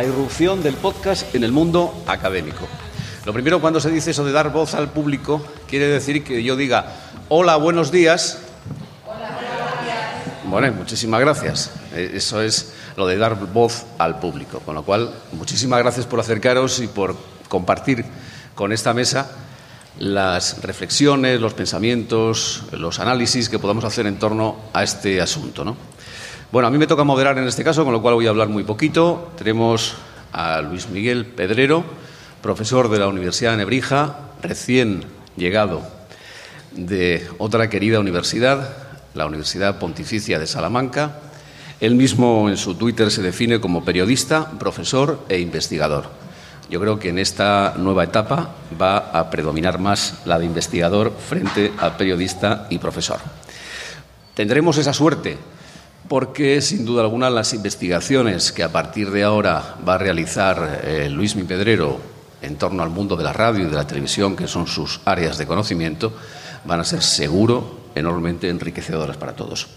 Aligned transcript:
la 0.00 0.06
irrupción 0.06 0.62
del 0.62 0.76
podcast 0.76 1.34
en 1.34 1.44
el 1.44 1.52
mundo 1.52 2.02
académico. 2.06 2.66
Lo 3.26 3.34
primero, 3.34 3.60
cuando 3.60 3.80
se 3.80 3.90
dice 3.90 4.12
eso 4.12 4.24
de 4.24 4.32
dar 4.32 4.50
voz 4.50 4.72
al 4.72 4.88
público, 4.88 5.44
quiere 5.68 5.88
decir 5.88 6.24
que 6.24 6.42
yo 6.42 6.56
diga, 6.56 6.86
hola, 7.28 7.56
buenos 7.56 7.92
días. 7.92 8.38
Hola, 9.06 9.28
buenos 9.34 9.84
días. 9.84 10.44
Bueno, 10.44 10.72
muchísimas 10.72 11.20
gracias. 11.20 11.72
Eh, 11.92 12.12
eso 12.14 12.40
es 12.40 12.72
lo 12.96 13.06
de 13.06 13.18
dar 13.18 13.34
voz 13.52 13.84
al 13.98 14.18
público. 14.20 14.60
Con 14.60 14.74
lo 14.74 14.84
cual, 14.84 15.12
muchísimas 15.32 15.80
gracias 15.80 16.06
por 16.06 16.18
acercaros 16.18 16.80
y 16.80 16.86
por 16.86 17.14
compartir 17.50 18.06
con 18.54 18.72
esta 18.72 18.94
mesa 18.94 19.30
las 19.98 20.62
reflexiones, 20.62 21.42
los 21.42 21.52
pensamientos, 21.52 22.62
los 22.72 23.00
análisis 23.00 23.50
que 23.50 23.58
podamos 23.58 23.84
hacer 23.84 24.06
en 24.06 24.18
torno 24.18 24.56
a 24.72 24.82
este 24.82 25.20
asunto. 25.20 25.62
¿no? 25.62 25.76
Bueno, 26.52 26.66
a 26.66 26.70
mí 26.72 26.78
me 26.78 26.88
toca 26.88 27.04
moderar 27.04 27.38
en 27.38 27.46
este 27.46 27.62
caso, 27.62 27.84
con 27.84 27.92
lo 27.92 28.02
cual 28.02 28.14
voy 28.14 28.26
a 28.26 28.30
hablar 28.30 28.48
muy 28.48 28.64
poquito. 28.64 29.30
Tenemos 29.38 29.94
a 30.32 30.60
Luis 30.62 30.88
Miguel 30.88 31.24
Pedrero, 31.24 31.84
profesor 32.42 32.90
de 32.90 32.98
la 32.98 33.06
Universidad 33.06 33.52
de 33.52 33.58
Nebrija, 33.58 34.16
recién 34.42 35.04
llegado 35.36 35.80
de 36.72 37.24
otra 37.38 37.70
querida 37.70 38.00
universidad, 38.00 38.68
la 39.14 39.26
Universidad 39.26 39.78
Pontificia 39.78 40.40
de 40.40 40.48
Salamanca. 40.48 41.20
Él 41.78 41.94
mismo 41.94 42.48
en 42.48 42.56
su 42.56 42.74
Twitter 42.74 43.12
se 43.12 43.22
define 43.22 43.60
como 43.60 43.84
periodista, 43.84 44.50
profesor 44.58 45.24
e 45.28 45.38
investigador. 45.38 46.06
Yo 46.68 46.80
creo 46.80 46.98
que 46.98 47.10
en 47.10 47.20
esta 47.20 47.74
nueva 47.76 48.02
etapa 48.02 48.56
va 48.80 48.96
a 48.96 49.30
predominar 49.30 49.78
más 49.78 50.22
la 50.24 50.36
de 50.40 50.46
investigador 50.46 51.12
frente 51.16 51.70
a 51.78 51.96
periodista 51.96 52.66
y 52.70 52.78
profesor. 52.78 53.20
Tendremos 54.34 54.78
esa 54.78 54.92
suerte 54.92 55.38
porque 56.10 56.60
sin 56.60 56.84
duda 56.84 57.02
alguna 57.02 57.30
las 57.30 57.54
investigaciones 57.54 58.50
que 58.50 58.64
a 58.64 58.72
partir 58.72 59.12
de 59.12 59.22
ahora 59.22 59.76
va 59.88 59.94
a 59.94 59.98
realizar 59.98 60.80
eh, 60.82 61.08
Luis 61.08 61.36
Mi 61.36 61.44
Pedrero 61.44 62.00
en 62.42 62.56
torno 62.56 62.82
al 62.82 62.90
mundo 62.90 63.14
de 63.14 63.22
la 63.22 63.32
radio 63.32 63.62
y 63.64 63.70
de 63.70 63.76
la 63.76 63.86
televisión, 63.86 64.34
que 64.34 64.48
son 64.48 64.66
sus 64.66 65.00
áreas 65.04 65.38
de 65.38 65.46
conocimiento, 65.46 66.12
van 66.64 66.80
a 66.80 66.84
ser 66.84 67.00
seguro 67.02 67.90
enormemente 67.94 68.48
enriquecedoras 68.48 69.18
para 69.18 69.36
todos. 69.36 69.68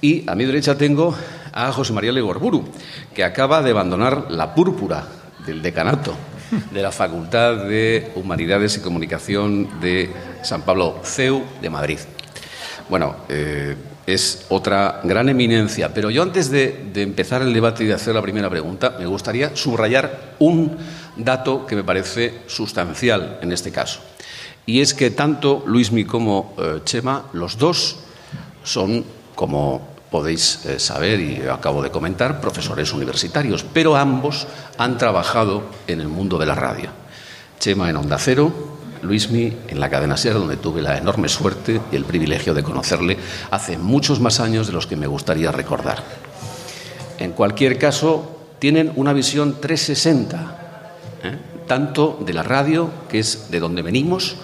Y 0.00 0.24
a 0.26 0.34
mi 0.34 0.46
derecha 0.46 0.78
tengo 0.78 1.14
a 1.52 1.70
José 1.70 1.92
María 1.92 2.12
Legorburu, 2.12 2.64
que 3.14 3.22
acaba 3.22 3.60
de 3.60 3.72
abandonar 3.72 4.30
la 4.30 4.54
púrpura 4.54 5.04
del 5.44 5.60
decanato 5.60 6.14
de 6.70 6.80
la 6.80 6.92
Facultad 6.92 7.56
de 7.66 8.10
Humanidades 8.14 8.78
y 8.78 8.80
Comunicación 8.80 9.82
de 9.82 10.10
San 10.44 10.62
Pablo 10.62 11.00
CEU 11.04 11.42
de 11.60 11.68
Madrid. 11.68 11.98
Bueno, 12.88 13.16
eh, 13.28 13.76
es 14.06 14.46
otra 14.48 15.00
gran 15.04 15.28
eminencia. 15.28 15.92
Pero 15.94 16.10
yo 16.10 16.22
antes 16.22 16.50
de, 16.50 16.90
empezar 16.94 17.42
el 17.42 17.52
debate 17.52 17.84
y 17.84 17.86
de 17.86 17.94
hacer 17.94 18.14
la 18.14 18.22
primera 18.22 18.50
pregunta, 18.50 18.96
me 18.98 19.06
gustaría 19.06 19.56
subrayar 19.56 20.34
un 20.38 20.76
dato 21.16 21.66
que 21.66 21.76
me 21.76 21.84
parece 21.84 22.40
sustancial 22.46 23.38
en 23.42 23.52
este 23.52 23.70
caso. 23.70 24.00
Y 24.66 24.80
es 24.80 24.94
que 24.94 25.10
tanto 25.10 25.64
Luismi 25.66 26.04
como 26.04 26.54
eh, 26.58 26.80
Chema, 26.84 27.24
los 27.32 27.58
dos 27.58 27.96
son, 28.62 29.04
como 29.34 29.92
podéis 30.10 30.64
eh, 30.66 30.78
saber 30.78 31.20
y 31.20 31.42
acabo 31.48 31.82
de 31.82 31.90
comentar, 31.90 32.40
profesores 32.40 32.92
universitarios, 32.92 33.64
pero 33.72 33.96
ambos 33.96 34.46
han 34.78 34.98
trabajado 34.98 35.64
en 35.86 36.00
el 36.00 36.08
mundo 36.08 36.38
de 36.38 36.46
la 36.46 36.54
radio. 36.54 36.90
Chema 37.58 37.88
en 37.90 37.96
Onda 37.96 38.18
Cero, 38.18 38.71
Luismi 39.02 39.52
en 39.68 39.80
la 39.80 39.90
cadena 39.90 40.16
SER, 40.16 40.34
donde 40.34 40.56
tuve 40.56 40.80
la 40.80 40.96
enorme 40.96 41.28
suerte 41.28 41.80
y 41.90 41.96
el 41.96 42.04
privilegio 42.04 42.54
de 42.54 42.62
conocerle 42.62 43.18
hace 43.50 43.76
muchos 43.76 44.20
más 44.20 44.40
años 44.40 44.66
de 44.66 44.72
los 44.72 44.86
que 44.86 44.96
me 44.96 45.06
gustaría 45.06 45.52
recordar. 45.52 46.02
En 47.18 47.32
cualquier 47.32 47.78
caso, 47.78 48.38
tienen 48.58 48.92
una 48.96 49.12
visión 49.12 49.60
360, 49.60 50.56
¿eh? 51.24 51.38
tanto 51.66 52.18
de 52.24 52.32
la 52.32 52.42
radio, 52.42 52.90
que 53.08 53.18
es 53.18 53.50
de 53.50 53.60
donde 53.60 53.82
venimos, 53.82 54.36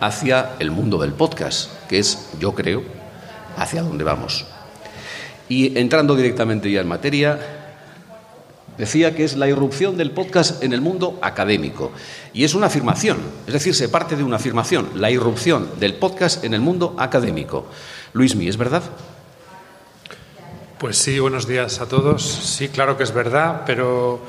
hacia 0.00 0.52
el 0.58 0.70
mundo 0.70 0.98
del 0.98 1.12
podcast, 1.12 1.70
que 1.88 1.98
es, 1.98 2.28
yo 2.38 2.54
creo, 2.54 2.82
hacia 3.56 3.82
donde 3.82 4.04
vamos. 4.04 4.44
Y 5.48 5.78
entrando 5.78 6.16
directamente 6.16 6.70
ya 6.70 6.80
en 6.80 6.88
materia, 6.88 7.55
Decía 8.78 9.14
que 9.14 9.24
es 9.24 9.36
la 9.36 9.48
irrupción 9.48 9.96
del 9.96 10.10
podcast 10.10 10.62
en 10.62 10.72
el 10.72 10.80
mundo 10.80 11.18
académico. 11.22 11.92
Y 12.32 12.44
es 12.44 12.54
una 12.54 12.66
afirmación, 12.66 13.18
es 13.46 13.52
decir, 13.52 13.74
se 13.74 13.88
parte 13.88 14.16
de 14.16 14.22
una 14.22 14.36
afirmación, 14.36 14.90
la 14.94 15.10
irrupción 15.10 15.70
del 15.80 15.94
podcast 15.94 16.44
en 16.44 16.54
el 16.54 16.60
mundo 16.60 16.94
académico. 16.98 17.66
Luismi, 18.12 18.48
¿es 18.48 18.56
verdad? 18.56 18.82
Pues 20.78 20.98
sí, 20.98 21.18
buenos 21.18 21.48
días 21.48 21.80
a 21.80 21.88
todos. 21.88 22.22
Sí, 22.22 22.68
claro 22.68 22.98
que 22.98 23.04
es 23.04 23.14
verdad, 23.14 23.62
pero 23.64 24.20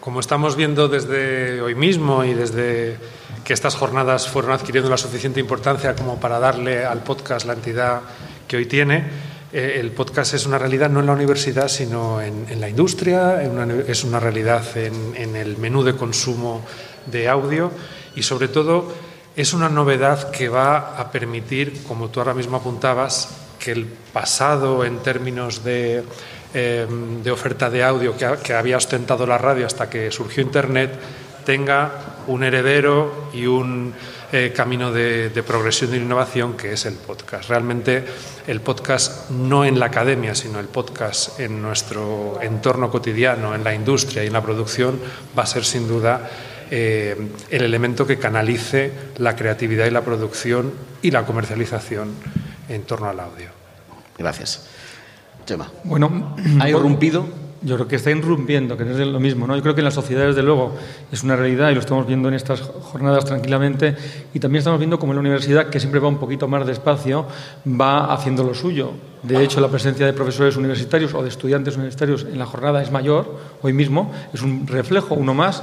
como 0.00 0.20
estamos 0.20 0.56
viendo 0.56 0.88
desde 0.88 1.60
hoy 1.60 1.74
mismo 1.74 2.24
y 2.24 2.34
desde 2.34 2.96
que 3.44 3.52
estas 3.52 3.76
jornadas 3.76 4.28
fueron 4.28 4.52
adquiriendo 4.52 4.90
la 4.90 4.96
suficiente 4.96 5.38
importancia 5.38 5.94
como 5.94 6.18
para 6.18 6.40
darle 6.40 6.84
al 6.84 7.04
podcast 7.04 7.46
la 7.46 7.52
entidad 7.52 8.02
que 8.48 8.56
hoy 8.56 8.66
tiene, 8.66 9.04
eh, 9.52 9.78
el 9.80 9.92
podcast 9.92 10.34
es 10.34 10.46
una 10.46 10.58
realidad 10.58 10.90
no 10.90 11.00
en 11.00 11.06
la 11.06 11.12
universidad, 11.12 11.68
sino 11.68 12.20
en, 12.20 12.60
la 12.60 12.68
industria, 12.68 13.42
es 13.86 14.04
una 14.04 14.20
realidad 14.20 14.64
en, 14.76 15.36
el 15.36 15.56
menú 15.56 15.82
de 15.84 15.94
consumo 15.94 16.64
de 17.06 17.28
audio 17.28 17.70
y 18.14 18.22
sobre 18.22 18.48
todo 18.48 18.92
es 19.36 19.52
una 19.52 19.68
novedad 19.68 20.30
que 20.30 20.48
va 20.48 20.98
a 20.98 21.12
permitir, 21.12 21.84
como 21.84 22.08
tú 22.08 22.20
ahora 22.20 22.34
mismo 22.34 22.56
apuntabas, 22.56 23.28
que 23.58 23.72
el 23.72 23.86
pasado 24.12 24.84
en 24.84 24.98
términos 24.98 25.62
de, 25.62 26.02
em, 26.54 27.22
oferta 27.30 27.70
de 27.70 27.84
audio 27.84 28.16
que, 28.16 28.26
que 28.42 28.54
había 28.54 28.76
ostentado 28.76 29.26
la 29.26 29.38
radio 29.38 29.66
hasta 29.66 29.88
que 29.88 30.10
surgió 30.10 30.42
Internet 30.42 30.92
tenga 31.44 32.22
un 32.26 32.42
heredero 32.42 33.30
y 33.32 33.46
un 33.46 33.94
eh, 34.32 34.52
camino 34.54 34.92
de, 34.92 35.30
progresión 35.46 35.94
y 35.94 35.98
innovación 35.98 36.56
que 36.56 36.72
es 36.72 36.86
el 36.86 36.94
podcast. 36.94 37.48
Realmente 37.48 38.04
el 38.46 38.60
podcast 38.60 39.30
no 39.30 39.64
en 39.64 39.78
la 39.78 39.86
academia, 39.86 40.34
sino 40.34 40.58
el 40.58 40.66
podcast 40.66 41.38
en 41.38 41.62
nuestro 41.62 42.38
entorno 42.42 42.90
cotidiano, 42.90 43.54
en 43.54 43.62
la 43.62 43.74
industria 43.74 44.24
y 44.24 44.26
en 44.26 44.32
la 44.32 44.42
producción, 44.42 44.98
va 45.38 45.44
a 45.44 45.46
ser 45.46 45.64
sin 45.64 45.86
duda 45.86 46.28
eh, 46.70 47.30
el 47.50 47.62
elemento 47.62 48.06
que 48.06 48.18
canalice 48.18 48.92
la 49.18 49.36
creatividad 49.36 49.86
y 49.86 49.90
la 49.90 50.02
producción 50.02 50.72
y 51.02 51.12
la 51.12 51.24
comercialización 51.24 52.12
en 52.68 52.82
torno 52.82 53.08
al 53.08 53.20
audio. 53.20 53.50
Gracias. 54.18 54.66
Chema. 55.44 55.70
Bueno, 55.84 56.34
¿ha 56.60 56.68
irrumpido 56.68 57.45
yo 57.62 57.76
creo 57.76 57.88
que 57.88 57.96
está 57.96 58.10
irrumpiendo, 58.10 58.76
que 58.76 58.84
no 58.84 58.92
es 58.92 59.06
lo 59.06 59.20
mismo. 59.20 59.46
¿no? 59.46 59.56
Yo 59.56 59.62
creo 59.62 59.74
que 59.74 59.80
en 59.80 59.86
la 59.86 59.90
sociedad, 59.90 60.26
desde 60.26 60.42
luego, 60.42 60.74
es 61.10 61.22
una 61.22 61.36
realidad 61.36 61.70
y 61.70 61.74
lo 61.74 61.80
estamos 61.80 62.06
viendo 62.06 62.28
en 62.28 62.34
estas 62.34 62.60
jornadas 62.60 63.24
tranquilamente. 63.24 63.94
Y 64.34 64.40
también 64.40 64.60
estamos 64.60 64.78
viendo 64.78 64.98
como 64.98 65.12
en 65.12 65.16
la 65.16 65.20
universidad, 65.20 65.68
que 65.70 65.80
siempre 65.80 66.00
va 66.00 66.08
un 66.08 66.18
poquito 66.18 66.48
más 66.48 66.66
despacio, 66.66 67.26
va 67.66 68.12
haciendo 68.12 68.42
lo 68.42 68.54
suyo. 68.54 68.92
De 69.22 69.42
hecho, 69.42 69.60
la 69.60 69.68
presencia 69.68 70.06
de 70.06 70.12
profesores 70.12 70.56
universitarios 70.56 71.14
o 71.14 71.22
de 71.22 71.28
estudiantes 71.28 71.76
universitarios 71.76 72.24
en 72.24 72.38
la 72.38 72.46
jornada 72.46 72.82
es 72.82 72.90
mayor, 72.90 73.38
hoy 73.62 73.72
mismo, 73.72 74.12
es 74.32 74.42
un 74.42 74.66
reflejo, 74.66 75.14
uno 75.14 75.34
más 75.34 75.62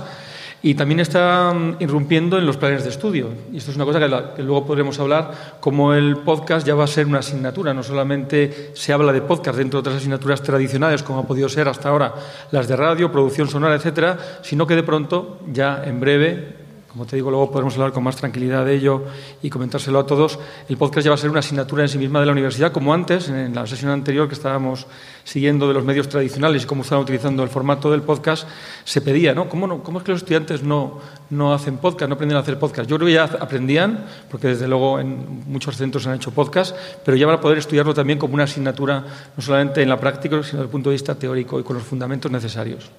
y 0.66 0.76
también 0.76 1.02
está 1.02 1.54
mm, 1.54 1.76
irrumpiendo 1.80 2.40
en 2.40 2.46
los 2.46 2.56
planes 2.56 2.84
de 2.84 2.90
estudio. 2.90 3.30
Y 3.52 3.58
esto 3.58 3.70
es 3.70 3.76
una 3.76 3.86
cosa 3.86 4.00
que, 4.00 4.42
luego 4.42 4.66
podremos 4.66 4.98
hablar, 4.98 5.58
como 5.60 5.94
el 5.94 6.18
podcast 6.18 6.66
ya 6.66 6.74
va 6.74 6.86
a 6.86 6.88
ser 6.88 7.06
una 7.06 7.20
asignatura. 7.20 7.74
No 7.74 7.84
solamente 7.84 8.72
se 8.74 8.94
habla 8.94 9.12
de 9.12 9.22
podcast 9.22 9.58
dentro 9.58 9.78
de 9.78 9.82
otras 9.82 9.98
asignaturas 9.98 10.42
tradicionales, 10.42 11.04
como 11.04 11.20
ha 11.20 11.28
podido 11.28 11.50
ser 11.50 11.68
hasta 11.68 11.90
ahora 11.90 12.16
las 12.52 12.70
de 12.70 12.78
radio, 12.78 13.12
producción 13.12 13.50
sonora, 13.50 13.76
etcétera, 13.76 14.18
sino 14.42 14.66
que 14.66 14.78
de 14.78 14.84
pronto, 14.84 15.40
ya 15.52 15.84
en 15.84 16.00
breve, 16.00 16.63
como 16.94 17.08
te 17.08 17.16
digo, 17.16 17.32
luego 17.32 17.50
podremos 17.50 17.74
hablar 17.74 17.92
con 17.92 18.04
más 18.04 18.18
tranquilidad 18.18 18.64
de 18.64 18.76
ello 18.76 19.04
y 19.42 19.50
comentárselo 19.50 19.98
a 19.98 20.06
todos. 20.06 20.38
El 20.70 20.78
podcast 20.78 21.04
ya 21.04 21.10
va 21.10 21.16
a 21.16 21.18
ser 21.18 21.32
una 21.32 21.40
asignatura 21.40 21.82
en 21.82 21.90
sí 21.90 21.98
misma 21.98 22.20
de 22.20 22.28
la 22.28 22.34
universidad, 22.34 22.72
como 22.72 22.94
antes, 22.94 23.30
en 23.30 23.56
la 23.56 23.66
sesión 23.66 23.90
anterior 23.90 24.28
que 24.28 24.36
estábamos 24.36 24.86
siguiendo 25.24 25.68
de 25.68 25.74
los 25.74 25.84
medios 25.84 26.08
tradicionales 26.08 26.64
y 26.64 26.66
cómo 26.68 26.84
están 26.84 27.00
utilizando 27.00 27.42
el 27.42 27.50
formato 27.50 27.90
del 27.90 28.04
podcast, 28.04 28.48
se 28.84 29.02
pedía, 29.02 29.34
¿no? 29.34 29.50
¿Cómo, 29.50 29.82
¿Cómo, 29.82 29.98
es 29.98 30.06
que 30.06 30.12
los 30.12 30.22
estudiantes 30.22 30.62
no, 30.62 31.00
no 31.32 31.52
hacen 31.52 31.78
podcast, 31.78 32.10
no 32.10 32.14
aprenden 32.14 32.38
a 32.38 32.42
hacer 32.42 32.60
podcast? 32.60 32.88
Yo 32.88 32.98
creo 32.98 33.08
que 33.08 33.14
ya 33.14 33.24
aprendían, 33.24 34.06
porque 34.30 34.50
desde 34.50 34.68
luego 34.68 35.00
en 35.00 35.46
muchos 35.48 35.76
centros 35.76 36.06
han 36.06 36.14
hecho 36.14 36.30
podcast, 36.30 36.76
pero 37.04 37.18
ya 37.18 37.26
van 37.26 37.38
a 37.38 37.42
poder 37.42 37.58
estudiarlo 37.58 37.96
también 37.96 38.20
como 38.20 38.36
una 38.36 38.44
asignatura, 38.44 39.04
no 39.36 39.42
solamente 39.42 39.82
en 39.82 39.90
la 39.90 40.00
práctica, 40.00 40.36
sino 40.44 40.60
desde 40.60 40.62
el 40.62 40.70
punto 40.70 40.92
de 40.92 40.94
vista 40.94 41.16
teórico 41.16 41.60
y 41.60 41.64
con 41.64 41.76
los 41.76 41.86
fundamentos 41.86 42.32
necesarios. 42.32 42.92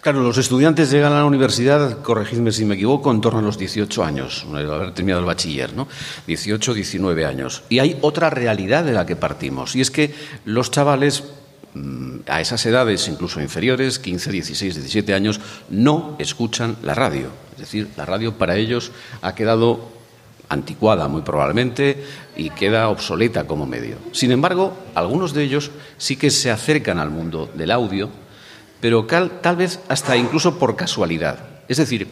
Claro, 0.00 0.22
los 0.22 0.38
estudiantes 0.38 0.90
llegan 0.90 1.12
a 1.12 1.18
la 1.18 1.24
universidad, 1.24 2.02
corregidme 2.02 2.52
si 2.52 2.64
me 2.64 2.76
equivoco, 2.76 3.10
en 3.10 3.20
torno 3.20 3.40
a 3.40 3.42
los 3.42 3.58
18 3.58 4.04
años, 4.04 4.46
haber 4.50 4.94
terminado 4.94 5.20
el 5.20 5.26
bachiller, 5.26 5.74
¿no? 5.74 5.88
18, 6.26 6.72
19 6.72 7.24
años. 7.24 7.64
Y 7.68 7.80
hay 7.80 7.98
otra 8.00 8.30
realidad 8.30 8.84
de 8.84 8.92
la 8.92 9.04
que 9.04 9.16
partimos, 9.16 9.74
y 9.74 9.80
es 9.80 9.90
que 9.90 10.14
los 10.44 10.70
chavales 10.70 11.24
mm, 11.74 12.20
a 12.28 12.40
esas 12.40 12.64
edades, 12.64 13.08
incluso 13.08 13.40
inferiores, 13.40 13.98
15, 13.98 14.30
16, 14.30 14.74
17 14.76 15.14
años, 15.14 15.40
no 15.68 16.16
escuchan 16.18 16.76
la 16.82 16.94
radio. 16.94 17.28
Es 17.52 17.58
decir, 17.58 17.88
la 17.96 18.06
radio 18.06 18.38
para 18.38 18.56
ellos 18.56 18.92
ha 19.20 19.34
quedado 19.34 19.90
anticuada 20.48 21.08
muy 21.08 21.22
probablemente 21.22 22.04
y 22.36 22.50
queda 22.50 22.88
obsoleta 22.88 23.46
como 23.46 23.66
medio. 23.66 23.96
Sin 24.12 24.32
embargo, 24.32 24.74
algunos 24.94 25.34
de 25.34 25.42
ellos 25.42 25.70
sí 25.98 26.16
que 26.16 26.30
se 26.30 26.50
acercan 26.50 26.98
al 26.98 27.10
mundo 27.10 27.50
del 27.54 27.72
audio 27.72 28.08
pero 28.80 29.06
tal 29.06 29.56
vez 29.56 29.80
hasta 29.88 30.16
incluso 30.16 30.58
por 30.58 30.76
casualidad. 30.76 31.38
Es 31.68 31.76
decir, 31.78 32.08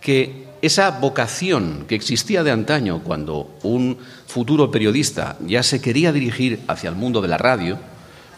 que 0.00 0.48
esa 0.62 0.90
vocación 0.90 1.84
que 1.88 1.94
existía 1.94 2.42
de 2.42 2.50
antaño 2.50 3.02
cuando 3.02 3.56
un 3.62 3.98
futuro 4.26 4.70
periodista 4.70 5.36
ya 5.46 5.62
se 5.62 5.80
quería 5.80 6.12
dirigir 6.12 6.60
hacia 6.68 6.90
el 6.90 6.96
mundo 6.96 7.22
de 7.22 7.28
la 7.28 7.38
radio, 7.38 7.78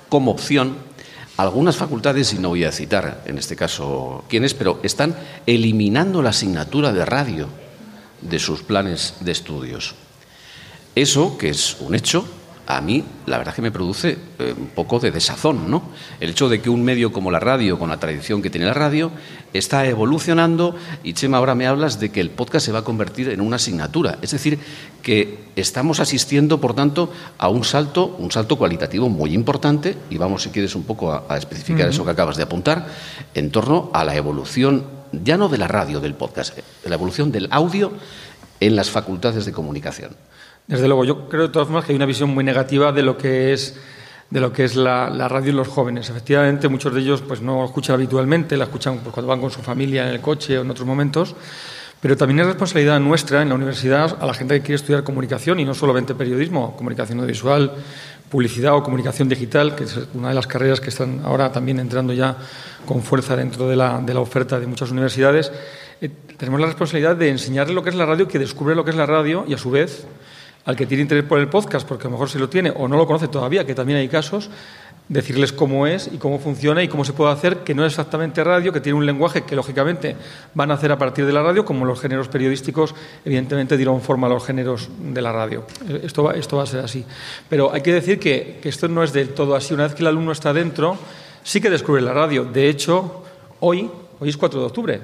como 0.09 0.31
opción, 0.31 0.77
algunas 1.37 1.77
facultades, 1.77 2.33
y 2.35 2.39
no 2.39 2.51
voy 2.51 2.65
a 2.65 2.73
citar 2.73 3.23
en 3.25 3.39
este 3.39 3.57
caso 3.57 4.25
quiénes, 4.29 4.55
pero 4.55 4.79
están 4.83 5.17
eliminando 5.47 6.23
la 6.23 6.31
asignatura 6.31 6.93
de 6.93 7.05
radio 7.05 7.49
de 8.21 8.39
sus 8.39 8.63
planes 8.63 9.15
de 9.21 9.33
estudios. 9.33 9.95
Eso, 10.95 11.39
que 11.39 11.49
es 11.49 11.79
un 11.81 11.95
hecho, 11.95 12.27
a 12.67 12.81
mí 12.81 13.05
la 13.26 13.38
verdad 13.38 13.55
que 13.55 13.62
me 13.62 13.70
produce 13.70 14.19
eh, 14.38 14.55
un 14.56 14.69
poco 14.69 15.00
de 15.00 15.11
desazón, 15.11 15.70
¿no? 15.70 15.82
El 16.20 16.31
hecho 16.31 16.49
de 16.49 16.61
que 16.61 16.70
un 16.70 16.85
medio 16.85 17.12
como 17.12 17.31
la 17.31 17.41
radio, 17.41 17.79
con 17.79 17.88
la 17.88 17.99
tradición 17.99 18.41
que 18.43 18.50
tiene 18.50 18.67
la 18.67 18.75
radio, 18.75 19.11
está 19.53 19.87
evolucionando 19.87 20.75
y 21.03 21.12
Chema, 21.14 21.38
ahora 21.38 21.55
me 21.55 21.67
hablas 21.67 21.99
de 22.00 22.11
que 22.11 22.20
el 22.20 22.31
podcast 22.31 22.67
se 22.67 22.73
va 22.73 22.81
a 22.81 22.85
convertir 22.85 23.29
en 23.29 23.41
una 23.41 23.56
asignatura. 23.56 24.19
Es 24.23 24.31
decir, 24.31 24.59
que 25.03 25.38
estamos 25.56 26.00
asistiendo, 26.00 26.61
por 26.61 26.75
tanto, 26.75 27.12
a 27.38 27.49
un 27.49 27.64
salto, 27.64 28.17
un 28.19 28.31
salto 28.31 28.56
cualitativo 28.56 29.09
muy 29.09 29.35
importante, 29.35 29.97
y 30.11 30.19
vamos, 30.19 30.43
si 30.43 30.50
quieres, 30.50 30.75
un 30.75 30.85
poco 30.85 31.12
a, 31.12 31.37
especificar 31.37 31.88
eso 31.88 32.05
que 32.05 32.12
acabas 32.12 32.37
de 32.37 32.44
apuntar, 32.44 32.87
en 33.35 33.50
torno 33.50 33.91
a 33.93 34.05
la 34.05 34.14
evolución, 34.14 34.85
ya 35.12 35.37
no 35.37 35.49
de 35.49 35.59
la 35.59 35.69
radio, 35.69 36.00
del 36.00 36.14
podcast, 36.14 36.56
de 36.56 36.88
la 36.88 36.94
evolución 36.94 37.32
del 37.32 37.49
audio 37.50 37.93
en 38.61 38.76
las 38.76 38.91
facultades 38.91 39.44
de 39.44 39.53
comunicación. 39.53 40.12
Desde 40.67 40.87
luego, 40.87 41.05
yo 41.05 41.29
creo 41.29 41.43
de 41.43 41.49
todas 41.49 41.69
formas 41.69 41.85
que 41.85 41.93
hay 41.93 41.97
una 41.97 42.06
visión 42.06 42.31
muy 42.31 42.44
negativa 42.44 42.93
de 42.93 43.03
lo 43.03 43.17
que 43.17 43.53
es 43.53 43.76
de 44.32 44.41
lo 44.41 44.50
que 44.50 44.64
es 44.64 44.76
la, 44.76 45.29
radio 45.29 45.50
en 45.50 45.56
los 45.56 45.69
jóvenes. 45.69 46.09
Efectivamente, 46.09 46.67
muchos 46.69 46.94
de 46.94 47.00
ellos 47.03 47.20
pues 47.20 47.43
no 47.43 47.62
escuchan 47.67 47.97
habitualmente, 47.97 48.56
la 48.56 48.64
escuchan 48.64 49.00
pues, 49.03 49.12
cuando 49.12 49.29
van 49.29 49.43
con 49.43 49.50
su 49.50 49.61
familia 49.61 50.09
en 50.09 50.14
el 50.14 50.23
coche 50.23 50.56
o 50.56 50.62
en 50.62 50.70
otros 50.70 50.87
momentos. 50.87 51.37
Pero 52.00 52.17
también 52.17 52.41
es 52.41 52.47
responsabilidad 52.47 52.99
nuestra 52.99 53.43
en 53.43 53.50
la 53.50 53.55
universidad 53.55 54.17
a 54.19 54.25
la 54.25 54.32
gente 54.32 54.55
que 54.55 54.61
quiere 54.62 54.76
estudiar 54.76 55.05
comunicación 55.05 55.61
y 55.61 55.67
no 55.67 55.75
solamente 55.75 56.14
periodismo, 56.14 56.75
comunicación 56.76 57.19
audiovisual, 57.19 57.73
publicidad 58.31 58.75
o 58.75 58.82
comunicación 58.82 59.29
digital, 59.29 59.76
que 59.76 59.85
es 59.85 59.99
una 60.14 60.31
de 60.31 60.35
las 60.35 60.47
carreras 60.47 60.81
que 60.81 60.88
están 60.88 61.20
ahora 61.25 61.53
también 61.53 61.79
entrando 61.79 62.14
ya 62.14 62.35
con 62.87 63.03
fuerza 63.03 63.37
dentro 63.37 63.69
de 63.69 63.76
la, 63.76 64.00
de 64.00 64.14
la 64.14 64.20
oferta 64.20 64.59
de 64.59 64.67
muchas 64.67 64.91
universidades. 64.91 65.53
Eh, 66.00 66.09
tenemos 66.38 66.59
la 66.59 66.67
responsabilidad 66.69 67.17
de 67.17 67.29
enseñarle 67.29 67.75
lo 67.75 67.82
que 67.82 67.91
es 67.91 67.97
la 67.97 68.06
radio, 68.06 68.26
que 68.26 68.38
descubre 68.38 68.75
lo 68.75 68.82
que 68.82 68.93
es 68.93 68.97
la 68.97 69.06
radio 69.06 69.44
y 69.47 69.53
a 69.53 69.59
su 69.59 69.70
vez 69.70 70.06
al 70.64 70.76
que 70.76 70.87
tiene 70.87 71.03
interés 71.03 71.25
por 71.25 71.38
el 71.38 71.49
podcast, 71.49 71.87
porque 71.87 72.06
a 72.06 72.11
lo 72.11 72.12
mejor 72.12 72.29
se 72.29 72.38
lo 72.38 72.49
tiene 72.49 72.73
o 72.75 72.88
no 72.88 72.97
lo 72.97 73.06
conoce 73.06 73.29
todavía, 73.29 73.67
que 73.67 73.75
también 73.75 73.99
hay 73.99 74.09
casos, 74.09 74.50
decirles 75.09 75.53
cómo 75.53 75.87
es 75.87 76.09
y 76.12 76.19
cómo 76.19 76.38
funciona 76.38 76.82
y 76.82 76.88
cómo 76.88 77.05
se 77.05 77.12
puede 77.12 77.32
hacer, 77.32 77.59
que 77.59 77.75
no 77.75 77.85
es 77.85 77.93
exactamente 77.93 78.43
radio, 78.44 78.73
que 78.73 78.81
tiene 78.81 78.99
un 78.99 79.05
lenguaje 79.05 79.43
que 79.43 79.56
lógicamente 79.56 80.17
van 80.55 80.70
a 80.70 80.75
hacer 80.75 80.93
a 80.93 80.99
partir 80.99 81.26
de 81.26 81.32
la 81.32 81.43
radio, 81.43 81.64
como 81.64 81.85
los 81.85 82.00
géneros 82.00 82.29
periodísticos 82.29 82.94
evidentemente 83.25 83.76
dieron 83.76 84.00
forma 84.00 84.26
a 84.26 84.31
los 84.31 84.44
géneros 84.44 84.88
de 84.99 85.20
la 85.20 85.32
radio. 85.32 85.67
Esto 86.03 86.25
va, 86.25 86.32
esto 86.35 86.56
va 86.56 86.62
a 86.62 86.67
ser 86.67 86.81
así. 86.81 87.05
Pero 87.49 87.73
hay 87.73 87.82
que 87.82 87.93
decir 87.93 88.19
que, 88.19 88.59
que 88.62 88.69
esto 88.69 88.88
no 88.88 89.03
es 89.03 89.12
del 89.12 89.31
todo 89.31 89.55
así. 89.55 89.75
Una 89.75 89.85
vez 89.85 89.94
que 89.94 90.03
el 90.03 90.09
alumno 90.09 90.32
está 90.32 90.53
dentro, 90.53 90.97
sí 91.43 91.61
que 91.61 91.69
descubre 91.69 92.00
la 92.00 92.14
radio. 92.14 92.44
De 92.44 92.69
hecho, 92.69 93.25
hoy, 93.61 93.91
hoy 94.20 94.29
es 94.29 94.37
4 94.37 94.61
de 94.61 94.67
octubre, 94.67 95.00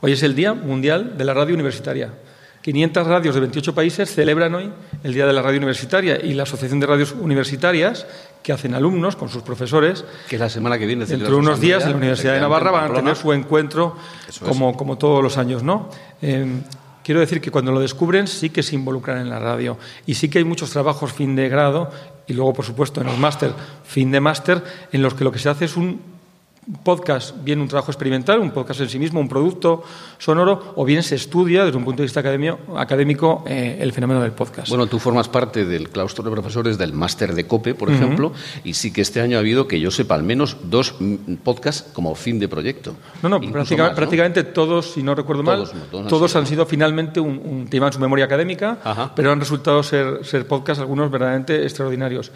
hoy 0.00 0.12
es 0.12 0.22
el 0.22 0.34
Día 0.34 0.52
Mundial 0.52 1.16
de 1.16 1.24
la 1.24 1.32
Radio 1.32 1.54
Universitaria. 1.54 2.12
500 2.66 3.06
radios 3.06 3.32
de 3.36 3.40
28 3.42 3.76
países 3.76 4.12
celebran 4.12 4.52
hoy 4.52 4.72
el 5.04 5.14
Día 5.14 5.24
de 5.24 5.32
la 5.32 5.40
Radio 5.40 5.58
Universitaria 5.58 6.18
y 6.20 6.34
la 6.34 6.42
Asociación 6.42 6.80
de 6.80 6.88
Radios 6.88 7.12
Universitarias, 7.12 8.08
que 8.42 8.52
hacen 8.52 8.74
alumnos 8.74 9.14
con 9.14 9.28
sus 9.28 9.42
profesores. 9.42 10.04
Que 10.28 10.36
la 10.36 10.48
semana 10.48 10.76
que 10.76 10.84
viene. 10.84 11.06
Dentro 11.06 11.30
de 11.30 11.36
unos 11.36 11.60
días 11.60 11.84
en 11.84 11.90
la 11.90 11.96
Universidad 11.96 12.34
de 12.34 12.40
Navarra 12.40 12.72
van 12.72 12.90
a 12.90 12.94
tener 12.94 13.14
su 13.14 13.32
encuentro 13.32 13.96
como, 14.44 14.76
como 14.76 14.98
todos 14.98 15.22
los 15.22 15.38
años, 15.38 15.62
¿no? 15.62 15.90
Eh, 16.20 16.44
quiero 17.04 17.20
decir 17.20 17.40
que 17.40 17.52
cuando 17.52 17.70
lo 17.70 17.78
descubren 17.78 18.26
sí 18.26 18.50
que 18.50 18.64
se 18.64 18.74
involucran 18.74 19.18
en 19.18 19.30
la 19.30 19.38
radio 19.38 19.78
y 20.04 20.14
sí 20.14 20.28
que 20.28 20.38
hay 20.38 20.44
muchos 20.44 20.70
trabajos 20.70 21.12
fin 21.12 21.36
de 21.36 21.48
grado 21.48 21.92
y 22.26 22.32
luego, 22.32 22.52
por 22.52 22.64
supuesto, 22.64 23.00
en 23.00 23.06
los 23.06 23.16
máster, 23.16 23.52
fin 23.84 24.10
de 24.10 24.18
máster, 24.18 24.64
en 24.90 25.02
los 25.02 25.14
que 25.14 25.22
lo 25.22 25.30
que 25.30 25.38
se 25.38 25.48
hace 25.48 25.66
es 25.66 25.76
un 25.76 26.15
podcast, 26.82 27.34
bien 27.44 27.60
un 27.60 27.68
trabajo 27.68 27.92
experimental, 27.92 28.40
un 28.40 28.50
podcast 28.50 28.80
en 28.80 28.88
sí 28.88 28.98
mismo, 28.98 29.20
un 29.20 29.28
producto 29.28 29.84
sonoro, 30.18 30.74
o 30.76 30.84
bien 30.84 31.02
se 31.02 31.14
estudia 31.14 31.64
desde 31.64 31.78
un 31.78 31.84
punto 31.84 32.02
de 32.02 32.06
vista 32.06 32.20
académico 32.20 33.44
eh, 33.46 33.78
el 33.80 33.92
fenómeno 33.92 34.20
del 34.20 34.32
podcast. 34.32 34.68
Bueno, 34.68 34.86
tú 34.86 34.98
formas 34.98 35.28
parte 35.28 35.64
del 35.64 35.90
claustro 35.90 36.24
de 36.24 36.30
profesores 36.30 36.76
del 36.76 36.92
máster 36.92 37.34
de 37.34 37.46
COPE, 37.46 37.74
por 37.74 37.90
ejemplo, 37.90 38.32
y 38.64 38.74
sí 38.74 38.92
que 38.92 39.00
este 39.00 39.20
año 39.20 39.36
ha 39.36 39.40
habido, 39.40 39.68
que 39.68 39.78
yo 39.78 39.90
sepa, 39.90 40.16
al 40.16 40.24
menos 40.24 40.56
dos 40.64 40.96
podcasts 41.44 41.92
como 41.92 42.14
fin 42.14 42.38
de 42.38 42.48
proyecto. 42.48 42.96
No, 43.22 43.28
no, 43.28 43.40
prácticamente 43.40 44.42
todos, 44.44 44.92
si 44.92 45.02
no 45.02 45.14
recuerdo 45.14 45.42
mal, 45.42 45.68
todos, 45.90 46.34
han, 46.34 46.46
sido, 46.46 46.66
finalmente 46.66 47.20
un, 47.20 47.68
tema 47.70 47.86
en 47.86 47.92
su 47.92 48.00
memoria 48.00 48.24
académica, 48.24 49.12
pero 49.14 49.30
han 49.30 49.38
resultado 49.38 49.82
ser, 49.82 50.24
ser 50.24 50.46
podcasts 50.48 50.80
algunos 50.80 51.10
verdaderamente 51.10 51.62
extraordinarios. 51.62 52.32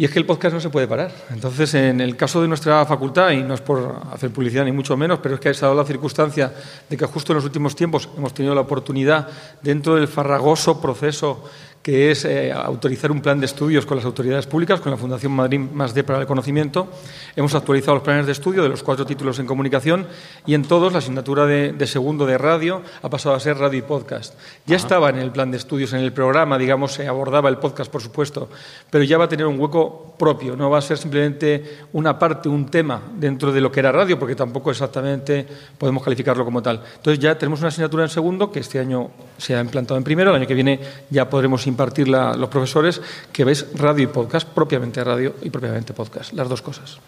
Y 0.00 0.06
es 0.06 0.10
que 0.10 0.18
el 0.18 0.24
podcast 0.24 0.54
no 0.54 0.60
se 0.62 0.70
puede 0.70 0.88
parar. 0.88 1.12
Entonces, 1.28 1.74
en 1.74 2.00
el 2.00 2.16
caso 2.16 2.40
de 2.40 2.48
nuestra 2.48 2.86
facultad, 2.86 3.32
y 3.32 3.42
no 3.42 3.52
es 3.52 3.60
por 3.60 4.00
hacer 4.10 4.30
publicidad 4.30 4.64
ni 4.64 4.72
mucho 4.72 4.96
menos, 4.96 5.18
pero 5.18 5.34
es 5.34 5.40
que 5.42 5.50
ha 5.50 5.52
dado 5.52 5.74
la 5.74 5.84
circunstancia 5.84 6.50
de 6.88 6.96
que 6.96 7.04
justo 7.04 7.32
en 7.32 7.36
los 7.36 7.44
últimos 7.44 7.76
tiempos 7.76 8.08
hemos 8.16 8.32
tenido 8.32 8.54
la 8.54 8.62
oportunidad, 8.62 9.28
dentro 9.60 9.96
del 9.96 10.08
farragoso 10.08 10.80
proceso 10.80 11.44
que 11.82 12.10
es 12.10 12.24
eh, 12.26 12.52
autorizar 12.52 13.10
un 13.10 13.22
plan 13.22 13.40
de 13.40 13.46
estudios 13.46 13.86
con 13.86 13.96
las 13.96 14.04
autoridades 14.04 14.46
públicas, 14.46 14.80
con 14.80 14.92
la 14.92 14.98
Fundación 14.98 15.32
Madrid 15.32 15.60
Más 15.60 15.94
D 15.94 16.04
para 16.04 16.20
el 16.20 16.26
Conocimiento. 16.26 16.88
Hemos 17.36 17.54
actualizado 17.54 17.94
los 17.94 18.02
planes 18.02 18.26
de 18.26 18.32
estudio 18.32 18.62
de 18.62 18.68
los 18.68 18.82
cuatro 18.82 19.06
títulos 19.06 19.38
en 19.38 19.46
comunicación 19.46 20.06
y 20.44 20.54
en 20.54 20.64
todos 20.64 20.92
la 20.92 20.98
asignatura 20.98 21.46
de, 21.46 21.86
segundo 21.86 22.26
de 22.26 22.36
radio 22.36 22.82
ha 23.02 23.08
pasado 23.08 23.34
a 23.34 23.40
ser 23.40 23.56
radio 23.56 23.78
y 23.78 23.82
podcast. 23.82 24.34
Ya 24.66 24.76
estaba 24.76 25.08
en 25.08 25.18
el 25.18 25.30
plan 25.30 25.50
de 25.50 25.56
estudios, 25.56 25.94
en 25.94 26.00
el 26.00 26.12
programa, 26.12 26.58
digamos, 26.58 26.92
se 26.92 27.08
abordaba 27.08 27.48
el 27.48 27.56
podcast, 27.56 27.90
por 27.90 28.02
supuesto, 28.02 28.50
pero 28.90 29.02
ya 29.04 29.16
va 29.16 29.24
a 29.24 29.28
tener 29.28 29.46
un 29.46 29.58
hueco 29.58 30.14
propio, 30.18 30.56
no 30.56 30.68
va 30.68 30.78
a 30.78 30.82
ser 30.82 30.98
simplemente 30.98 31.78
una 31.94 32.18
parte, 32.18 32.50
un 32.50 32.66
tema 32.66 33.00
dentro 33.14 33.52
de 33.52 33.60
lo 33.60 33.72
que 33.72 33.80
era 33.80 33.90
radio, 33.90 34.18
porque 34.18 34.34
tampoco 34.34 34.70
exactamente 34.70 35.46
podemos 35.78 36.02
calificarlo 36.02 36.44
como 36.44 36.62
tal. 36.62 36.82
Entonces 36.96 37.18
ya 37.18 37.38
tenemos 37.38 37.60
una 37.60 37.68
asignatura 37.68 38.02
en 38.04 38.10
segundo 38.10 38.52
que 38.52 38.60
este 38.60 38.78
año 38.78 39.10
se 39.38 39.56
ha 39.56 39.60
implantado 39.60 39.96
en 39.96 40.04
primero, 40.04 40.30
el 40.30 40.36
año 40.36 40.46
que 40.46 40.54
viene 40.54 40.78
ya 41.08 41.28
podremos 41.30 41.66
impartir 41.70 42.08
los 42.08 42.48
profesores, 42.48 43.00
que 43.32 43.44
ves 43.44 43.66
radio 43.74 44.04
y 44.04 44.06
podcast, 44.08 44.48
propiamente 44.48 45.02
radio 45.02 45.34
y 45.42 45.50
propiamente 45.50 45.92
podcast, 45.92 46.32
las 46.32 46.48
dos 46.48 46.62
cosas. 46.62 46.98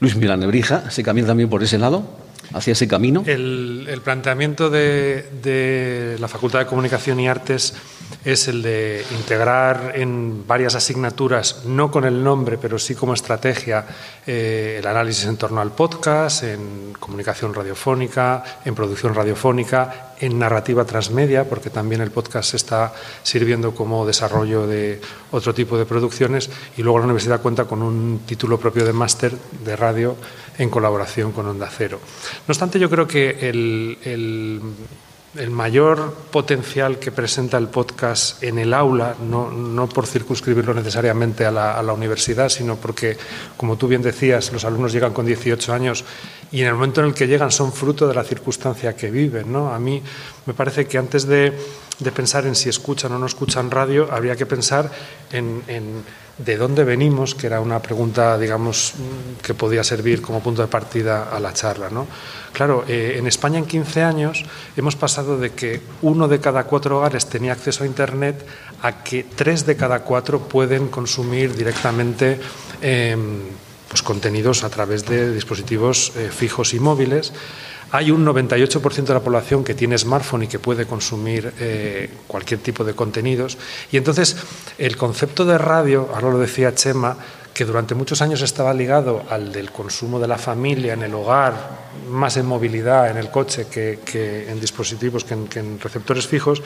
Luis 0.00 0.16
Milán 0.16 0.40
Nebrija, 0.40 0.90
¿se 0.90 1.02
camina 1.02 1.26
también 1.28 1.48
por 1.48 1.62
ese 1.62 1.78
lado? 1.78 2.26
hacia 2.52 2.72
ese 2.72 2.86
camino? 2.86 3.24
El, 3.26 4.00
planteamiento 4.04 4.70
de, 4.70 5.28
de, 5.42 6.16
la 6.20 6.28
Facultad 6.28 6.60
de 6.60 6.66
Comunicación 6.66 7.18
y 7.18 7.28
Artes 7.28 7.74
es 8.26 8.48
el 8.48 8.60
de 8.60 9.04
integrar 9.12 9.92
en 9.94 10.44
varias 10.48 10.74
asignaturas, 10.74 11.64
no 11.64 11.92
con 11.92 12.04
el 12.04 12.24
nombre, 12.24 12.58
pero 12.58 12.76
sí 12.76 12.96
como 12.96 13.14
estrategia, 13.14 13.86
eh, 14.26 14.78
el 14.80 14.86
análisis 14.88 15.26
en 15.26 15.36
torno 15.36 15.60
al 15.60 15.70
podcast, 15.70 16.42
en 16.42 16.92
comunicación 16.98 17.54
radiofónica, 17.54 18.42
en 18.64 18.74
producción 18.74 19.14
radiofónica, 19.14 20.14
en 20.18 20.40
narrativa 20.40 20.84
transmedia, 20.84 21.44
porque 21.44 21.70
también 21.70 22.00
el 22.00 22.10
podcast 22.10 22.54
está 22.54 22.92
sirviendo 23.22 23.76
como 23.76 24.04
desarrollo 24.04 24.66
de 24.66 25.00
otro 25.30 25.54
tipo 25.54 25.78
de 25.78 25.86
producciones, 25.86 26.50
y 26.76 26.82
luego 26.82 26.98
la 26.98 27.04
universidad 27.04 27.40
cuenta 27.40 27.66
con 27.66 27.80
un 27.80 28.22
título 28.26 28.58
propio 28.58 28.84
de 28.84 28.92
máster 28.92 29.36
de 29.64 29.76
radio 29.76 30.16
en 30.58 30.68
colaboración 30.68 31.30
con 31.30 31.46
Onda 31.46 31.70
Cero. 31.70 32.00
No 32.48 32.52
obstante, 32.52 32.80
yo 32.80 32.90
creo 32.90 33.06
que 33.06 33.48
el 33.48 33.98
el 34.02 34.60
mayor 35.50 36.14
potencial 36.30 36.98
que 36.98 37.10
presenta 37.10 37.58
el 37.58 37.68
podcast 37.68 38.42
en 38.42 38.58
el 38.58 38.74
aula, 38.74 39.14
no, 39.20 39.88
por 39.88 40.06
circunscribirlo 40.06 40.74
necesariamente 40.74 41.44
a 41.44 41.50
la, 41.50 41.92
universidad, 41.92 42.48
sino 42.48 42.76
porque, 42.76 43.16
como 43.56 43.76
tú 43.76 43.88
bien 43.88 44.02
decías, 44.02 44.52
los 44.52 44.64
alumnos 44.64 44.92
llegan 44.92 45.12
con 45.12 45.26
18 45.26 45.72
años 45.72 46.04
y 46.52 46.60
en 46.60 46.68
el 46.68 46.74
momento 46.74 47.00
en 47.00 47.08
el 47.08 47.14
que 47.14 47.26
llegan 47.26 47.50
son 47.50 47.72
fruto 47.72 48.06
de 48.06 48.14
la 48.14 48.24
circunstancia 48.24 48.94
que 48.94 49.10
viven. 49.10 49.52
¿no? 49.52 49.72
A 49.72 49.78
mí 49.78 50.02
me 50.46 50.54
parece 50.54 50.86
que 50.86 50.98
antes 50.98 51.26
de, 51.26 51.52
pensar 52.14 52.46
en 52.46 52.54
si 52.54 52.68
escuchan 52.68 53.12
o 53.12 53.18
no 53.18 53.26
escuchan 53.26 53.70
radio, 53.70 54.08
habría 54.12 54.36
que 54.36 54.46
pensar 54.46 54.90
en 55.30 55.62
de 56.38 56.56
dónde 56.58 56.84
venimos, 56.84 57.34
que 57.34 57.46
era 57.46 57.60
una 57.60 57.80
pregunta, 57.80 58.36
digamos, 58.36 58.92
que 59.42 59.54
podía 59.54 59.82
servir 59.82 60.20
como 60.20 60.42
punto 60.42 60.60
de 60.60 60.68
partida 60.68 61.30
a 61.34 61.40
la 61.40 61.52
charla. 61.54 61.88
¿no? 61.88 62.06
Claro, 62.52 62.84
eh, 62.86 63.16
en 63.16 63.26
España 63.26 63.58
en 63.58 63.64
15 63.64 64.02
años 64.02 64.44
hemos 64.76 64.96
pasado 64.96 65.38
de 65.38 65.52
que 65.52 65.80
uno 66.02 66.28
de 66.28 66.38
cada 66.38 66.64
cuatro 66.64 66.98
hogares 66.98 67.26
tenía 67.26 67.52
acceso 67.52 67.84
a 67.84 67.86
Internet 67.86 68.46
a 68.82 69.02
que 69.02 69.24
tres 69.24 69.64
de 69.64 69.76
cada 69.76 70.00
cuatro 70.00 70.40
pueden 70.40 70.88
consumir 70.88 71.56
directamente 71.56 72.38
em, 72.82 73.40
pues, 73.88 74.02
contenidos 74.02 74.64
a 74.64 74.70
través 74.70 75.06
de 75.06 75.32
dispositivos 75.32 76.12
eh, 76.16 76.30
fijos 76.30 76.74
y 76.74 76.80
móviles. 76.80 77.32
Hay 77.92 78.10
un 78.10 78.26
98% 78.26 79.04
de 79.04 79.14
la 79.14 79.20
población 79.20 79.62
que 79.62 79.74
tiene 79.74 79.96
smartphone 79.96 80.42
y 80.42 80.48
que 80.48 80.58
puede 80.58 80.86
consumir 80.86 81.52
eh, 81.60 82.10
cualquier 82.26 82.60
tipo 82.60 82.82
de 82.82 82.94
contenidos. 82.94 83.58
Y 83.92 83.96
entonces 83.96 84.36
el 84.76 84.96
concepto 84.96 85.44
de 85.44 85.56
radio, 85.56 86.08
ahora 86.12 86.30
lo 86.30 86.38
decía 86.38 86.74
Chema, 86.74 87.16
que 87.56 87.64
durante 87.64 87.94
muchos 87.94 88.20
años 88.20 88.42
estaba 88.42 88.74
ligado 88.74 89.24
al 89.30 89.50
del 89.50 89.70
consumo 89.70 90.20
de 90.20 90.28
la 90.28 90.36
familia 90.36 90.92
en 90.92 91.02
el 91.04 91.14
hogar, 91.14 91.54
más 92.10 92.36
en 92.36 92.44
movilidad, 92.44 93.08
en 93.08 93.16
el 93.16 93.30
coche, 93.30 93.66
que, 93.70 94.50
en 94.50 94.60
dispositivos, 94.60 95.24
que 95.24 95.32
en, 95.32 95.46
que 95.46 95.60
en 95.60 95.80
receptores 95.80 96.26
fijos, 96.26 96.62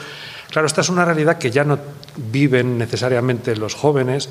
claro, 0.49 0.67
esta 0.67 0.81
es 0.81 0.89
una 0.89 1.05
realidad 1.05 1.37
que 1.37 1.49
ya 1.49 1.63
no 1.63 1.79
viven 2.17 2.77
necesariamente 2.77 3.55
los 3.55 3.73
jóvenes, 3.73 4.27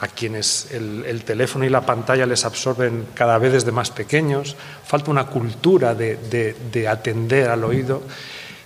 a 0.00 0.08
quienes 0.08 0.70
el, 0.72 1.22
teléfono 1.24 1.64
y 1.64 1.68
la 1.68 1.86
pantalla 1.86 2.26
les 2.26 2.44
absorben 2.44 3.06
cada 3.14 3.38
vez 3.38 3.52
desde 3.52 3.72
más 3.72 3.90
pequeños, 3.90 4.56
falta 4.84 5.10
una 5.10 5.26
cultura 5.26 5.94
de, 5.94 6.88
atender 6.88 7.48
al 7.48 7.64
oído. 7.64 8.02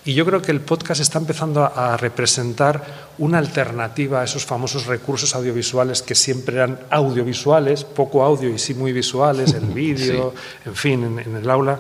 Y 0.05 0.15
yo 0.15 0.25
creo 0.25 0.41
que 0.41 0.53
el 0.53 0.63
podcast 0.63 1.03
está 1.03 1.19
empezando 1.19 1.65
a, 1.65 1.97
representar 1.99 3.13
una 3.19 3.39
alternativa 3.39 4.23
a 4.23 4.25
esos 4.25 4.47
famosos 4.47 4.87
recursos 4.87 5.35
audiovisuales 5.35 6.01
que 6.01 6.15
siempre 6.15 6.57
eran 6.57 6.79
audiovisuales, 6.89 7.85
poco 7.85 8.25
audio 8.25 8.49
y 8.49 8.59
sí 8.59 8.73
muy 8.73 8.93
visuales, 8.93 9.53
el 9.53 9.67
vídeo, 9.75 10.35
en 10.65 10.75
fin, 10.75 11.05
en 11.25 11.37
el 11.37 11.51
aula. 11.51 11.79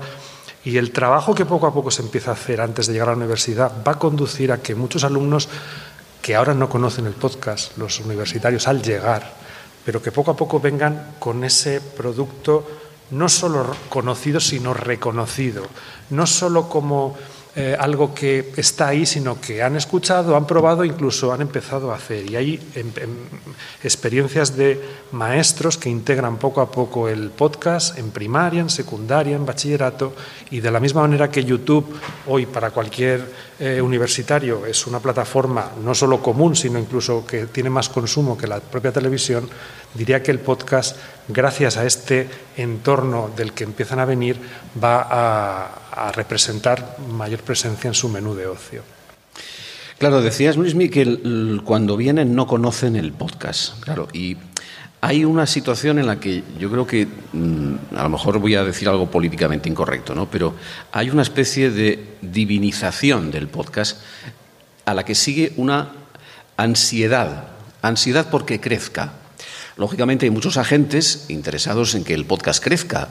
Y 0.64 0.76
el 0.76 0.90
trabajo 0.90 1.34
que 1.34 1.46
poco 1.46 1.66
a 1.66 1.72
poco 1.72 1.90
se 1.90 2.02
empieza 2.02 2.32
a 2.32 2.34
hacer 2.34 2.60
antes 2.60 2.86
de 2.86 2.92
llegar 2.92 3.08
a 3.08 3.12
la 3.12 3.16
universidad 3.16 3.72
va 3.86 3.92
a 3.92 3.98
conducir 3.98 4.52
a 4.52 4.58
que 4.58 4.74
muchos 4.74 5.02
alumnos 5.04 5.48
que 6.28 6.36
ahora 6.36 6.52
no 6.52 6.68
conocen 6.68 7.06
el 7.06 7.14
podcast, 7.14 7.78
los 7.78 8.00
universitarios, 8.00 8.68
al 8.68 8.82
llegar, 8.82 9.32
pero 9.82 10.02
que 10.02 10.12
poco 10.12 10.32
a 10.32 10.36
poco 10.36 10.60
vengan 10.60 11.14
con 11.18 11.42
ese 11.42 11.80
producto 11.80 12.68
no 13.12 13.30
solo 13.30 13.74
conocido, 13.88 14.38
sino 14.38 14.74
reconocido, 14.74 15.62
no 16.10 16.26
solo 16.26 16.68
como 16.68 17.16
eh, 17.56 17.76
algo 17.78 18.14
que 18.14 18.52
está 18.56 18.88
ahí, 18.88 19.06
sino 19.06 19.40
que 19.40 19.62
han 19.62 19.76
escuchado, 19.76 20.36
han 20.36 20.46
probado, 20.46 20.84
incluso 20.84 21.32
han 21.32 21.40
empezado 21.40 21.90
a 21.90 21.96
hacer. 21.96 22.30
Y 22.30 22.36
hay 22.36 22.60
em, 22.74 22.86
em, 22.96 23.10
experiencias 23.82 24.56
de 24.56 24.80
maestros 25.12 25.76
que 25.76 25.88
integran 25.88 26.36
poco 26.36 26.60
a 26.60 26.70
poco 26.70 27.08
el 27.08 27.30
podcast 27.30 27.98
en 27.98 28.10
primaria, 28.10 28.60
en 28.60 28.70
secundaria, 28.70 29.34
en 29.34 29.46
bachillerato, 29.46 30.14
y 30.50 30.60
de 30.60 30.70
la 30.70 30.78
misma 30.78 31.00
manera 31.02 31.30
que 31.30 31.44
YouTube 31.44 31.86
hoy 32.26 32.46
para 32.46 32.70
cualquier 32.70 33.48
eh, 33.58 33.80
universitario 33.82 34.64
es 34.66 34.86
una 34.86 35.00
plataforma 35.00 35.72
no 35.82 35.94
solo 35.94 36.22
común, 36.22 36.54
sino 36.54 36.78
incluso 36.78 37.26
que 37.26 37.46
tiene 37.46 37.70
más 37.70 37.88
consumo 37.88 38.38
que 38.38 38.46
la 38.46 38.60
propia 38.60 38.92
televisión, 38.92 39.48
diría 39.94 40.22
que 40.22 40.30
el 40.30 40.38
podcast, 40.38 40.96
gracias 41.28 41.76
a 41.76 41.86
este 41.86 42.28
entorno 42.56 43.30
del 43.36 43.52
que 43.52 43.64
empiezan 43.64 43.98
a 44.00 44.04
venir, 44.04 44.38
va 44.82 45.06
a, 45.10 46.12
representar 46.12 46.96
mayor 47.10 47.40
presencia 47.40 47.88
en 47.88 47.94
su 47.94 48.08
menú 48.08 48.34
de 48.36 48.46
ocio. 48.46 48.82
Claro, 49.98 50.22
decías, 50.22 50.56
Luismi, 50.56 50.88
que 50.88 51.60
cuando 51.64 51.96
vienen 51.96 52.36
no 52.36 52.46
conocen 52.46 52.94
el 52.94 53.12
podcast. 53.12 53.82
Claro, 53.82 54.06
y 54.12 54.36
hay 55.00 55.24
una 55.24 55.46
situación 55.46 55.98
en 55.98 56.06
la 56.06 56.18
que 56.18 56.42
yo 56.58 56.70
creo 56.70 56.86
que, 56.86 57.06
mm, 57.32 57.96
a 57.96 58.02
lo 58.04 58.08
mejor 58.08 58.38
voy 58.38 58.54
a 58.54 58.64
decir 58.64 58.88
algo 58.88 59.10
políticamente 59.10 59.68
incorrecto, 59.68 60.14
¿no? 60.14 60.30
pero 60.30 60.54
hay 60.92 61.10
una 61.10 61.22
especie 61.22 61.70
de 61.70 62.16
divinización 62.20 63.30
del 63.30 63.48
podcast 63.48 64.00
a 64.84 64.94
la 64.94 65.04
que 65.04 65.14
sigue 65.14 65.52
una 65.56 65.92
ansiedad, 66.56 67.48
ansiedad 67.82 68.28
porque 68.30 68.60
crezca, 68.60 69.12
Lógicamente 69.78 70.26
hay 70.26 70.30
muchos 70.30 70.56
agentes 70.56 71.26
interesados 71.28 71.94
en 71.94 72.02
que 72.02 72.12
el 72.12 72.24
podcast 72.24 72.60
crezca 72.62 73.10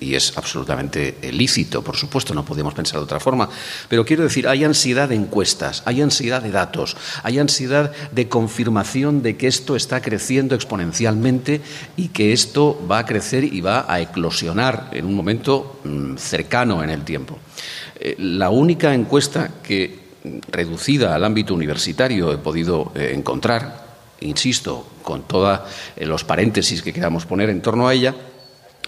y 0.00 0.14
es 0.14 0.32
absolutamente 0.38 1.14
lícito, 1.30 1.84
por 1.84 1.98
supuesto, 1.98 2.32
no 2.32 2.42
podemos 2.42 2.72
pensar 2.72 2.98
de 2.98 3.04
otra 3.04 3.20
forma, 3.20 3.50
pero 3.90 4.06
quiero 4.06 4.22
decir, 4.22 4.48
hay 4.48 4.64
ansiedad 4.64 5.10
de 5.10 5.14
encuestas, 5.14 5.82
hay 5.84 6.00
ansiedad 6.00 6.40
de 6.40 6.50
datos, 6.50 6.96
hay 7.22 7.38
ansiedad 7.38 7.92
de 8.12 8.28
confirmación 8.30 9.20
de 9.22 9.36
que 9.36 9.46
esto 9.46 9.76
está 9.76 10.00
creciendo 10.00 10.54
exponencialmente 10.54 11.60
y 11.98 12.08
que 12.08 12.32
esto 12.32 12.82
va 12.90 13.00
a 13.00 13.04
crecer 13.04 13.44
y 13.44 13.60
va 13.60 13.84
a 13.86 14.00
eclosionar 14.00 14.88
en 14.92 15.04
un 15.04 15.14
momento 15.14 15.80
mm, 15.84 16.16
cercano 16.16 16.82
en 16.82 16.88
el 16.88 17.02
tiempo. 17.04 17.38
Eh, 18.00 18.16
la 18.18 18.48
única 18.48 18.94
encuesta 18.94 19.50
que 19.62 20.06
reducida 20.50 21.14
al 21.14 21.24
ámbito 21.24 21.52
universitario 21.52 22.32
he 22.32 22.38
podido 22.38 22.90
eh, 22.94 23.12
encontrar 23.14 23.85
insisto, 24.20 24.86
con 25.02 25.22
todos 25.22 25.60
eh, 25.96 26.06
los 26.06 26.24
paréntesis 26.24 26.82
que 26.82 26.92
queramos 26.92 27.26
poner 27.26 27.50
en 27.50 27.62
torno 27.62 27.88
a 27.88 27.94
ella, 27.94 28.14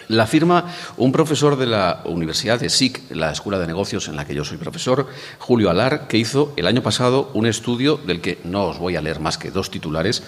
la 0.08 0.26
firma 0.26 0.75
un 0.97 1.12
profesor 1.12 1.56
de 1.56 1.66
la 1.66 2.02
Universidad 2.06 2.58
de 2.58 2.70
SIC, 2.70 3.11
la 3.11 3.30
Escuela 3.30 3.58
de 3.58 3.66
Negocios 3.66 4.08
en 4.08 4.16
la 4.16 4.26
que 4.26 4.35
yo 4.35 4.44
soy 4.44 4.56
profesor, 4.56 5.06
Julio 5.38 5.68
Alar, 5.68 6.08
que 6.08 6.16
hizo 6.16 6.54
el 6.56 6.66
año 6.66 6.82
pasado 6.82 7.30
un 7.35 7.47
estudio 7.47 7.99
del 7.99 8.23
que 8.23 8.38
no 8.44 8.64
os 8.64 8.78
voy 8.78 8.97
a 8.97 9.02
leer 9.02 9.20
más 9.20 9.37
que 9.37 9.50
dos 9.50 9.70
titulares. 9.70 10.23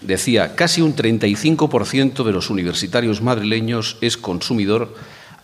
Decía, 0.00 0.54
casi 0.54 0.80
un 0.80 0.94
35% 0.94 2.22
de 2.22 2.32
los 2.32 2.50
universitarios 2.50 3.20
madrileños 3.20 3.96
es 4.00 4.16
consumidor 4.16 4.94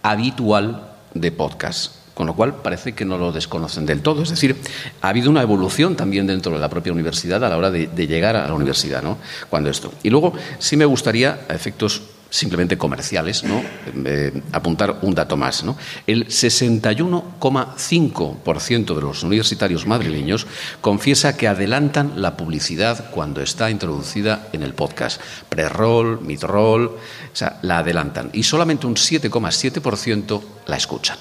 habitual 0.03 0.93
de 1.15 1.33
podcast 1.33 2.02
con 2.15 2.27
lo 2.27 2.35
cual 2.35 2.57
parece 2.57 2.93
que 2.93 3.05
no 3.05 3.19
lo 3.19 3.33
desconocen 3.33 3.87
del 3.87 4.03
todo. 4.03 4.23
Es 4.23 4.31
decir, 4.31 4.57
ha 5.01 5.09
habido 5.09 5.31
una 5.31 5.43
evolución 5.43 5.97
también 5.97 6.27
dentro 6.27 6.53
de 6.53 6.59
la 6.59 6.69
propia 6.69 6.93
universidad 6.93 7.43
a 7.45 7.49
la 7.49 7.57
hora 7.57 7.71
de, 7.71 7.89
llegar 8.07 8.37
a 8.37 8.47
la 8.47 8.55
universidad, 8.55 9.03
¿no? 9.03 9.19
Cuando 9.49 9.71
esto. 9.71 9.93
Y 10.03 10.11
luego 10.11 10.35
sí 10.59 10.77
me 10.77 10.85
gustaría, 10.85 11.41
a 11.49 11.55
efectos 11.55 12.03
simplemente 12.33 12.77
comerciales, 12.79 13.45
¿no? 13.45 13.63
Eh, 14.07 14.33
apuntar 14.53 15.01
un 15.03 15.15
dato 15.15 15.37
más. 15.37 15.65
¿no? 15.65 15.77
El 16.07 16.29
61,5% 16.29 18.95
de 18.95 19.03
los 19.03 19.23
universitarios 19.23 19.87
madrileños 19.87 20.47
confiesa 20.81 21.37
que 21.37 21.47
adelantan 21.47 22.23
la 22.23 22.39
publicidad 22.39 23.11
cuando 23.11 23.43
está 23.43 23.71
introducida 23.71 24.49
en 24.55 24.63
el 24.63 24.73
podcast. 24.73 25.21
Pre-roll, 25.51 26.23
mid-roll, 26.23 26.87
o 26.87 26.99
sea, 27.35 27.59
la 27.61 27.77
adelantan. 27.79 28.31
Y 28.33 28.45
solamente 28.45 28.87
un 28.87 28.95
7,7% 28.95 30.41
la 30.67 30.77
escuchan. 30.77 31.19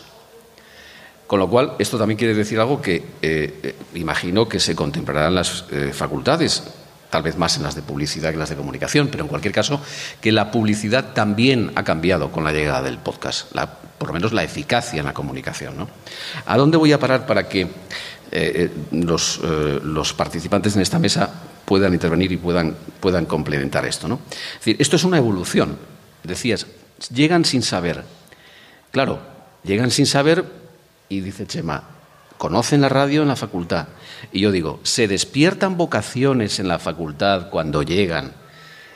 Con 1.31 1.39
lo 1.39 1.47
cual, 1.47 1.75
esto 1.79 1.97
también 1.97 2.17
quiere 2.17 2.33
decir 2.33 2.59
algo 2.59 2.81
que 2.81 2.97
eh, 3.21 3.59
eh, 3.63 3.75
imagino 3.93 4.49
que 4.49 4.59
se 4.59 4.75
contemplará 4.75 5.29
en 5.29 5.35
las 5.35 5.63
eh, 5.71 5.91
facultades, 5.93 6.61
tal 7.09 7.23
vez 7.23 7.37
más 7.37 7.55
en 7.55 7.63
las 7.63 7.73
de 7.73 7.81
publicidad 7.81 8.31
que 8.31 8.33
en 8.33 8.39
las 8.39 8.49
de 8.49 8.57
comunicación, 8.57 9.07
pero 9.09 9.23
en 9.23 9.29
cualquier 9.29 9.53
caso, 9.53 9.79
que 10.19 10.33
la 10.33 10.51
publicidad 10.51 11.13
también 11.13 11.71
ha 11.75 11.85
cambiado 11.85 12.33
con 12.33 12.43
la 12.43 12.51
llegada 12.51 12.81
del 12.81 12.97
podcast, 12.97 13.49
por 13.97 14.09
lo 14.09 14.13
menos 14.13 14.33
la 14.33 14.43
eficacia 14.43 14.99
en 14.99 15.05
la 15.05 15.13
comunicación. 15.13 15.77
¿no? 15.77 15.87
¿A 16.45 16.57
dónde 16.57 16.75
voy 16.75 16.91
a 16.91 16.99
parar 16.99 17.25
para 17.25 17.47
que 17.47 17.65
los, 18.91 19.39
los, 19.39 20.11
participantes 20.11 20.75
en 20.75 20.81
esta 20.81 20.99
mesa 20.99 21.33
puedan 21.63 21.93
intervenir 21.93 22.33
y 22.33 22.37
puedan, 22.37 22.75
puedan 22.99 23.25
complementar 23.25 23.85
esto? 23.85 24.09
¿no? 24.09 24.19
Es 24.27 24.59
decir, 24.59 24.75
esto 24.79 24.97
es 24.97 25.05
una 25.05 25.15
evolución. 25.15 25.77
Decías, 26.25 26.67
llegan 27.09 27.45
sin 27.45 27.61
saber. 27.61 28.03
Claro, 28.91 29.21
llegan 29.63 29.91
sin 29.91 30.05
saber 30.05 30.60
y 31.11 31.19
dice 31.19 31.45
Chema, 31.45 31.83
conocen 32.37 32.79
la 32.79 32.87
radio 32.87 33.21
en 33.21 33.27
la 33.27 33.35
facultad. 33.35 33.89
Y 34.31 34.39
yo 34.39 34.51
digo, 34.51 34.79
se 34.83 35.09
despiertan 35.09 35.75
vocaciones 35.75 36.59
en 36.59 36.69
la 36.69 36.79
facultad 36.79 37.49
cuando 37.49 37.83
llegan. 37.83 38.31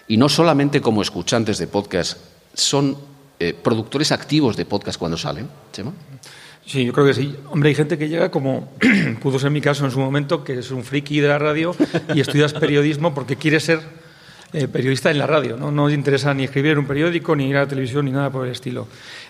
Y 0.07 0.15
no 0.15 0.29
solamente 0.29 0.79
como 0.79 1.01
escuchantes 1.01 1.57
de 1.57 1.67
podcast, 1.67 2.17
son 2.53 2.97
eh, 3.37 3.53
productores 3.53 4.13
activos 4.13 4.55
de 4.55 4.63
podcast 4.63 4.97
cuando 4.97 5.17
salen, 5.17 5.49
Chema. 5.73 5.91
Sí, 6.65 6.85
yo 6.85 6.93
creo 6.93 7.05
que 7.05 7.13
sí. 7.13 7.35
Hombre, 7.51 7.69
hay 7.69 7.75
gente 7.75 7.97
que 7.97 8.07
llega 8.07 8.31
como 8.31 8.71
pudo 9.21 9.37
ser 9.37 9.51
mi 9.51 9.59
caso 9.59 9.83
en 9.83 9.91
su 9.91 9.99
momento, 9.99 10.45
que 10.45 10.59
es 10.59 10.71
un 10.71 10.85
friki 10.85 11.19
de 11.19 11.27
la 11.27 11.37
radio 11.37 11.75
y 12.13 12.21
estudias 12.21 12.53
periodismo 12.53 13.13
porque 13.13 13.35
quiere 13.35 13.59
ser 13.59 13.81
eh, 14.55 14.69
periodista 14.69 15.11
en 15.11 15.17
la 15.17 15.27
radio. 15.27 15.57
¿no? 15.57 15.69
no 15.69 15.89
interesa 15.89 16.33
ni 16.33 16.45
escribir 16.45 16.71
en 16.71 16.77
un 16.77 16.87
periódico, 16.87 17.35
ni 17.35 17.49
ir 17.49 17.57
a 17.57 17.61
la 17.61 17.67
televisión, 17.67 18.05
ni 18.05 18.11
nada 18.11 18.29
por 18.29 18.45
el 18.45 18.53
estilo. 18.53 18.87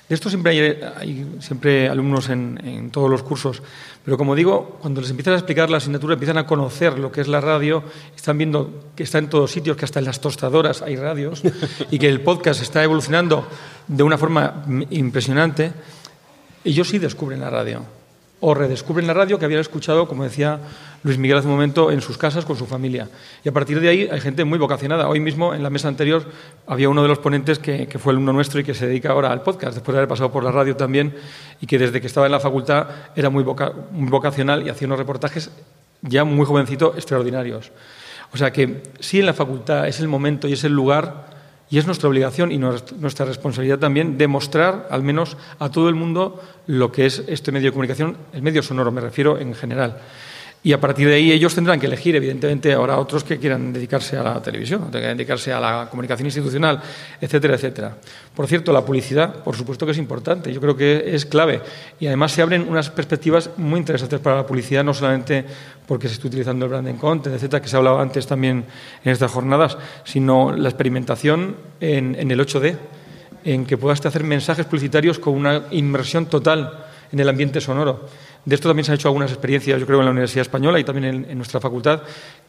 De 0.08 0.13
esto 0.13 0.29
siempre 0.29 0.51
hay, 0.98 1.38
siempre 1.39 1.89
alumnos 1.89 2.29
en, 2.29 2.91
todos 2.91 3.10
los 3.10 3.24
cursos, 3.24 3.63
pero 4.03 4.20
como 4.20 4.36
digo, 4.36 4.77
cuando 4.79 5.01
les 5.01 5.10
empiezan 5.10 5.34
a 5.34 5.38
explicar 5.38 5.72
la 5.72 5.77
asignatura, 5.77 6.13
empiezan 6.13 6.38
a 6.38 6.46
conocer 6.46 7.00
lo 7.00 7.12
que 7.12 7.22
es 7.22 7.27
la 7.27 7.41
radio, 7.41 7.82
están 8.15 8.38
viendo 8.38 8.91
que 8.96 9.01
está 9.01 9.17
en 9.17 9.29
todos 9.29 9.50
sitios, 9.50 9.75
que 9.77 9.86
hasta 9.86 9.98
en 9.98 10.05
las 10.05 10.22
tostadoras 10.22 10.84
hay 10.84 10.96
radios 10.96 11.41
y 11.89 11.98
que 11.98 12.08
el 12.08 12.22
podcast 12.22 12.62
está 12.62 12.84
evolucionando 12.84 13.48
de 13.88 14.03
una 14.03 14.20
forma 14.20 14.63
impresionante, 14.91 15.72
ellos 16.63 16.88
sí 16.88 17.00
descubren 17.00 17.39
la 17.39 17.50
radio 17.50 18.04
o 18.39 18.53
redescubren 18.53 19.07
la 19.07 19.13
radio 19.13 19.39
que 19.39 19.45
habían 19.45 19.61
escuchado, 19.61 20.07
como 20.07 20.23
decía 20.23 20.59
Luis 21.03 21.17
Miguel 21.17 21.37
hace 21.37 21.47
un 21.47 21.53
momento, 21.53 21.91
en 21.91 22.01
sus 22.01 22.17
casas 22.17 22.45
con 22.45 22.57
su 22.57 22.65
familia. 22.65 23.07
Y 23.43 23.49
a 23.49 23.51
partir 23.51 23.79
de 23.79 23.89
ahí 23.89 24.09
hay 24.11 24.19
gente 24.19 24.43
muy 24.43 24.57
vocacionada. 24.57 25.07
Hoy 25.07 25.19
mismo, 25.19 25.53
en 25.53 25.63
la 25.63 25.69
mesa 25.69 25.87
anterior, 25.87 26.25
había 26.67 26.89
uno 26.89 27.01
de 27.01 27.07
los 27.07 27.19
ponentes 27.19 27.59
que, 27.59 27.87
fue 27.99 28.11
alumno 28.11 28.33
nuestro 28.33 28.59
y 28.59 28.63
que 28.63 28.73
se 28.73 28.87
dedica 28.87 29.11
ahora 29.11 29.31
al 29.31 29.41
podcast, 29.41 29.75
después 29.75 29.93
de 29.93 29.99
haber 29.99 30.09
pasado 30.09 30.31
por 30.31 30.43
la 30.43 30.51
radio 30.51 30.75
también, 30.75 31.15
y 31.61 31.67
que 31.67 31.77
desde 31.77 32.01
que 32.01 32.07
estaba 32.07 32.25
en 32.25 32.31
la 32.31 32.39
facultad 32.39 32.87
era 33.15 33.29
muy, 33.29 33.43
muy 33.43 34.09
vocacional 34.09 34.65
y 34.65 34.69
hacía 34.69 34.87
unos 34.87 34.99
reportajes 34.99 35.51
ya 36.01 36.23
muy 36.23 36.45
jovencito 36.45 36.93
extraordinarios. 36.95 37.71
O 38.33 38.37
sea 38.37 38.51
que 38.51 38.83
sí 38.99 39.19
en 39.19 39.27
la 39.27 39.33
facultad 39.33 39.87
es 39.87 39.99
el 39.99 40.07
momento 40.07 40.47
y 40.47 40.53
es 40.53 40.63
el 40.63 40.73
lugar 40.73 41.34
y 41.69 41.77
es 41.77 41.86
nuestra 41.86 42.10
obligación 42.10 42.51
y 42.51 42.57
nuestra 42.57 43.25
responsabilidad 43.25 43.79
también 43.79 44.17
demostrar, 44.17 44.88
al 44.91 45.03
menos 45.03 45.36
a 45.60 45.69
todo 45.69 45.89
el 45.89 45.95
mundo, 45.95 46.41
lo 46.67 46.91
que 46.91 47.05
es 47.05 47.24
este 47.27 47.51
medio 47.51 47.69
de 47.69 47.72
comunicación, 47.72 48.17
el 48.34 48.43
medio 48.43 48.62
sonoro, 48.62 48.91
me 48.91 49.01
refiero 49.01 49.39
en 49.39 49.55
general. 49.55 50.00
Y 50.65 50.74
a 50.74 50.81
partir 50.81 51.07
de 51.07 51.13
ahí 51.13 51.31
ellos 51.31 51.53
tendrán 51.53 51.79
que 51.79 51.86
elegir, 51.86 52.15
evidentemente, 52.15 52.74
ahora 52.74 52.98
otros 52.98 53.24
que 53.24 53.38
quieran 53.38 53.72
dedicarse 53.72 54.17
a 54.17 54.24
la 54.24 54.41
televisión, 54.41 54.89
que 54.89 54.98
dedicarse 54.98 55.53
a 55.53 55.60
la 55.60 55.88
comunicación 55.91 56.25
institucional, 56.25 56.81
etcétera, 57.22 57.53
etcétera. 57.53 57.95
Por 58.34 58.48
cierto, 58.48 58.74
la 58.74 58.84
publicidad, 58.84 59.43
por 59.43 59.55
supuesto 59.55 59.86
que 59.86 59.91
es 59.91 60.00
importante, 60.00 60.51
yo 60.51 60.60
creo 60.60 60.75
que 60.75 61.13
es 61.13 61.27
clave. 61.27 61.62
Y 62.00 62.07
además 62.07 62.31
se 62.31 62.41
abren 62.41 62.67
unas 62.67 62.89
perspectivas 62.89 63.51
muy 63.57 63.79
interesantes 63.79 64.19
para 64.19 64.38
la 64.38 64.48
publicidad, 64.48 64.84
no 64.84 64.95
solamente 64.95 65.45
porque 65.86 66.07
se 66.07 66.15
está 66.15 66.29
utilizando 66.29 66.65
el 66.65 66.72
branding 66.72 66.95
content, 66.95 67.36
etcétera, 67.36 67.62
que 67.62 67.69
se 67.69 67.75
ha 67.75 67.77
hablado 67.77 68.00
antes 68.00 68.25
también 68.25 68.65
en 69.03 69.12
estas 69.12 69.31
jornadas, 69.31 69.77
sino 70.03 70.51
la 70.51 70.69
experimentación 70.69 71.57
en, 71.79 72.15
en 72.15 72.31
el 72.31 72.39
8D, 72.39 72.75
en 73.43 73.67
que 73.67 73.77
puedas 73.77 74.03
hacer 74.03 74.24
mensajes 74.24 74.65
publicitarios 74.65 75.19
con 75.19 75.36
una 75.36 75.67
inmersión 75.69 76.25
total 76.25 76.86
en 77.12 77.19
el 77.19 77.29
ambiente 77.29 77.62
sonoro. 77.62 78.10
De 78.45 78.53
esto 78.53 78.69
también 78.69 78.85
se 78.85 78.91
han 78.91 78.95
hecho 78.95 79.07
algunas 79.07 79.31
experiencias, 79.31 79.79
yo 79.79 79.87
creo, 79.87 79.99
en 79.99 80.05
la 80.05 80.11
Universidad 80.11 80.43
Española 80.43 80.79
y 80.79 80.83
también 80.83 81.25
en, 81.27 81.37
nuestra 81.37 81.59
facultad, 81.59 82.03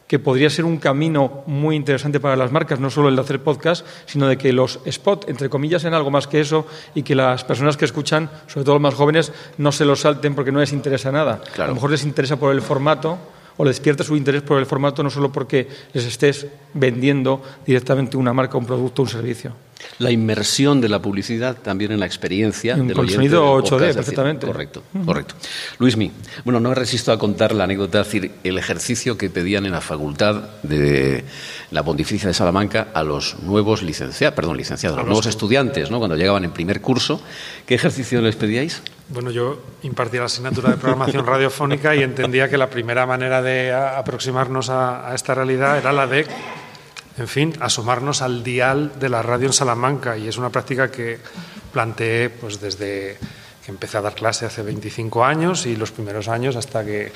que 0.07 0.19
podría 0.19 0.49
ser 0.49 0.63
un 0.63 0.77
camino 0.77 1.43
muy 1.47 1.75
interesante 1.75 2.19
para 2.19 2.35
las 2.35 2.51
marcas, 2.51 2.79
no 2.79 2.91
solo 2.91 3.09
el 3.09 3.15
de 3.15 3.21
hacer 3.23 3.41
podcast, 3.41 3.85
sino 4.05 4.27
de 4.27 4.37
que 4.37 4.53
los 4.53 4.79
spots, 4.89 5.27
entre 5.27 5.49
comillas, 5.49 5.81
sean 5.81 5.95
algo 5.95 6.11
más 6.11 6.27
que 6.27 6.39
eso 6.39 6.67
y 6.93 7.01
que 7.01 7.15
las 7.15 7.43
personas 7.43 7.77
que 7.77 7.85
escuchan, 7.85 8.29
sobre 8.45 8.63
todo 8.63 8.75
los 8.75 8.81
más 8.81 8.93
jóvenes, 8.93 9.33
no 9.57 9.71
se 9.71 9.85
lo 9.85 9.95
salten 9.95 10.35
porque 10.35 10.51
no 10.51 10.59
les 10.59 10.71
interesa 10.71 11.11
nada. 11.11 11.41
A 11.57 11.67
lo 11.67 11.73
mejor 11.73 11.89
les 11.89 12.03
interesa 12.03 12.37
por 12.37 12.53
el 12.53 12.61
formato 12.61 13.17
o 13.57 13.65
les 13.65 13.77
despierta 13.77 14.03
su 14.03 14.15
interés 14.15 14.43
por 14.43 14.59
el 14.59 14.67
formato 14.67 15.01
no 15.01 15.09
solo 15.09 15.31
porque 15.31 15.67
les 15.93 16.05
estés 16.05 16.45
vendiendo 16.75 17.41
directamente 17.65 18.15
una 18.15 18.33
marca, 18.33 18.57
un 18.57 18.67
producto, 18.67 19.01
un 19.01 19.09
servicio. 19.09 19.66
La 19.99 20.11
inmersión 20.11 20.81
de 20.81 20.89
la 20.89 21.01
publicidad 21.01 21.57
también 21.57 21.91
en 21.91 21.99
la 21.99 22.05
experiencia 22.05 22.75
del 22.75 22.93
Con 22.93 23.09
sonido 23.09 23.57
8D, 23.57 23.93
perfectamente. 23.93 24.45
Correcto, 24.45 24.83
correcto. 25.05 25.35
Luismi, 25.79 26.11
bueno, 26.43 26.59
no 26.59 26.69
me 26.69 26.75
resisto 26.75 27.11
a 27.11 27.17
contar 27.17 27.53
la 27.53 27.63
anécdota, 27.63 28.01
es 28.01 28.07
decir, 28.07 28.31
el 28.43 28.57
ejercicio 28.57 29.17
que 29.17 29.29
pedían 29.29 29.65
en 29.65 29.71
la 29.71 29.81
facultad 29.81 30.35
de 30.63 31.23
la 31.71 31.83
Pontificia 31.83 32.27
de 32.27 32.33
Salamanca 32.33 32.87
a 32.93 33.03
los 33.03 33.39
nuevos 33.39 33.81
licenciados, 33.81 34.35
perdón, 34.35 34.57
licenciados, 34.57 34.97
a 34.97 35.01
los 35.01 35.07
nuevos 35.07 35.25
estudiantes, 35.25 35.89
¿no? 35.91 35.97
Cuando 35.97 36.15
llegaban 36.15 36.43
en 36.43 36.51
primer 36.51 36.81
curso, 36.81 37.21
¿qué 37.65 37.75
ejercicio 37.75 38.21
les 38.21 38.35
pedíais? 38.35 38.81
Bueno, 39.09 39.31
yo 39.31 39.61
impartía 39.83 40.19
la 40.19 40.25
asignatura 40.25 40.69
de 40.69 40.77
programación 40.77 41.25
radiofónica 41.25 41.95
y 41.95 42.03
entendía 42.03 42.49
que 42.49 42.57
la 42.57 42.69
primera 42.69 43.05
manera 43.05 43.41
de 43.41 43.73
aproximarnos 43.73 44.69
a 44.69 45.11
esta 45.15 45.33
realidad 45.33 45.77
era 45.77 45.93
la 45.93 46.07
de 46.07 46.25
en 47.17 47.27
fin, 47.27 47.53
asomarnos 47.59 48.21
al 48.21 48.43
dial 48.43 48.99
de 48.99 49.09
la 49.09 49.23
radio 49.23 49.47
en 49.47 49.53
Salamanca 49.53 50.17
y 50.17 50.27
es 50.27 50.37
una 50.37 50.49
práctica 50.49 50.91
que 50.91 51.19
planteé 51.73 52.29
pues 52.29 52.61
desde 52.61 53.17
que 53.65 53.71
empecé 53.71 53.97
a 53.97 54.01
dar 54.01 54.13
clase 54.13 54.45
hace 54.45 54.61
25 54.61 55.25
años 55.25 55.65
y 55.65 55.75
los 55.75 55.91
primeros 55.91 56.27
años 56.27 56.55
hasta 56.55 56.85
que 56.85 57.11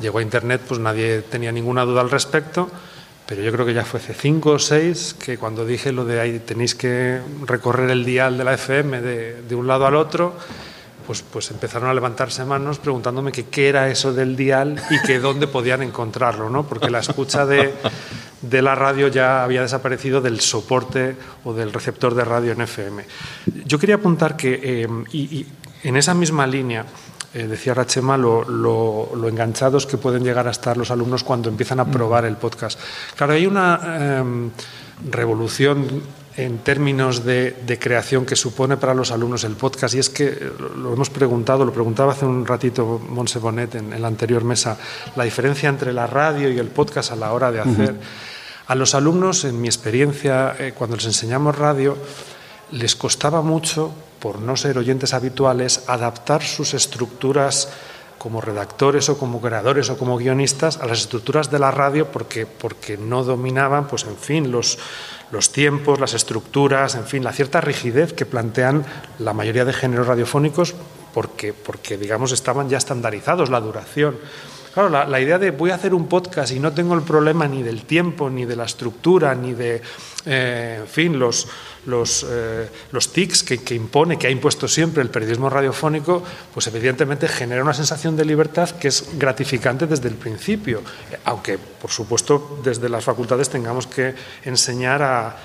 llegó 0.00 0.18
a 0.18 0.22
Internet 0.22 0.62
pues 0.66 0.80
nadie 0.80 1.20
tenía 1.20 1.52
ninguna 1.52 1.84
duda 1.84 2.00
al 2.00 2.10
respecto, 2.10 2.70
pero 3.26 3.42
yo 3.42 3.52
creo 3.52 3.66
que 3.66 3.74
ya 3.74 3.84
fue 3.84 4.00
hace 4.00 4.14
5 4.14 4.50
o 4.50 4.58
6 4.58 5.16
que 5.22 5.36
cuando 5.36 5.66
dije 5.66 5.92
lo 5.92 6.06
de 6.06 6.18
ahí 6.18 6.38
tenéis 6.38 6.74
que 6.74 7.20
recorrer 7.44 7.90
el 7.90 8.04
dial 8.06 8.38
de 8.38 8.44
la 8.44 8.54
FM 8.54 9.02
de, 9.02 9.42
de 9.42 9.54
un 9.54 9.66
lado 9.66 9.86
al 9.86 9.96
otro, 9.96 10.34
pues, 11.06 11.22
pues, 11.22 11.50
empezaron 11.50 11.88
a 11.88 11.94
levantarse 11.94 12.44
manos 12.44 12.78
preguntándome 12.78 13.32
qué 13.32 13.68
era 13.68 13.88
eso 13.88 14.12
del 14.12 14.36
dial 14.36 14.80
y 14.90 15.00
que 15.06 15.18
dónde 15.18 15.46
podían 15.46 15.82
encontrarlo, 15.82 16.50
¿no? 16.50 16.64
Porque 16.66 16.90
la 16.90 16.98
escucha 16.98 17.46
de, 17.46 17.74
de 18.42 18.62
la 18.62 18.74
radio 18.74 19.08
ya 19.08 19.44
había 19.44 19.62
desaparecido 19.62 20.20
del 20.20 20.40
soporte 20.40 21.16
o 21.44 21.52
del 21.52 21.72
receptor 21.72 22.14
de 22.14 22.24
radio 22.24 22.52
en 22.52 22.60
FM. 22.62 23.04
Yo 23.64 23.78
quería 23.78 23.96
apuntar 23.96 24.36
que 24.36 24.60
eh, 24.62 24.88
y, 25.12 25.46
en 25.82 25.96
esa 25.96 26.14
misma 26.14 26.46
línea, 26.46 26.84
eh, 27.34 27.46
decía 27.46 27.74
Rachema, 27.74 28.16
lo, 28.16 28.44
lo, 28.44 29.28
enganchados 29.28 29.86
que 29.86 29.98
pueden 29.98 30.24
llegar 30.24 30.48
a 30.48 30.50
estar 30.50 30.76
los 30.76 30.90
alumnos 30.90 31.22
cuando 31.22 31.48
empiezan 31.48 31.80
a 31.80 31.84
probar 31.84 32.24
el 32.24 32.36
podcast. 32.36 32.78
Claro, 33.14 33.34
hay 33.34 33.46
una 33.46 34.18
em, 34.18 34.50
revolución 35.10 36.02
en 36.36 36.58
términos 36.58 37.24
de, 37.24 37.78
creación 37.80 38.26
que 38.26 38.36
supone 38.36 38.76
para 38.76 38.94
los 38.94 39.10
alumnos 39.10 39.44
el 39.44 39.56
podcast. 39.56 39.94
Y 39.94 39.98
es 39.98 40.10
que 40.10 40.52
lo 40.76 40.92
hemos 40.92 41.10
preguntado, 41.10 41.64
lo 41.64 41.72
preguntaba 41.72 42.12
hace 42.12 42.26
un 42.26 42.46
ratito 42.46 43.00
Monse 43.08 43.38
Bonet 43.38 43.74
en, 43.74 44.00
la 44.00 44.08
anterior 44.08 44.44
mesa, 44.44 44.78
la 45.16 45.24
diferencia 45.24 45.68
entre 45.68 45.92
la 45.92 46.06
radio 46.06 46.50
y 46.50 46.58
el 46.58 46.68
podcast 46.68 47.12
a 47.12 47.16
la 47.16 47.32
hora 47.32 47.50
de 47.50 47.60
hacer. 47.60 47.94
A 48.66 48.74
los 48.74 48.94
alumnos, 48.94 49.44
en 49.44 49.60
mi 49.60 49.68
experiencia, 49.68 50.56
eh, 50.58 50.74
cuando 50.76 50.96
les 50.96 51.06
enseñamos 51.06 51.56
radio, 51.56 51.96
les 52.72 52.96
costaba 52.96 53.40
mucho, 53.40 53.92
por 54.20 54.40
no 54.40 54.56
ser 54.56 54.76
oyentes 54.76 55.14
habituales, 55.14 55.84
adaptar 55.86 56.42
sus 56.42 56.74
estructuras 56.74 57.68
como 58.18 58.40
redactores 58.40 59.08
o 59.08 59.18
como 59.18 59.40
creadores 59.40 59.88
o 59.88 59.96
como 59.96 60.16
guionistas 60.16 60.78
a 60.78 60.86
las 60.86 61.00
estructuras 61.00 61.50
de 61.50 61.60
la 61.60 61.70
radio 61.70 62.10
porque, 62.10 62.44
porque 62.46 62.96
no 62.96 63.22
dominaban, 63.22 63.86
pues 63.86 64.04
en 64.04 64.16
fin, 64.16 64.50
los, 64.50 64.78
los 65.30 65.52
tiempos, 65.52 66.00
las 66.00 66.14
estructuras, 66.14 66.94
en 66.94 67.04
fin, 67.04 67.24
la 67.24 67.32
cierta 67.32 67.60
rigidez 67.60 68.12
que 68.12 68.26
plantean 68.26 68.84
la 69.18 69.32
mayoría 69.32 69.64
de 69.64 69.72
géneros 69.72 70.06
radiofónicos 70.06 70.74
porque, 71.12 71.52
porque 71.52 71.96
digamos, 71.96 72.32
estaban 72.32 72.68
ya 72.68 72.78
estandarizados 72.78 73.50
la 73.50 73.60
duración. 73.60 74.16
Claro, 74.74 74.90
la, 74.90 75.20
idea 75.20 75.38
de 75.38 75.50
voy 75.50 75.70
a 75.70 75.76
hacer 75.76 75.94
un 75.94 76.06
podcast 76.06 76.52
y 76.52 76.60
no 76.60 76.72
tengo 76.72 76.92
el 76.94 77.00
problema 77.00 77.48
ni 77.48 77.62
del 77.62 77.84
tiempo, 77.84 78.28
ni 78.28 78.44
de 78.44 78.56
la 78.56 78.64
estructura, 78.64 79.34
ni 79.34 79.54
de, 79.54 79.80
eh, 80.26 80.80
en 80.82 80.86
fin, 80.86 81.18
los, 81.18 81.48
los, 81.86 82.26
eh, 82.28 82.68
los 82.92 83.12
tics 83.12 83.42
que, 83.42 83.58
que, 83.58 83.74
impone, 83.74 84.18
que 84.18 84.26
ha 84.26 84.30
impuesto 84.30 84.68
siempre 84.68 85.02
el 85.02 85.10
periodismo 85.10 85.48
radiofónico, 85.48 86.22
pues 86.52 86.66
evidentemente 86.66 87.28
genera 87.28 87.62
una 87.62 87.74
sensación 87.74 88.16
de 88.16 88.24
libertad 88.24 88.70
que 88.70 88.88
es 88.88 89.08
gratificante 89.18 89.86
desde 89.86 90.08
el 90.08 90.14
principio, 90.14 90.82
aunque, 91.24 91.58
por 91.58 91.90
supuesto, 91.90 92.60
desde 92.62 92.88
las 92.88 93.04
facultades 93.04 93.48
tengamos 93.48 93.86
que 93.86 94.14
enseñar 94.44 95.02
a 95.02 95.36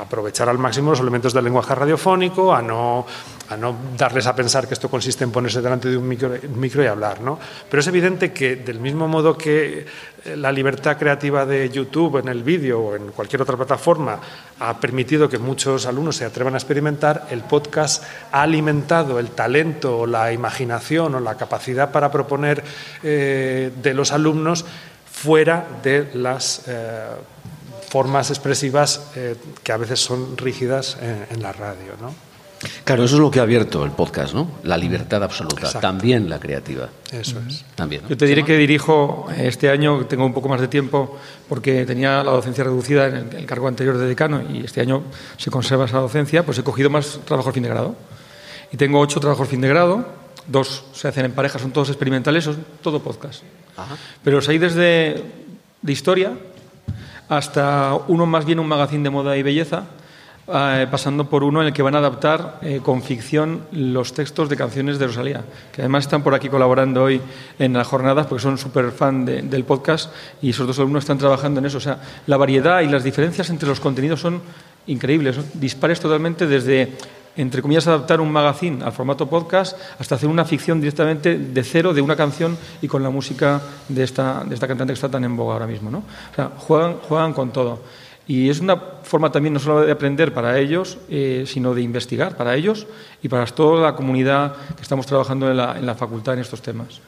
aprovechar 0.00 0.48
al 0.48 0.58
máximo 0.58 0.90
los 0.90 1.00
elementos 1.00 1.32
del 1.32 1.44
lenguaje 1.44 1.74
radiofónico, 1.74 2.54
a 2.54 2.62
no, 2.62 3.06
a 3.48 3.56
no 3.56 3.76
darles 3.96 4.26
a 4.26 4.34
pensar 4.34 4.66
que 4.66 4.74
esto 4.74 4.88
consiste 4.88 5.24
en 5.24 5.30
ponerse 5.30 5.60
delante 5.60 5.88
de 5.88 5.96
un 5.96 6.08
micro, 6.08 6.82
y 6.82 6.86
hablar. 6.86 7.20
¿no? 7.20 7.38
Pero 7.70 7.80
es 7.80 7.86
evidente 7.86 8.32
que, 8.32 8.56
del 8.56 8.80
mismo 8.80 9.08
modo 9.08 9.36
que 9.36 9.86
eh, 10.24 10.36
la 10.36 10.50
libertad 10.50 10.96
creativa 10.98 11.46
de 11.46 11.68
YouTube 11.70 12.18
en 12.18 12.28
el 12.28 12.42
vídeo 12.42 12.80
o 12.80 12.96
en 12.96 13.12
cualquier 13.12 13.42
otra 13.42 13.56
plataforma 13.56 14.18
ha 14.60 14.80
permitido 14.80 15.28
que 15.28 15.38
muchos 15.38 15.86
alumnos 15.86 16.16
se 16.16 16.24
atrevan 16.24 16.54
a 16.54 16.58
experimentar, 16.58 17.26
el 17.30 17.42
podcast 17.42 18.02
ha 18.32 18.42
alimentado 18.42 19.18
el 19.18 19.30
talento 19.30 20.00
o 20.00 20.06
la 20.06 20.32
imaginación 20.32 21.14
o 21.14 21.20
la 21.20 21.36
capacidad 21.36 21.90
para 21.92 22.10
proponer 22.10 22.62
eh, 23.02 23.70
de 23.82 23.94
los 23.94 24.12
alumnos 24.12 24.64
fuera 25.10 25.66
de 25.82 26.10
las 26.14 26.64
eh, 26.66 27.06
formas 27.96 28.28
expresivas 28.28 29.08
eh, 29.16 29.36
que 29.62 29.72
a 29.72 29.78
veces 29.78 30.00
son 30.00 30.36
rígidas 30.36 30.98
en, 31.00 31.40
la 31.40 31.50
radio. 31.50 31.94
¿no? 31.98 32.12
Claro, 32.84 33.04
eso 33.04 33.14
es 33.16 33.20
lo 33.22 33.30
que 33.30 33.40
ha 33.40 33.42
abierto 33.42 33.86
el 33.86 33.92
podcast, 33.92 34.34
¿no? 34.34 34.50
La 34.64 34.76
libertad 34.76 35.24
absoluta, 35.24 35.80
también 35.80 36.28
la 36.28 36.38
creativa. 36.38 36.90
Eso 37.10 37.40
es. 37.48 37.64
También. 37.74 38.02
Yo 38.06 38.14
te 38.14 38.26
diré 38.26 38.44
que 38.44 38.58
dirijo 38.58 39.28
este 39.38 39.70
año, 39.70 40.04
tengo 40.04 40.26
un 40.26 40.34
poco 40.34 40.46
más 40.46 40.60
de 40.60 40.68
tiempo 40.68 41.18
porque 41.48 41.86
tenía 41.86 42.22
la 42.22 42.32
docencia 42.32 42.64
reducida 42.64 43.06
en 43.06 43.32
el, 43.34 43.46
cargo 43.46 43.66
anterior 43.66 43.96
de 43.96 44.06
decano 44.06 44.42
y 44.42 44.62
este 44.62 44.82
año 44.82 45.04
se 45.38 45.50
conserva 45.50 45.86
esa 45.86 45.96
docencia, 45.98 46.44
pues 46.44 46.58
he 46.58 46.62
cogido 46.62 46.90
más 46.90 47.20
trabajos 47.24 47.54
fin 47.54 47.62
de 47.62 47.70
grado. 47.70 47.96
Y 48.72 48.76
tengo 48.76 49.00
ocho 49.00 49.20
trabajos 49.20 49.48
fin 49.48 49.62
de 49.62 49.68
grado, 49.68 50.04
dos 50.46 50.84
se 50.92 51.08
hacen 51.08 51.24
en 51.24 51.32
pareja, 51.32 51.58
son 51.58 51.72
todos 51.72 51.88
experimentales, 51.88 52.44
son 52.44 52.62
todo 52.82 53.00
podcast. 53.00 53.42
Pero 54.22 54.36
os 54.36 54.48
hay 54.50 54.58
desde 54.58 55.24
de 55.80 55.92
historia, 55.92 56.32
hasta 57.28 57.98
uno 58.08 58.26
más 58.26 58.44
bien 58.44 58.58
un 58.58 58.68
magazine 58.68 59.02
de 59.02 59.10
moda 59.10 59.36
y 59.36 59.42
belleza, 59.42 59.84
eh, 60.48 60.86
pasando 60.88 61.28
por 61.28 61.42
uno 61.42 61.60
en 61.60 61.66
el 61.66 61.72
que 61.72 61.82
van 61.82 61.96
a 61.96 61.98
adaptar 61.98 62.60
eh, 62.62 62.80
con 62.80 63.02
ficción 63.02 63.62
los 63.72 64.12
textos 64.12 64.48
de 64.48 64.56
canciones 64.56 64.96
de 65.00 65.08
Rosalía, 65.08 65.44
que 65.72 65.82
además 65.82 66.04
están 66.04 66.22
por 66.22 66.34
aquí 66.34 66.48
colaborando 66.48 67.02
hoy 67.02 67.20
en 67.58 67.72
las 67.72 67.86
jornadas 67.88 68.26
porque 68.28 68.42
son 68.42 68.56
súper 68.56 68.92
fan 68.92 69.24
del 69.24 69.64
podcast 69.64 70.12
y 70.40 70.50
esos 70.50 70.68
dos 70.68 70.78
alumnos 70.78 71.02
están 71.02 71.18
trabajando 71.18 71.58
en 71.58 71.66
eso. 71.66 71.78
O 71.78 71.80
sea, 71.80 71.98
la 72.28 72.36
variedad 72.36 72.80
y 72.82 72.86
las 72.86 73.02
diferencias 73.02 73.50
entre 73.50 73.68
los 73.68 73.80
contenidos 73.80 74.20
son 74.20 74.40
increíbles, 74.86 75.36
dispares 75.54 75.98
totalmente 75.98 76.46
desde 76.46 76.92
entre 77.36 77.62
comillas, 77.62 77.86
adaptar 77.86 78.20
un 78.20 78.32
magazine 78.32 78.82
al 78.84 78.92
formato 78.92 79.28
podcast 79.28 79.76
hasta 79.98 80.14
hacer 80.14 80.28
una 80.28 80.44
ficción 80.44 80.80
directamente 80.80 81.38
de 81.38 81.64
cero 81.64 81.92
de 81.92 82.00
una 82.00 82.16
canción 82.16 82.56
y 82.80 82.88
con 82.88 83.02
la 83.02 83.10
música 83.10 83.60
de 83.88 84.04
esta, 84.04 84.44
de 84.44 84.54
esta 84.54 84.66
cantante 84.66 84.92
que 84.92 84.96
está 84.96 85.10
tan 85.10 85.24
en 85.24 85.36
boga 85.36 85.54
ahora 85.54 85.66
mismo. 85.66 85.90
¿no? 85.90 85.98
O 85.98 86.34
sea, 86.34 86.50
juegan, 86.56 86.98
juegan 87.08 87.32
con 87.32 87.52
todo. 87.52 87.80
Y 88.28 88.50
es 88.50 88.58
una 88.58 88.76
forma 88.76 89.30
también 89.30 89.54
no 89.54 89.60
solo 89.60 89.82
de 89.82 89.92
aprender 89.92 90.34
para 90.34 90.58
ellos, 90.58 90.98
eh, 91.08 91.44
sino 91.46 91.74
de 91.74 91.82
investigar 91.82 92.36
para 92.36 92.56
ellos 92.56 92.86
y 93.22 93.28
para 93.28 93.46
toda 93.46 93.82
la 93.82 93.94
comunidad 93.94 94.56
que 94.74 94.82
estamos 94.82 95.06
trabajando 95.06 95.48
en 95.48 95.56
la, 95.56 95.78
en 95.78 95.86
la 95.86 95.94
facultad 95.94 96.34
en 96.34 96.40
estos 96.40 96.60
temas. 96.60 97.00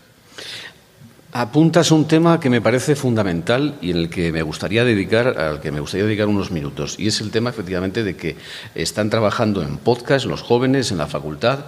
Apuntas 1.31 1.91
un 1.91 2.07
tema 2.07 2.41
que 2.41 2.49
me 2.49 2.63
parece 2.63 2.97
fundamental 2.97 3.75
y 3.83 3.91
en 3.91 3.99
el 3.99 4.09
que 4.09 4.33
me 4.33 4.41
gustaría 4.41 4.83
dedicar, 4.83 5.39
al 5.39 5.61
que 5.61 5.71
me 5.71 5.81
gustaría 5.81 6.07
dedicar 6.07 6.27
unos 6.27 6.51
minutos, 6.51 6.97
y 6.99 7.07
es 7.07 7.21
el 7.21 7.31
tema 7.31 7.51
efectivamente 7.51 8.03
de 8.03 8.17
que 8.17 8.37
están 8.75 9.11
trabajando 9.11 9.63
en 9.63 9.77
podcast 9.77 10.25
los 10.25 10.41
jóvenes 10.41 10.91
en 10.91 10.97
la 10.97 11.07
facultad. 11.07 11.59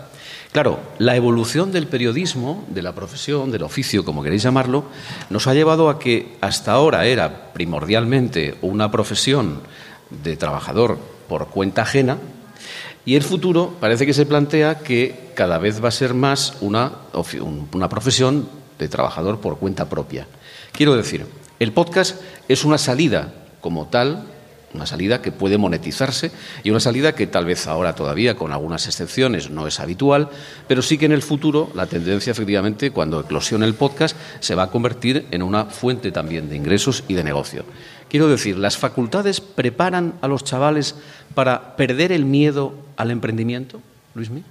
Claro, 0.52 0.80
la 0.98 1.14
evolución 1.14 1.72
del 1.72 1.88
periodismo, 1.88 2.64
de 2.68 2.80
la 2.80 2.94
profesión, 2.94 3.52
del 3.52 3.62
oficio, 3.62 4.02
como 4.02 4.22
queréis 4.22 4.44
llamarlo, 4.44 4.84
nos 5.28 5.46
ha 5.46 5.52
llevado 5.52 5.90
a 5.90 5.98
que 5.98 6.38
hasta 6.40 6.72
ahora 6.72 7.04
era 7.04 7.52
primordialmente 7.52 8.54
una 8.62 8.90
profesión 8.90 9.60
de 10.24 10.38
trabajador 10.38 10.98
por 11.28 11.48
cuenta 11.48 11.82
ajena, 11.82 12.16
y 13.04 13.14
el 13.14 13.22
futuro 13.22 13.76
parece 13.78 14.06
que 14.06 14.14
se 14.14 14.24
plantea 14.24 14.78
que 14.78 15.32
cada 15.34 15.58
vez 15.58 15.84
va 15.84 15.88
a 15.88 15.92
ser 15.92 16.14
más 16.14 16.54
una, 16.62 16.92
una 17.72 17.88
profesión 17.90 18.59
de 18.84 18.88
trabajador 18.88 19.40
por 19.40 19.58
cuenta 19.58 19.88
propia. 19.88 20.26
Quiero 20.72 20.96
decir, 20.96 21.26
el 21.58 21.72
podcast 21.72 22.20
es 22.48 22.64
una 22.64 22.78
salida 22.78 23.32
como 23.60 23.86
tal, 23.86 24.24
una 24.72 24.86
salida 24.86 25.20
que 25.20 25.32
puede 25.32 25.58
monetizarse 25.58 26.30
y 26.62 26.70
una 26.70 26.80
salida 26.80 27.14
que 27.14 27.26
tal 27.26 27.44
vez 27.44 27.66
ahora 27.66 27.94
todavía, 27.94 28.36
con 28.36 28.52
algunas 28.52 28.86
excepciones, 28.86 29.50
no 29.50 29.66
es 29.66 29.80
habitual, 29.80 30.28
pero 30.68 30.80
sí 30.80 30.96
que 30.96 31.06
en 31.06 31.12
el 31.12 31.22
futuro 31.22 31.70
la 31.74 31.86
tendencia, 31.86 32.30
efectivamente, 32.30 32.92
cuando 32.92 33.20
eclosione 33.20 33.66
el 33.66 33.74
podcast, 33.74 34.16
se 34.38 34.54
va 34.54 34.64
a 34.64 34.70
convertir 34.70 35.26
en 35.30 35.42
una 35.42 35.66
fuente 35.66 36.12
también 36.12 36.48
de 36.48 36.56
ingresos 36.56 37.04
y 37.08 37.14
de 37.14 37.24
negocio. 37.24 37.64
Quiero 38.08 38.28
decir, 38.28 38.58
¿las 38.58 38.76
facultades 38.76 39.40
preparan 39.40 40.14
a 40.20 40.28
los 40.28 40.44
chavales 40.44 40.94
para 41.34 41.76
perder 41.76 42.12
el 42.12 42.24
miedo 42.24 42.74
al 42.96 43.10
emprendimiento, 43.10 43.80
Luismi? 44.14 44.44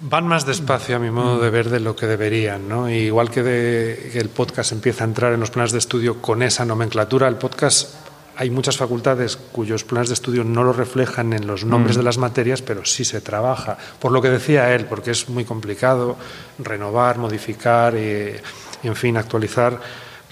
Van 0.00 0.26
más 0.26 0.44
despacio, 0.44 0.96
a 0.96 0.98
mi 0.98 1.10
modo 1.10 1.40
de 1.40 1.50
ver, 1.50 1.70
de 1.70 1.80
lo 1.80 1.94
que 1.94 2.06
deberían. 2.06 2.68
¿no? 2.68 2.90
igual 2.90 3.30
que, 3.30 4.10
el 4.14 4.28
podcast 4.28 4.72
empieza 4.72 5.04
a 5.04 5.06
entrar 5.06 5.32
en 5.32 5.40
los 5.40 5.50
planes 5.50 5.72
de 5.72 5.78
estudio 5.78 6.20
con 6.20 6.42
esa 6.42 6.64
nomenclatura, 6.64 7.28
el 7.28 7.36
podcast 7.36 7.94
hay 8.36 8.50
muchas 8.50 8.76
facultades 8.76 9.36
cuyos 9.36 9.84
planes 9.84 10.08
de 10.08 10.14
estudio 10.14 10.42
no 10.42 10.64
lo 10.64 10.72
reflejan 10.72 11.32
en 11.32 11.46
los 11.46 11.64
nombres 11.64 11.96
mm. 11.96 12.00
de 12.00 12.04
las 12.04 12.18
materias, 12.18 12.62
pero 12.62 12.84
sí 12.84 13.04
se 13.04 13.20
trabaja. 13.20 13.78
Por 14.00 14.10
lo 14.10 14.20
que 14.20 14.28
decía 14.28 14.74
él, 14.74 14.86
porque 14.86 15.12
es 15.12 15.28
muy 15.28 15.44
complicado 15.44 16.16
renovar, 16.58 17.18
modificar 17.18 17.94
y, 17.94 18.34
en 18.82 18.96
fin, 18.96 19.16
actualizar 19.16 19.80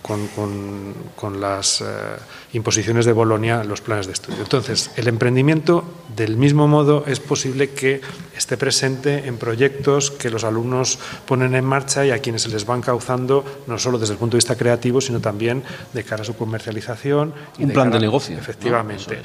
con, 0.02 1.40
las 1.40 1.80
eh, 1.80 1.84
imposiciones 2.52 3.06
de 3.06 3.12
Bolonia 3.12 3.64
los 3.64 3.80
planes 3.80 4.06
de 4.06 4.12
estudio. 4.12 4.40
Entonces, 4.40 4.90
el 4.96 5.08
emprendimiento, 5.08 5.84
del 6.14 6.36
mismo 6.36 6.68
modo, 6.68 7.04
es 7.06 7.20
posible 7.20 7.70
que 7.70 8.00
esté 8.36 8.56
presente 8.56 9.26
en 9.26 9.38
proyectos 9.38 10.10
que 10.10 10.30
los 10.30 10.44
alumnos 10.44 10.98
ponen 11.26 11.54
en 11.54 11.64
marcha 11.64 12.04
y 12.04 12.10
a 12.10 12.18
quienes 12.18 12.42
se 12.42 12.48
les 12.48 12.66
van 12.66 12.82
causando, 12.82 13.44
no 13.66 13.78
solo 13.78 13.98
desde 13.98 14.14
el 14.14 14.18
punto 14.18 14.36
de 14.36 14.38
vista 14.38 14.56
creativo, 14.56 15.00
sino 15.00 15.20
también 15.20 15.62
de 15.92 16.04
cara 16.04 16.22
a 16.22 16.24
su 16.24 16.36
comercialización. 16.36 17.32
Un 17.58 17.70
plan 17.70 17.90
de 17.90 18.00
negocio. 18.00 18.36
Efectivamente. 18.36 19.22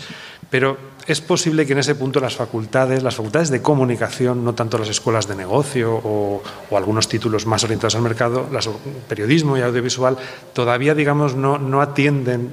Pero 0.49 0.77
es 1.07 1.21
posible 1.21 1.65
que 1.65 1.73
en 1.73 1.79
ese 1.79 1.95
punto 1.95 2.19
las 2.19 2.35
facultades, 2.35 3.03
las 3.03 3.15
facultades 3.15 3.49
de 3.49 3.61
comunicación, 3.61 4.45
no 4.45 4.53
tanto 4.53 4.77
las 4.77 4.89
escuelas 4.89 5.27
de 5.27 5.35
negocio 5.35 5.93
o, 6.03 6.41
algunos 6.71 7.07
títulos 7.07 7.45
más 7.45 7.63
orientados 7.63 7.95
al 7.95 8.01
mercado, 8.01 8.47
las, 8.51 8.69
periodismo 9.07 9.57
y 9.57 9.61
audiovisual, 9.61 10.17
todavía, 10.67 10.93
digamos, 10.93 11.33
no, 11.33 11.57
no 11.57 11.81
atienden 11.81 12.51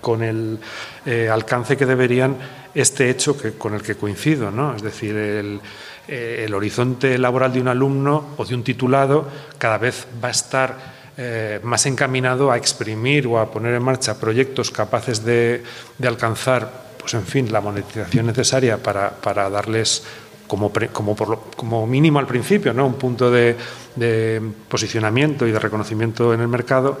con 0.00 0.22
el 0.22 0.60
eh, 1.04 1.28
alcance 1.28 1.76
que 1.76 1.84
deberían 1.84 2.36
este 2.72 3.10
hecho 3.10 3.36
que, 3.36 3.54
con 3.54 3.74
el 3.74 3.82
que 3.82 3.96
coincido, 3.96 4.52
¿no? 4.52 4.76
Es 4.76 4.82
decir, 4.82 5.16
el, 5.16 5.60
eh, 6.06 6.44
el 6.46 6.54
horizonte 6.54 7.18
laboral 7.18 7.52
de 7.52 7.60
un 7.60 7.66
alumno 7.66 8.36
o 8.36 8.44
de 8.44 8.54
un 8.54 8.62
titulado 8.62 9.26
cada 9.58 9.78
vez 9.78 10.06
va 10.22 10.28
a 10.28 10.30
estar 10.30 10.76
eh, 11.16 11.58
más 11.64 11.84
encaminado 11.86 12.52
a 12.52 12.56
exprimir 12.56 13.26
o 13.26 13.40
a 13.40 13.50
poner 13.50 13.74
en 13.74 13.82
marcha 13.82 14.20
proyectos 14.20 14.70
capaces 14.70 15.24
de, 15.24 15.64
de 15.98 16.06
alcanzar 16.06 16.70
pues 17.00 17.14
en 17.14 17.26
fin, 17.26 17.50
la 17.50 17.60
monetización 17.60 18.26
necesaria 18.26 18.78
para, 18.78 19.10
para 19.10 19.50
darles 19.50 20.04
como, 20.46 20.72
como, 20.92 21.16
como, 21.56 21.86
mínimo 21.86 22.20
al 22.20 22.26
principio, 22.28 22.72
¿no? 22.72 22.86
un 22.86 22.94
punto 22.94 23.28
de, 23.28 23.56
de, 23.96 24.40
posicionamiento 24.68 25.46
y 25.46 25.50
de 25.50 25.58
reconocimiento 25.58 26.32
en 26.32 26.40
el 26.40 26.48
mercado 26.48 26.98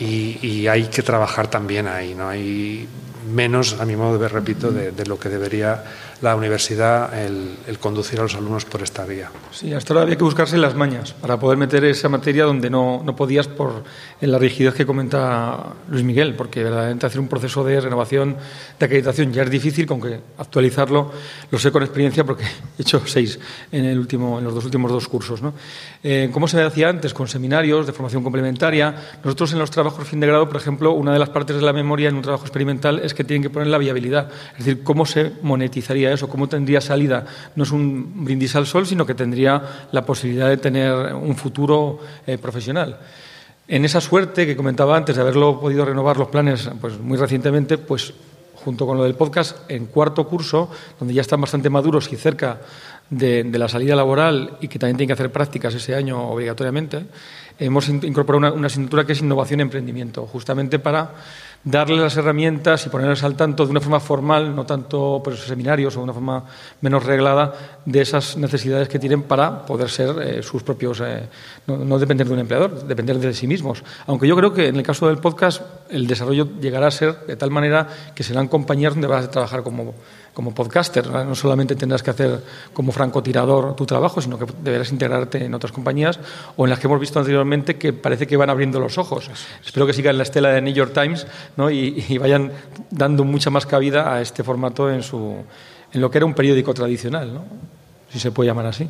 y, 0.00 0.66
hay 0.66 0.84
que 0.84 1.02
trabajar 1.02 1.48
también 1.48 1.86
ahí. 1.86 2.14
¿no? 2.14 2.28
Hay 2.28 2.88
menos, 3.28 3.78
a 3.80 3.84
mi 3.84 3.96
modo 3.96 4.14
de 4.14 4.18
ver, 4.18 4.32
repito, 4.32 4.70
de, 4.70 5.06
lo 5.06 5.18
que 5.18 5.28
debería 5.28 5.84
la 6.20 6.34
universidad 6.34 7.16
el, 7.16 7.78
conducir 7.78 8.18
a 8.18 8.22
los 8.22 8.34
alumnos 8.34 8.64
por 8.64 8.82
esta 8.82 9.04
vía. 9.04 9.30
Sí, 9.52 9.72
hasta 9.72 9.92
ahora 9.92 10.02
había 10.02 10.16
que 10.16 10.24
buscarse 10.24 10.58
las 10.58 10.74
mañas 10.74 11.12
para 11.12 11.38
poder 11.38 11.58
meter 11.58 11.84
esa 11.84 12.08
materia 12.08 12.44
donde 12.44 12.70
no, 12.70 13.02
no 13.04 13.14
podías 13.14 13.46
por 13.46 13.84
en 14.20 14.32
la 14.32 14.38
rigidez 14.38 14.74
que 14.74 14.84
comenta 14.84 15.74
Luis 15.88 16.02
Miguel, 16.02 16.34
porque 16.34 16.64
verdaderamente 16.64 17.06
hacer 17.06 17.20
un 17.20 17.28
proceso 17.28 17.62
de 17.62 17.80
renovación 17.80 18.36
de 18.78 18.86
acreditación 18.86 19.32
ya 19.32 19.42
es 19.42 19.50
difícil, 19.50 19.86
con 19.86 20.00
que 20.00 20.20
actualizarlo 20.38 21.12
lo 21.50 21.58
sé 21.58 21.70
con 21.70 21.82
experiencia 21.82 22.24
porque 22.24 22.44
he 22.78 22.82
hecho 22.82 23.00
seis 23.06 23.38
en, 23.70 23.84
el 23.84 23.98
último, 23.98 24.38
en 24.38 24.44
los 24.44 24.54
dos 24.54 24.64
últimos 24.64 24.90
dos 24.90 25.06
cursos. 25.06 25.40
¿no? 25.40 25.54
Eh, 26.02 26.30
como 26.32 26.46
se 26.46 26.58
decía 26.58 26.88
antes, 26.88 27.12
con 27.12 27.26
seminarios 27.26 27.86
de 27.86 27.92
formación 27.92 28.22
complementaria, 28.22 28.94
nosotros 29.24 29.52
en 29.52 29.58
los 29.58 29.70
trabajos 29.70 30.06
fin 30.06 30.20
de 30.20 30.28
grado, 30.28 30.48
por 30.48 30.56
ejemplo, 30.56 30.92
una 30.92 31.12
de 31.12 31.18
las 31.18 31.30
partes 31.30 31.56
de 31.56 31.62
la 31.62 31.72
memoria 31.72 32.08
en 32.08 32.14
un 32.14 32.22
trabajo 32.22 32.44
experimental 32.44 33.00
es 33.02 33.14
que 33.14 33.24
tienen 33.24 33.42
que 33.42 33.50
poner 33.50 33.68
la 33.68 33.78
viabilidad, 33.78 34.28
es 34.52 34.64
decir, 34.64 34.84
cómo 34.84 35.04
se 35.06 35.32
monetizaría 35.42 36.12
eso? 36.12 36.28
¿Cómo 36.28 36.48
tendría 36.48 36.80
salida? 36.80 37.26
No 37.56 37.64
es 37.64 37.72
un 37.72 38.24
brindis 38.24 38.54
al 38.54 38.66
sol, 38.66 38.86
sino 38.86 39.04
que 39.04 39.14
tendría 39.14 39.88
la 39.90 40.06
posibilidad 40.06 40.48
de 40.48 40.56
tener 40.58 41.14
un 41.14 41.34
futuro 41.34 41.98
eh, 42.26 42.38
profesional. 42.38 42.98
En 43.66 43.84
esa 43.84 44.00
suerte 44.00 44.46
que 44.46 44.56
comentaba 44.56 44.96
antes 44.96 45.16
de 45.16 45.22
haberlo 45.22 45.60
podido 45.60 45.84
renovar 45.84 46.16
los 46.16 46.28
planes 46.28 46.70
pues, 46.80 46.98
muy 46.98 47.18
recientemente, 47.18 47.76
pues 47.76 48.14
junto 48.64 48.86
con 48.86 48.96
lo 48.96 49.04
del 49.04 49.14
podcast, 49.14 49.70
en 49.70 49.86
cuarto 49.86 50.26
curso, 50.26 50.70
donde 50.98 51.14
ya 51.14 51.20
están 51.20 51.40
bastante 51.40 51.70
maduros 51.70 52.12
y 52.12 52.16
cerca 52.16 52.60
de, 53.10 53.44
la 53.44 53.68
salida 53.68 53.96
laboral 53.96 54.58
y 54.60 54.68
que 54.68 54.78
también 54.78 54.96
tienen 54.96 55.08
que 55.08 55.14
hacer 55.14 55.32
prácticas 55.32 55.74
ese 55.74 55.94
año 55.94 56.28
obligatoriamente, 56.28 57.06
hemos 57.58 57.88
incorporado 57.88 58.38
una, 58.38 58.52
una 58.52 58.66
asignatura 58.66 59.04
que 59.04 59.12
es 59.12 59.20
innovación 59.20 59.60
y 59.60 59.62
emprendimiento, 59.62 60.26
justamente 60.26 60.78
para 60.78 61.12
darle 61.64 61.96
las 61.96 62.16
herramientas 62.16 62.86
y 62.86 62.88
ponerles 62.88 63.22
al 63.24 63.36
tanto 63.36 63.64
de 63.64 63.70
una 63.70 63.80
forma 63.80 64.00
formal, 64.00 64.54
no 64.54 64.64
tanto 64.64 65.20
por 65.22 65.32
esos 65.32 65.46
seminarios 65.46 65.96
o 65.96 66.00
de 66.00 66.04
una 66.04 66.12
forma 66.12 66.44
menos 66.80 67.04
reglada, 67.04 67.52
de 67.84 68.00
esas 68.00 68.36
necesidades 68.36 68.88
que 68.88 68.98
tienen 68.98 69.22
para 69.22 69.66
poder 69.66 69.90
ser 69.90 70.10
eh, 70.22 70.42
sus 70.42 70.62
propios, 70.62 71.02
eh, 71.04 71.28
no, 71.66 71.98
depender 71.98 72.26
de 72.26 72.32
un 72.32 72.38
empleador, 72.40 72.86
depender 72.86 73.18
de 73.18 73.34
sí 73.34 73.46
mismos. 73.46 73.82
Aunque 74.06 74.26
yo 74.26 74.36
creo 74.36 74.52
que 74.52 74.68
en 74.68 74.76
el 74.76 74.82
caso 74.82 75.08
del 75.08 75.18
podcast 75.18 75.62
el 75.90 76.06
desarrollo 76.06 76.48
llegará 76.60 76.86
a 76.86 76.90
ser 76.90 77.26
de 77.26 77.36
tal 77.36 77.50
manera 77.50 77.88
que 78.14 78.22
serán 78.22 78.48
compañías 78.48 78.94
donde 78.94 79.08
vas 79.08 79.24
a 79.24 79.30
trabajar 79.30 79.62
como 79.62 79.94
como 80.34 80.54
podcaster. 80.54 81.06
No 81.08 81.34
solamente 81.34 81.74
tendrás 81.74 82.02
que 82.02 82.10
hacer 82.10 82.42
como 82.72 82.92
francotirador 82.92 83.74
tu 83.76 83.86
trabajo, 83.86 84.20
sino 84.20 84.38
que 84.38 84.46
deberás 84.62 84.92
integrarte 84.92 85.44
en 85.44 85.54
otras 85.54 85.72
compañías 85.72 86.18
o 86.56 86.64
en 86.64 86.70
las 86.70 86.78
que 86.78 86.86
hemos 86.86 87.00
visto 87.00 87.18
anteriormente 87.18 87.76
que 87.76 87.92
parece 87.92 88.26
que 88.26 88.36
van 88.36 88.50
abriendo 88.50 88.80
los 88.80 88.98
ojos. 88.98 89.30
Espero 89.64 89.86
que 89.86 89.92
sigan 89.92 90.16
la 90.16 90.22
estela 90.22 90.50
de 90.50 90.62
New 90.62 90.74
York 90.74 90.92
Times 90.92 91.26
¿no? 91.56 91.70
y, 91.70 92.18
vayan 92.18 92.52
dando 92.90 93.24
mucha 93.24 93.50
más 93.50 93.66
cabida 93.66 94.12
a 94.12 94.20
este 94.20 94.42
formato 94.42 94.90
en, 94.90 95.02
su, 95.02 95.36
en 95.92 96.00
lo 96.00 96.10
que 96.10 96.18
era 96.18 96.26
un 96.26 96.34
periódico 96.34 96.74
tradicional, 96.74 97.32
¿no? 97.32 97.44
si 98.10 98.18
se 98.18 98.30
puede 98.30 98.48
llamar 98.48 98.66
así. 98.66 98.88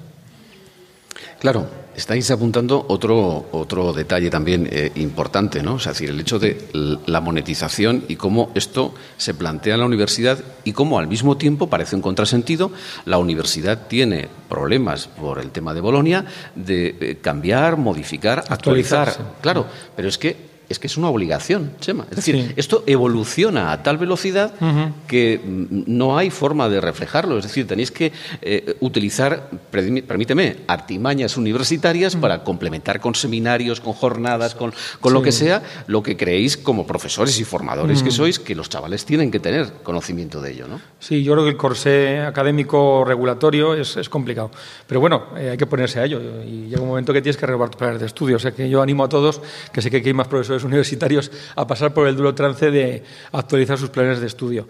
Claro, 1.38 1.68
estáis 1.94 2.30
apuntando 2.30 2.84
otro, 2.88 3.46
otro 3.52 3.92
detalle 3.92 4.30
también 4.30 4.68
eh, 4.70 4.90
importante, 4.96 5.62
¿no? 5.62 5.76
Es 5.76 5.84
decir, 5.84 6.10
el 6.10 6.20
hecho 6.20 6.38
de 6.38 6.68
la 7.06 7.20
monetización 7.20 8.04
y 8.08 8.16
cómo 8.16 8.50
esto 8.54 8.94
se 9.16 9.34
plantea 9.34 9.74
en 9.74 9.80
la 9.80 9.86
universidad 9.86 10.38
y 10.64 10.72
cómo 10.72 10.98
al 10.98 11.06
mismo 11.06 11.36
tiempo 11.36 11.68
parece 11.68 11.96
un 11.96 12.02
contrasentido. 12.02 12.72
La 13.04 13.18
universidad 13.18 13.86
tiene 13.86 14.28
problemas 14.48 15.06
por 15.06 15.38
el 15.38 15.50
tema 15.50 15.74
de 15.74 15.80
Bolonia 15.80 16.24
de 16.54 16.96
eh, 17.00 17.18
cambiar, 17.20 17.76
modificar, 17.76 18.44
actualizar. 18.48 19.14
Claro, 19.40 19.66
pero 19.94 20.08
es 20.08 20.18
que 20.18 20.57
es 20.68 20.78
que 20.78 20.86
es 20.86 20.96
una 20.96 21.08
obligación, 21.08 21.72
Chema. 21.80 22.06
Es 22.10 22.16
decir, 22.16 22.52
esto 22.56 22.84
evoluciona 22.86 23.72
a 23.72 23.82
tal 23.82 23.96
velocidad 23.96 24.52
que 25.06 25.40
no 25.44 26.18
hay 26.18 26.30
forma 26.30 26.68
de 26.68 26.80
reflejarlo. 26.80 27.38
Es 27.38 27.44
decir, 27.44 27.66
tenéis 27.66 27.90
que 27.90 28.12
eh, 28.42 28.76
utilizar, 28.80 29.50
permíteme, 29.70 30.56
artimañas 30.66 31.36
universitarias 31.36 32.16
para 32.16 32.44
complementar 32.44 33.00
con 33.00 33.14
seminarios, 33.14 33.80
con 33.80 33.94
jornadas, 33.94 34.54
con, 34.54 34.72
lo 35.10 35.22
que 35.22 35.32
sea, 35.32 35.62
lo 35.86 36.02
que 36.02 36.16
creéis 36.16 36.56
como 36.56 36.86
profesores 36.86 37.38
y 37.40 37.44
formadores 37.44 38.02
que 38.02 38.10
sois, 38.10 38.38
que 38.38 38.54
los 38.54 38.68
chavales 38.68 39.04
tienen 39.04 39.30
que 39.30 39.40
tener 39.40 39.72
conocimiento 39.82 40.42
de 40.42 40.52
ello, 40.52 40.68
¿no? 40.68 40.80
Sí, 40.98 41.22
yo 41.22 41.32
creo 41.32 41.44
que 41.44 41.50
el 41.50 41.56
corsé 41.56 42.20
académico 42.20 43.04
regulatorio 43.06 43.74
es, 43.74 44.08
complicado. 44.08 44.50
Pero 44.86 45.00
bueno, 45.00 45.28
eh, 45.36 45.50
hay 45.50 45.56
que 45.56 45.66
ponerse 45.66 46.00
a 46.00 46.04
ello. 46.04 46.20
Y 46.44 46.68
llega 46.68 46.82
un 46.82 46.88
momento 46.88 47.12
que 47.12 47.22
tienes 47.22 47.36
que 47.36 47.46
renovar 47.46 47.70
tu 47.70 47.78
planes 47.78 48.00
de 48.00 48.06
estudio. 48.06 48.36
O 48.36 48.38
sea 48.38 48.52
que 48.52 48.68
yo 48.68 48.82
animo 48.82 49.04
a 49.04 49.08
todos, 49.08 49.40
que 49.72 49.82
sé 49.82 49.90
que 49.90 49.96
hay 49.98 50.12
más 50.12 50.28
profesores 50.28 50.57
universitarios 50.64 51.30
a 51.56 51.66
pasar 51.66 51.92
por 51.94 52.06
el 52.08 52.16
duro 52.16 52.34
trance 52.34 52.70
de 52.70 53.02
actualizar 53.32 53.78
sus 53.78 53.90
planes 53.90 54.20
de 54.20 54.26
estudio. 54.26 54.66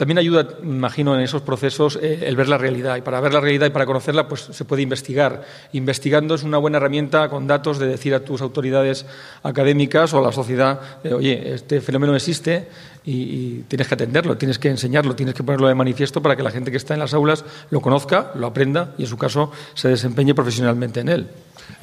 También 0.00 0.16
ayuda, 0.16 0.48
imagino, 0.62 1.14
en 1.14 1.20
esos 1.20 1.42
procesos 1.42 1.98
eh, 2.00 2.20
el 2.22 2.34
ver 2.34 2.48
la 2.48 2.56
realidad. 2.56 2.96
Y 2.96 3.02
para 3.02 3.20
ver 3.20 3.34
la 3.34 3.40
realidad 3.40 3.66
y 3.66 3.70
para 3.70 3.84
conocerla, 3.84 4.28
pues 4.28 4.48
se 4.50 4.64
puede 4.64 4.80
investigar. 4.80 5.44
Investigando 5.74 6.34
es 6.34 6.42
una 6.42 6.56
buena 6.56 6.78
herramienta 6.78 7.28
con 7.28 7.46
datos 7.46 7.78
de 7.78 7.86
decir 7.86 8.14
a 8.14 8.20
tus 8.20 8.40
autoridades 8.40 9.04
académicas 9.42 10.14
o 10.14 10.18
a 10.18 10.22
la 10.22 10.32
sociedad, 10.32 10.80
eh, 11.04 11.12
oye, 11.12 11.52
este 11.52 11.82
fenómeno 11.82 12.16
existe 12.16 12.66
y, 13.04 13.58
tienes 13.68 13.88
que 13.88 13.94
atenderlo, 13.94 14.38
tienes 14.38 14.58
que 14.58 14.70
enseñarlo, 14.70 15.14
tienes 15.14 15.34
que 15.34 15.42
ponerlo 15.42 15.68
de 15.68 15.74
manifiesto 15.74 16.22
para 16.22 16.34
que 16.34 16.42
la 16.42 16.50
gente 16.50 16.70
que 16.70 16.78
está 16.78 16.94
en 16.94 17.00
las 17.00 17.12
aulas 17.12 17.44
lo 17.68 17.82
conozca, 17.82 18.32
lo 18.36 18.46
aprenda 18.46 18.94
y, 18.96 19.02
en 19.02 19.08
su 19.08 19.18
caso, 19.18 19.52
se 19.74 19.88
desempeñe 19.88 20.34
profesionalmente 20.34 21.00
en 21.00 21.08
él. 21.10 21.28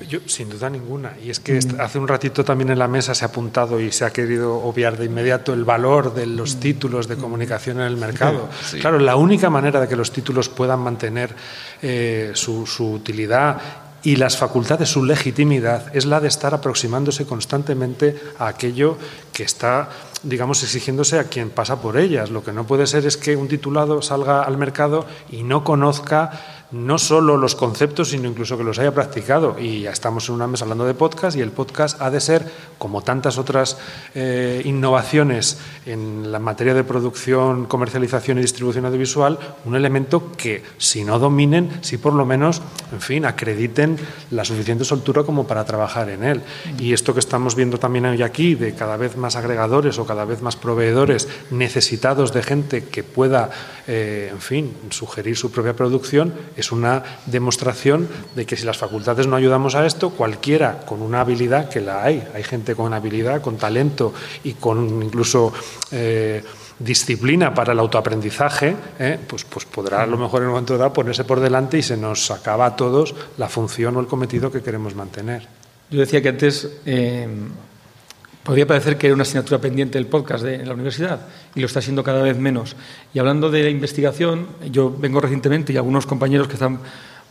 Yo, 0.09 0.19
sin 0.25 0.49
duda 0.49 0.69
ninguna. 0.69 1.13
Y 1.23 1.29
es 1.29 1.39
que 1.39 1.59
mm. 1.59 1.79
hace 1.79 1.99
un 1.99 2.07
ratito 2.07 2.43
también 2.43 2.69
en 2.69 2.79
la 2.79 2.87
mesa 2.87 3.15
se 3.15 3.25
ha 3.25 3.29
apuntado 3.29 3.79
y 3.79 3.91
se 3.91 4.05
ha 4.05 4.11
querido 4.11 4.55
obviar 4.57 4.97
de 4.97 5.05
inmediato 5.05 5.53
el 5.53 5.63
valor 5.63 6.13
de 6.13 6.25
los 6.25 6.55
mm. 6.55 6.59
títulos 6.59 7.07
de 7.07 7.15
comunicación 7.15 7.79
en 7.79 7.87
el 7.87 7.97
mercado. 7.97 8.06
Claro, 8.79 8.99
la 8.99 9.15
única 9.15 9.49
manera 9.49 9.79
de 9.79 9.87
que 9.87 9.95
los 9.95 10.11
títulos 10.11 10.49
puedan 10.49 10.79
mantener 10.79 11.35
eh, 11.81 12.31
su, 12.33 12.65
su 12.65 12.91
utilidad 12.91 13.57
y 14.03 14.15
las 14.15 14.37
facultades, 14.37 14.89
su 14.89 15.03
legitimidad, 15.03 15.95
es 15.95 16.05
la 16.05 16.19
de 16.19 16.27
estar 16.27 16.53
aproximándose 16.53 17.25
constantemente 17.25 18.15
a 18.39 18.47
aquello 18.47 18.97
que 19.33 19.43
está 19.43 19.89
digamos, 20.23 20.63
exigiéndose 20.63 21.19
a 21.19 21.25
quien 21.25 21.49
pasa 21.49 21.81
por 21.81 21.97
ellas. 21.97 22.29
Lo 22.29 22.43
que 22.43 22.51
no 22.51 22.65
puede 22.65 22.87
ser 22.87 23.05
es 23.05 23.17
que 23.17 23.35
un 23.35 23.47
titulado 23.47 24.01
salga 24.01 24.43
al 24.43 24.57
mercado 24.57 25.05
y 25.29 25.43
no 25.43 25.63
conozca 25.63 26.56
no 26.71 26.97
solo 26.97 27.37
los 27.37 27.55
conceptos, 27.55 28.09
sino 28.09 28.27
incluso 28.27 28.57
que 28.57 28.63
los 28.63 28.77
haya 28.79 28.93
practicado. 28.93 29.57
Y 29.59 29.81
ya 29.81 29.91
estamos 29.91 30.27
en 30.27 30.35
una 30.35 30.47
mesa 30.47 30.65
hablando 30.65 30.85
de 30.85 30.93
podcast 30.93 31.37
y 31.37 31.41
el 31.41 31.51
podcast 31.51 32.01
ha 32.01 32.09
de 32.11 32.19
ser, 32.19 32.45
como 32.77 33.01
tantas 33.01 33.37
otras 33.37 33.77
eh, 34.13 34.61
innovaciones 34.65 35.59
en 35.85 36.31
la 36.31 36.39
materia 36.39 36.73
de 36.73 36.83
producción, 36.83 37.65
comercialización 37.65 38.37
y 38.37 38.41
distribución 38.41 38.85
audiovisual, 38.85 39.39
un 39.65 39.75
elemento 39.75 40.31
que, 40.35 40.63
si 40.77 41.03
no 41.03 41.19
dominen, 41.19 41.79
si 41.81 41.97
por 41.97 42.13
lo 42.13 42.25
menos, 42.25 42.61
en 42.91 43.01
fin, 43.01 43.25
acrediten 43.25 43.97
la 44.31 44.43
suficiente 44.43 44.83
soltura 44.83 45.23
como 45.23 45.47
para 45.47 45.63
trabajar 45.63 46.09
en 46.09 46.23
él. 46.23 46.41
Y 46.79 46.91
esto 46.91 47.13
que 47.13 47.19
estamos 47.21 47.55
viendo 47.55 47.79
también 47.79 48.05
hoy 48.05 48.21
aquí, 48.23 48.55
de 48.55 48.73
cada 48.75 48.97
vez 48.97 49.15
más 49.15 49.37
agregadores 49.37 49.99
o 49.99 50.05
cada 50.05 50.25
vez 50.25 50.41
más 50.41 50.57
proveedores 50.57 51.29
necesitados 51.49 52.33
de 52.33 52.43
gente 52.43 52.83
que 52.83 53.03
pueda, 53.03 53.49
eh, 53.87 54.29
en 54.31 54.41
fin, 54.41 54.73
sugerir 54.89 55.37
su 55.37 55.49
propia 55.49 55.73
producción, 55.73 56.33
es 56.57 56.71
una 56.71 57.03
demostración 57.25 58.07
de 58.35 58.45
que 58.45 58.57
si 58.57 58.65
las 58.65 58.77
facultades 58.77 59.27
no 59.27 59.35
ayudamos 59.35 59.75
a 59.75 59.85
esto, 59.85 60.09
cualquiera 60.09 60.79
con 60.85 61.01
una 61.01 61.21
habilidad, 61.21 61.69
que 61.69 61.81
la 61.81 62.03
hay, 62.03 62.27
hay 62.33 62.43
gente 62.43 62.75
con 62.75 62.93
habilidad, 62.93 63.41
con 63.41 63.57
talento 63.57 64.13
y 64.43 64.53
con 64.53 65.03
incluso... 65.03 65.53
Eh, 65.91 66.43
disciplina 66.79 67.53
para 67.53 67.73
el 67.73 67.79
autoaprendizaje, 67.79 68.75
eh, 68.99 69.17
pues, 69.27 69.43
pues 69.45 69.65
podrá 69.65 70.03
a 70.03 70.05
lo 70.05 70.17
mejor 70.17 70.41
en 70.41 70.49
un 70.49 70.53
momento 70.53 70.77
dado 70.77 70.93
ponerse 70.93 71.23
por 71.23 71.39
delante 71.39 71.77
y 71.77 71.81
se 71.81 71.97
nos 71.97 72.29
acaba 72.31 72.65
a 72.67 72.75
todos 72.75 73.15
la 73.37 73.49
función 73.49 73.97
o 73.97 73.99
el 73.99 74.07
cometido 74.07 74.51
que 74.51 74.61
queremos 74.61 74.95
mantener. 74.95 75.47
Yo 75.89 75.99
decía 75.99 76.21
que 76.21 76.29
antes 76.29 76.69
eh, 76.85 77.27
podría 78.47 78.65
parecer 78.65 78.97
que 78.97 79.07
era 79.07 79.13
una 79.13 79.23
asignatura 79.23 79.59
pendiente 79.59 79.97
del 79.97 80.07
podcast 80.07 80.41
de 80.41 80.65
la 80.65 80.73
universidad 80.73 81.19
y 81.53 81.59
lo 81.59 81.65
está 81.65 81.81
siendo 81.81 82.01
cada 82.01 82.21
vez 82.21 82.37
menos. 82.37 82.77
Y 83.13 83.19
hablando 83.19 83.51
de 83.51 83.61
la 83.61 83.69
investigación, 83.69 84.47
yo 84.71 84.89
vengo 84.89 85.19
recientemente 85.19 85.73
y 85.73 85.75
algunos 85.75 86.05
compañeros 86.05 86.47
que 86.47 86.53
están 86.53 86.79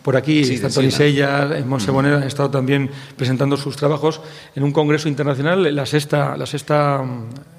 por 0.06 0.16
aquí, 0.16 0.44
sí, 0.44 0.60
Tony 0.60 0.92
Sella, 0.92 1.50
Monse 1.66 1.90
Bonera, 1.90 2.18
han 2.18 2.22
estado 2.22 2.48
también 2.48 2.88
presentando 3.16 3.56
sus 3.56 3.74
trabajos 3.74 4.20
en 4.54 4.62
un 4.62 4.70
congreso 4.70 5.08
internacional, 5.08 5.74
la 5.74 5.84
sexta, 5.84 6.36
la 6.36 6.46
sexta, 6.46 7.04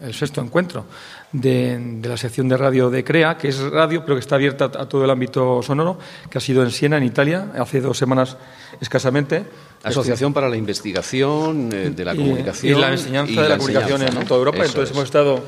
el 0.01 0.13
sexto 0.13 0.39
encuentro 0.39 0.86
de, 1.33 1.99
la 2.01 2.15
sección 2.15 2.47
de 2.47 2.55
radio 2.55 2.89
de 2.89 3.03
CREA, 3.03 3.38
que 3.38 3.49
es 3.49 3.60
radio, 3.60 4.01
pero 4.05 4.15
que 4.15 4.21
está 4.21 4.36
abierta 4.36 4.63
a 4.63 4.88
todo 4.88 5.03
el 5.03 5.10
ámbito 5.10 5.62
sonoro, 5.62 5.99
que 6.29 6.38
ha 6.38 6.39
sido 6.39 6.63
en 6.63 6.71
Siena, 6.71 6.95
en 6.95 7.03
Italia, 7.03 7.51
hace 7.60 7.81
dos 7.81 7.97
semanas 7.97 8.38
escasamente. 8.79 9.43
Asociación 9.83 10.33
para 10.33 10.47
la 10.47 10.55
Investigación 10.55 11.69
eh, 11.73 11.89
de 11.89 12.05
la 12.05 12.15
Comunicación. 12.15 12.77
Y 12.77 12.79
la 12.79 12.93
enseñanza 12.93 13.41
de 13.41 13.49
la, 13.49 13.57
comunicación 13.57 14.03
en 14.03 14.25
toda 14.25 14.39
Europa. 14.39 14.63
Entonces 14.63 14.91
hemos 14.91 15.03
estado, 15.03 15.43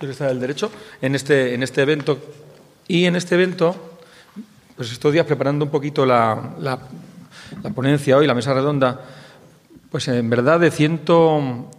del 0.00 0.38
derecho, 0.38 0.70
en 1.02 1.16
este, 1.16 1.54
en 1.54 1.64
este 1.64 1.82
evento. 1.82 2.20
Y 2.86 3.06
en 3.06 3.16
este 3.16 3.34
evento 3.34 3.93
pues 4.76 4.90
estos 4.90 5.12
días 5.12 5.26
preparando 5.26 5.64
un 5.64 5.70
poquito 5.70 6.04
la, 6.04 6.54
la, 6.60 6.78
ponencia 7.74 8.16
hoy, 8.16 8.26
la 8.26 8.34
mesa 8.34 8.52
redonda, 8.52 9.00
pues 9.90 10.08
en 10.08 10.28
verdad 10.28 10.60
de 10.60 10.70
ciento, 10.70 11.70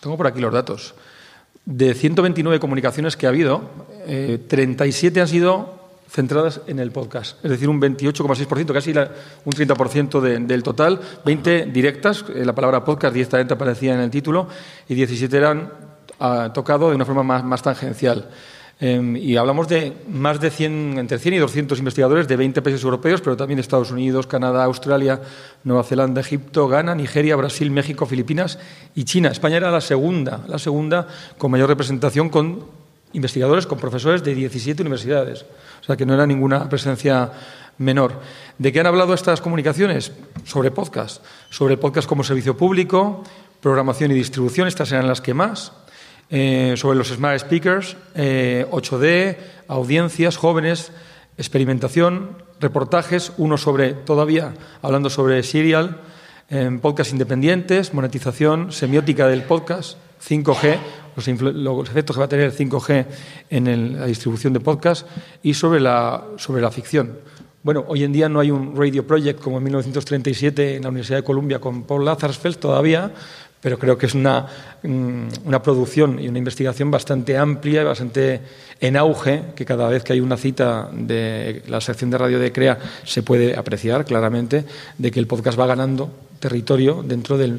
tengo 0.00 0.16
por 0.16 0.26
aquí 0.26 0.40
los 0.40 0.52
datos, 0.52 0.94
de 1.66 1.94
129 1.94 2.58
comunicaciones 2.58 3.16
que 3.16 3.26
ha 3.26 3.28
habido, 3.28 3.70
37 4.06 5.18
eh, 5.18 5.22
han 5.22 5.28
sido 5.28 5.80
centradas 6.08 6.62
en 6.66 6.80
el 6.80 6.90
podcast, 6.90 7.44
es 7.44 7.50
decir, 7.50 7.68
un 7.68 7.80
28,6%, 7.80 8.72
casi 8.72 8.90
un 8.90 9.52
30% 9.52 10.20
del 10.20 10.62
total, 10.62 11.00
20 11.24 11.66
directas, 11.66 12.24
eh, 12.34 12.44
la 12.44 12.54
palabra 12.54 12.84
podcast 12.84 13.14
directamente 13.14 13.54
aparecía 13.54 13.94
en 13.94 14.00
el 14.00 14.10
título, 14.10 14.48
y 14.88 14.94
17 14.94 15.36
eran 15.36 15.72
ah, 16.18 16.50
tocado 16.52 16.88
de 16.88 16.96
una 16.96 17.04
forma 17.04 17.22
más, 17.22 17.44
más 17.44 17.62
tangencial. 17.62 18.28
Em, 18.82 19.14
y 19.16 19.36
hablamos 19.36 19.68
de 19.68 19.92
más 20.08 20.40
de 20.40 20.50
100, 20.50 20.98
entre 20.98 21.18
100 21.18 21.34
y 21.34 21.38
200 21.38 21.78
investigadores 21.78 22.26
de 22.26 22.36
20 22.36 22.62
países 22.62 22.82
europeos, 22.82 23.20
pero 23.20 23.36
también 23.36 23.58
Estados 23.58 23.90
Unidos, 23.90 24.26
Canadá, 24.26 24.64
Australia, 24.64 25.20
Nueva 25.64 25.84
Zelanda, 25.84 26.22
Egipto, 26.22 26.66
Ghana, 26.66 26.94
Nigeria, 26.94 27.36
Brasil, 27.36 27.70
México, 27.70 28.06
Filipinas 28.06 28.58
y 28.94 29.04
China. 29.04 29.28
España 29.28 29.58
era 29.58 29.70
la 29.70 29.82
segunda, 29.82 30.44
la 30.48 30.58
segunda 30.58 31.06
con 31.36 31.50
mayor 31.50 31.68
representación 31.68 32.30
con 32.30 32.64
investigadores, 33.12 33.66
con 33.66 33.78
profesores 33.78 34.24
de 34.24 34.34
17 34.34 34.80
universidades. 34.80 35.44
O 35.82 35.84
sea 35.84 35.96
que 35.96 36.06
no 36.06 36.14
era 36.14 36.26
ninguna 36.26 36.66
presencia 36.70 37.32
menor. 37.76 38.20
¿De 38.56 38.72
qué 38.72 38.80
han 38.80 38.86
hablado 38.86 39.12
estas 39.12 39.42
comunicaciones? 39.42 40.12
Sobre 40.44 40.70
podcast. 40.70 41.22
Sobre 41.50 41.76
podcast 41.76 42.08
como 42.08 42.24
servicio 42.24 42.56
público, 42.56 43.24
programación 43.60 44.10
y 44.10 44.14
distribución, 44.14 44.68
estas 44.68 44.90
eran 44.92 45.06
las 45.06 45.20
que 45.20 45.34
más. 45.34 45.72
Eh, 46.32 46.74
sobre 46.76 46.96
los 46.96 47.08
smart 47.08 47.40
speakers, 47.40 47.96
8D, 48.14 49.02
eh, 49.02 49.38
audiencias, 49.66 50.36
jóvenes, 50.36 50.92
experimentación, 51.36 52.36
reportajes, 52.60 53.32
uno 53.36 53.58
sobre, 53.58 53.94
todavía 53.94 54.54
hablando 54.80 55.10
sobre 55.10 55.42
serial, 55.42 56.00
eh, 56.48 56.78
podcast 56.80 57.10
independientes, 57.12 57.94
monetización, 57.94 58.70
semiótica 58.70 59.26
del 59.26 59.42
podcast, 59.42 59.98
5G, 60.24 60.78
los, 61.16 61.88
efectos 61.88 62.14
que 62.14 62.20
va 62.20 62.26
a 62.26 62.28
tener 62.28 62.52
5G 62.52 63.06
en 63.50 63.98
la 63.98 64.06
distribución 64.06 64.52
de 64.52 64.60
podcast 64.60 65.08
y 65.42 65.54
sobre 65.54 65.80
la, 65.80 66.24
sobre 66.36 66.62
la 66.62 66.70
ficción. 66.70 67.18
Bueno, 67.62 67.84
hoy 67.88 68.04
en 68.04 68.12
día 68.12 68.28
no 68.28 68.40
hay 68.40 68.50
un 68.50 68.74
radio 68.74 69.06
project 69.06 69.40
como 69.40 69.58
en 69.58 69.64
1937 69.64 70.76
en 70.76 70.82
la 70.82 70.88
Universidad 70.88 71.18
de 71.18 71.24
Columbia 71.24 71.58
con 71.58 71.82
Paul 71.82 72.04
Lazarsfeld 72.04 72.56
todavía, 72.56 73.12
pero 73.60 73.78
creo 73.78 73.98
que 73.98 74.06
es 74.06 74.14
una, 74.14 74.46
mm, 74.82 75.28
una, 75.44 75.62
producción 75.62 76.18
y 76.18 76.28
una 76.28 76.38
investigación 76.38 76.90
bastante 76.90 77.36
amplia, 77.36 77.84
bastante 77.84 78.40
en 78.80 78.96
auge, 78.96 79.42
que 79.54 79.64
cada 79.64 79.88
vez 79.88 80.02
que 80.02 80.14
hay 80.14 80.20
una 80.20 80.36
cita 80.36 80.88
de 80.92 81.62
la 81.68 81.80
sección 81.80 82.10
de 82.10 82.18
radio 82.18 82.38
de 82.38 82.52
CREA 82.52 82.78
se 83.04 83.22
puede 83.22 83.56
apreciar 83.56 84.04
claramente 84.04 84.64
de 84.96 85.10
que 85.10 85.20
el 85.20 85.26
podcast 85.26 85.58
va 85.58 85.66
ganando 85.66 86.10
territorio 86.40 87.04
dentro 87.06 87.36
de 87.36 87.58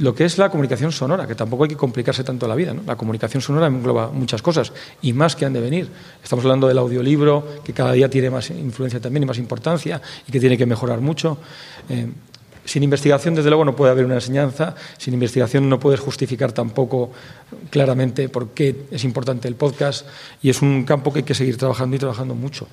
lo 0.00 0.14
que 0.14 0.24
es 0.24 0.36
la 0.36 0.50
comunicación 0.50 0.92
sonora, 0.92 1.26
que 1.26 1.34
tampoco 1.34 1.64
hay 1.64 1.70
que 1.70 1.76
complicarse 1.76 2.24
tanto 2.24 2.46
la 2.46 2.54
vida. 2.54 2.74
La 2.86 2.96
comunicación 2.96 3.40
sonora 3.40 3.68
engloba 3.68 4.10
muchas 4.10 4.42
cosas 4.42 4.72
y 5.00 5.12
más 5.12 5.34
que 5.34 5.46
han 5.46 5.52
de 5.54 5.60
venir. 5.60 5.88
Estamos 6.22 6.44
hablando 6.44 6.68
del 6.68 6.76
audiolibro, 6.78 7.62
que 7.64 7.72
cada 7.72 7.92
día 7.92 8.10
tiene 8.10 8.28
más 8.28 8.50
influencia 8.50 9.00
también 9.00 9.22
y 9.22 9.26
más 9.26 9.38
importancia 9.38 10.02
y 10.26 10.32
que 10.32 10.40
tiene 10.40 10.58
que 10.58 10.66
mejorar 10.66 11.00
mucho. 11.00 11.38
Eh, 11.88 12.08
sin 12.68 12.82
investigación, 12.82 13.34
desde 13.34 13.48
luego, 13.48 13.64
no 13.64 13.74
puede 13.74 13.92
haber 13.92 14.04
una 14.04 14.16
enseñanza. 14.16 14.74
Sin 14.98 15.14
investigación 15.14 15.70
no 15.70 15.80
puedes 15.80 16.00
justificar 16.00 16.52
tampoco 16.52 17.10
claramente 17.70 18.28
por 18.28 18.50
qué 18.50 18.84
es 18.90 19.04
importante 19.04 19.48
el 19.48 19.54
podcast. 19.54 20.06
Y 20.42 20.50
es 20.50 20.60
un 20.60 20.84
campo 20.84 21.10
que 21.10 21.20
hay 21.20 21.24
que 21.24 21.34
seguir 21.34 21.56
trabajando 21.56 21.96
y 21.96 21.98
trabajando 21.98 22.34
mucho. 22.34 22.68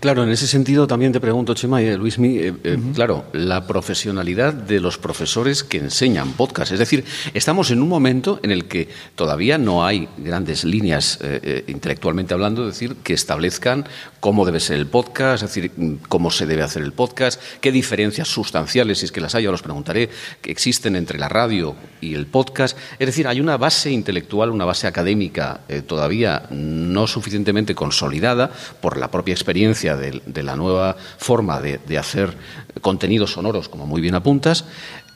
Claro, 0.00 0.24
en 0.24 0.30
ese 0.30 0.46
sentido 0.46 0.86
también 0.86 1.12
te 1.12 1.20
pregunto, 1.20 1.52
Chema 1.52 1.82
y 1.82 1.94
Luis, 1.98 2.18
eh, 2.18 2.54
eh, 2.64 2.78
claro, 2.94 3.26
la 3.34 3.66
profesionalidad 3.66 4.54
de 4.54 4.80
los 4.80 4.96
profesores 4.96 5.62
que 5.62 5.76
enseñan 5.76 6.32
podcast. 6.32 6.72
Es 6.72 6.78
decir, 6.78 7.04
estamos 7.34 7.70
en 7.70 7.82
un 7.82 7.90
momento 7.90 8.40
en 8.42 8.52
el 8.52 8.64
que 8.64 8.88
todavía 9.16 9.58
no 9.58 9.84
hay 9.84 10.08
grandes 10.16 10.64
líneas, 10.64 11.18
eh, 11.20 11.64
intelectualmente 11.66 12.32
hablando, 12.32 12.66
decir, 12.66 12.96
que 13.04 13.12
establezcan 13.12 13.84
cómo 14.20 14.46
debe 14.46 14.60
ser 14.60 14.78
el 14.78 14.86
podcast, 14.86 15.44
es 15.44 15.50
decir, 15.50 16.00
cómo 16.08 16.30
se 16.30 16.46
debe 16.46 16.62
hacer 16.62 16.82
el 16.82 16.92
podcast, 16.92 17.38
qué 17.60 17.70
diferencias 17.70 18.28
sustanciales, 18.28 19.00
si 19.00 19.04
es 19.04 19.12
que 19.12 19.25
las 19.26 19.34
hay, 19.34 19.46
os 19.46 19.62
preguntaré, 19.62 20.08
que 20.40 20.50
existen 20.50 20.96
entre 20.96 21.18
la 21.18 21.28
radio 21.28 21.74
y 22.00 22.14
el 22.14 22.26
podcast. 22.26 22.76
Es 22.98 23.06
decir, 23.06 23.26
hay 23.26 23.40
una 23.40 23.56
base 23.56 23.90
intelectual, 23.90 24.50
una 24.50 24.64
base 24.64 24.86
académica 24.86 25.60
eh, 25.68 25.82
todavía 25.82 26.44
no 26.50 27.06
suficientemente 27.06 27.74
consolidada 27.74 28.50
por 28.80 28.96
la 28.96 29.10
propia 29.10 29.34
experiencia 29.34 29.96
de, 29.96 30.42
la 30.42 30.56
nueva 30.56 30.96
forma 31.18 31.60
de, 31.60 31.78
de 31.78 31.98
hacer 31.98 32.36
contenidos 32.80 33.32
sonoros, 33.32 33.68
como 33.68 33.86
muy 33.86 34.00
bien 34.00 34.14
apuntas. 34.14 34.64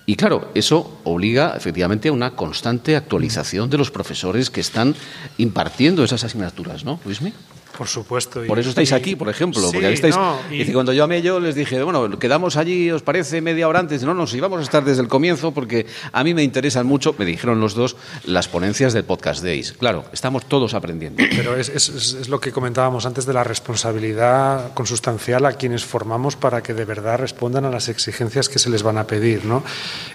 Y 0.06 0.16
claro, 0.16 0.50
eso 0.54 1.00
obliga 1.04 1.54
efectivamente 1.56 2.08
a 2.08 2.12
una 2.12 2.32
constante 2.32 2.96
actualización 2.96 3.70
de 3.70 3.78
los 3.78 3.92
profesores 3.92 4.50
que 4.50 4.60
están 4.60 4.96
impartiendo 5.38 6.02
esas 6.02 6.24
asignaturas, 6.24 6.84
¿no, 6.84 6.98
Luismi? 7.04 7.32
Por 7.80 7.88
supuesto. 7.88 8.42
por 8.46 8.58
eso 8.58 8.68
estáis 8.68 8.92
aquí, 8.92 9.16
por 9.16 9.30
ejemplo. 9.30 9.62
porque 9.72 9.90
estáis, 9.90 10.14
y... 10.50 10.70
cuando 10.70 10.92
yo 10.92 11.06
a 11.06 11.14
ello 11.14 11.40
les 11.40 11.54
dije, 11.54 11.82
bueno, 11.82 12.18
quedamos 12.18 12.58
allí, 12.58 12.90
¿os 12.90 13.00
parece 13.00 13.40
media 13.40 13.66
hora 13.68 13.80
antes? 13.80 14.02
No, 14.02 14.12
no, 14.12 14.26
si 14.26 14.38
vamos 14.38 14.60
a 14.60 14.62
estar 14.64 14.84
desde 14.84 15.00
el 15.00 15.08
comienzo 15.08 15.52
porque 15.52 15.86
a 16.12 16.22
mí 16.22 16.34
me 16.34 16.42
interesan 16.42 16.86
mucho, 16.86 17.14
me 17.16 17.24
dijeron 17.24 17.58
los 17.58 17.72
dos, 17.72 17.96
las 18.26 18.48
ponencias 18.48 18.92
del 18.92 19.04
Podcast 19.04 19.42
Days. 19.42 19.72
Claro, 19.72 20.04
estamos 20.12 20.44
todos 20.44 20.74
aprendiendo. 20.74 21.24
Pero 21.30 21.56
es, 21.56 21.70
es 21.70 22.28
lo 22.28 22.38
que 22.38 22.52
comentábamos 22.52 23.06
antes 23.06 23.24
de 23.24 23.32
la 23.32 23.44
responsabilidad 23.44 24.74
consustancial 24.74 25.46
a 25.46 25.54
quienes 25.54 25.82
formamos 25.82 26.36
para 26.36 26.62
que 26.62 26.74
de 26.74 26.84
verdad 26.84 27.18
respondan 27.18 27.64
a 27.64 27.70
las 27.70 27.88
exigencias 27.88 28.50
que 28.50 28.58
se 28.58 28.68
les 28.68 28.82
van 28.82 28.98
a 28.98 29.06
pedir. 29.06 29.46
¿no? 29.46 29.64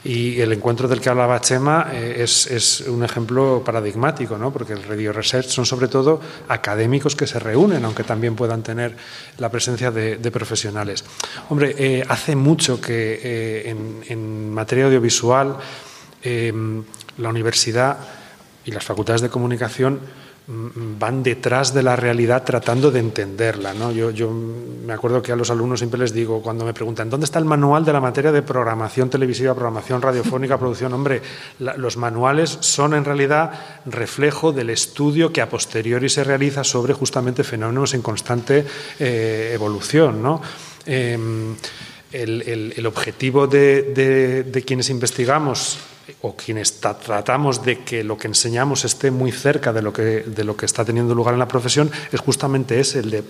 Y 0.04 0.40
el 0.40 0.54
encuentro 0.54 0.88
del 0.88 1.02
que 1.02 1.10
hablaba 1.10 1.42
Chema 1.42 1.90
eh, 1.92 2.18
es, 2.20 2.46
es, 2.46 2.82
un 2.82 3.04
ejemplo 3.04 3.64
paradigmático, 3.66 4.38
¿no? 4.38 4.54
porque 4.54 4.74
el 4.74 4.84
Radio 4.84 5.12
Research 5.14 5.48
son 5.48 5.66
sobre 5.66 5.88
todo 5.88 6.22
académicos 6.48 7.16
que 7.16 7.26
se 7.26 7.40
reúnen, 7.40 7.55
aunque 7.56 8.04
también 8.04 8.36
puedan 8.36 8.62
tener 8.64 8.96
la 9.38 9.50
presencia 9.50 9.92
de, 9.92 10.32
profesionales. 10.32 11.04
Hombre, 11.50 11.76
eh, 11.78 12.04
hace 12.08 12.36
mucho 12.36 12.80
que 12.82 13.20
eh, 13.24 13.76
en, 14.10 14.54
materia 14.54 14.86
audiovisual 14.86 15.58
la 17.18 17.30
universidad 17.30 17.98
y 18.66 18.72
las 18.72 18.84
facultades 18.84 19.22
de 19.22 19.30
comunicación 19.30 20.00
van 20.48 21.24
detrás 21.24 21.74
de 21.74 21.82
la 21.82 21.96
realidad 21.96 22.44
tratando 22.44 22.92
de 22.92 23.00
entenderla. 23.00 23.74
¿no? 23.74 23.92
Yo, 23.92 24.12
yo, 24.12 24.30
me 24.30 24.94
acuerdo 24.94 25.22
que 25.22 25.32
a 25.32 25.36
los 25.36 25.50
alumnos 25.50 25.80
siempre 25.80 26.00
les 26.00 26.14
digo, 26.14 26.42
cuando 26.42 26.66
me 26.66 26.74
preguntan, 26.74 27.10
¿dónde 27.10 27.26
está 27.26 27.40
el 27.40 27.46
manual 27.46 27.84
de 27.84 27.94
la 27.94 28.00
materia 28.00 28.32
de 28.32 28.44
programación 28.44 29.10
televisiva, 29.10 29.56
programación 29.56 30.02
radiofónica, 30.02 30.60
producción? 30.60 30.94
Hombre, 30.94 31.22
los 31.60 31.98
manuales 31.98 32.58
son 32.62 32.94
en 32.94 33.06
realidad 33.06 33.52
reflejo 33.88 34.52
del 34.52 34.70
estudio 34.70 35.34
que 35.34 35.42
a 35.42 35.50
posteriori 35.50 36.10
se 36.10 36.24
realiza 36.24 36.64
sobre 36.64 36.94
justamente 36.94 37.44
fenómenos 37.44 37.96
en 37.96 38.04
constante 38.04 38.66
eh, 39.00 39.52
evolución. 39.54 40.22
¿no? 40.22 40.42
Em, 40.86 41.56
el, 42.12 42.86
objetivo 42.86 43.48
de 43.48 44.64
quienes 44.66 44.92
investigamos 44.92 45.80
o 46.22 46.36
quienes 46.36 46.80
tratamos 46.80 47.64
de 47.64 47.84
que 47.84 48.04
lo 48.04 48.18
que 48.18 48.28
enseñamos 48.28 48.86
esté 48.86 49.12
muy 49.12 49.32
cerca 49.32 49.74
de 49.74 49.82
lo 49.82 49.92
que, 49.92 50.22
de 50.22 50.44
lo 50.44 50.56
que 50.56 50.66
está 50.66 50.86
teniendo 50.86 51.16
lugar 51.16 51.34
en 51.34 51.40
la 51.40 51.48
profesión 51.48 51.92
es 52.12 52.20
justamente 52.20 52.80
ese, 52.80 53.00
el 53.00 53.12
de 53.12 53.24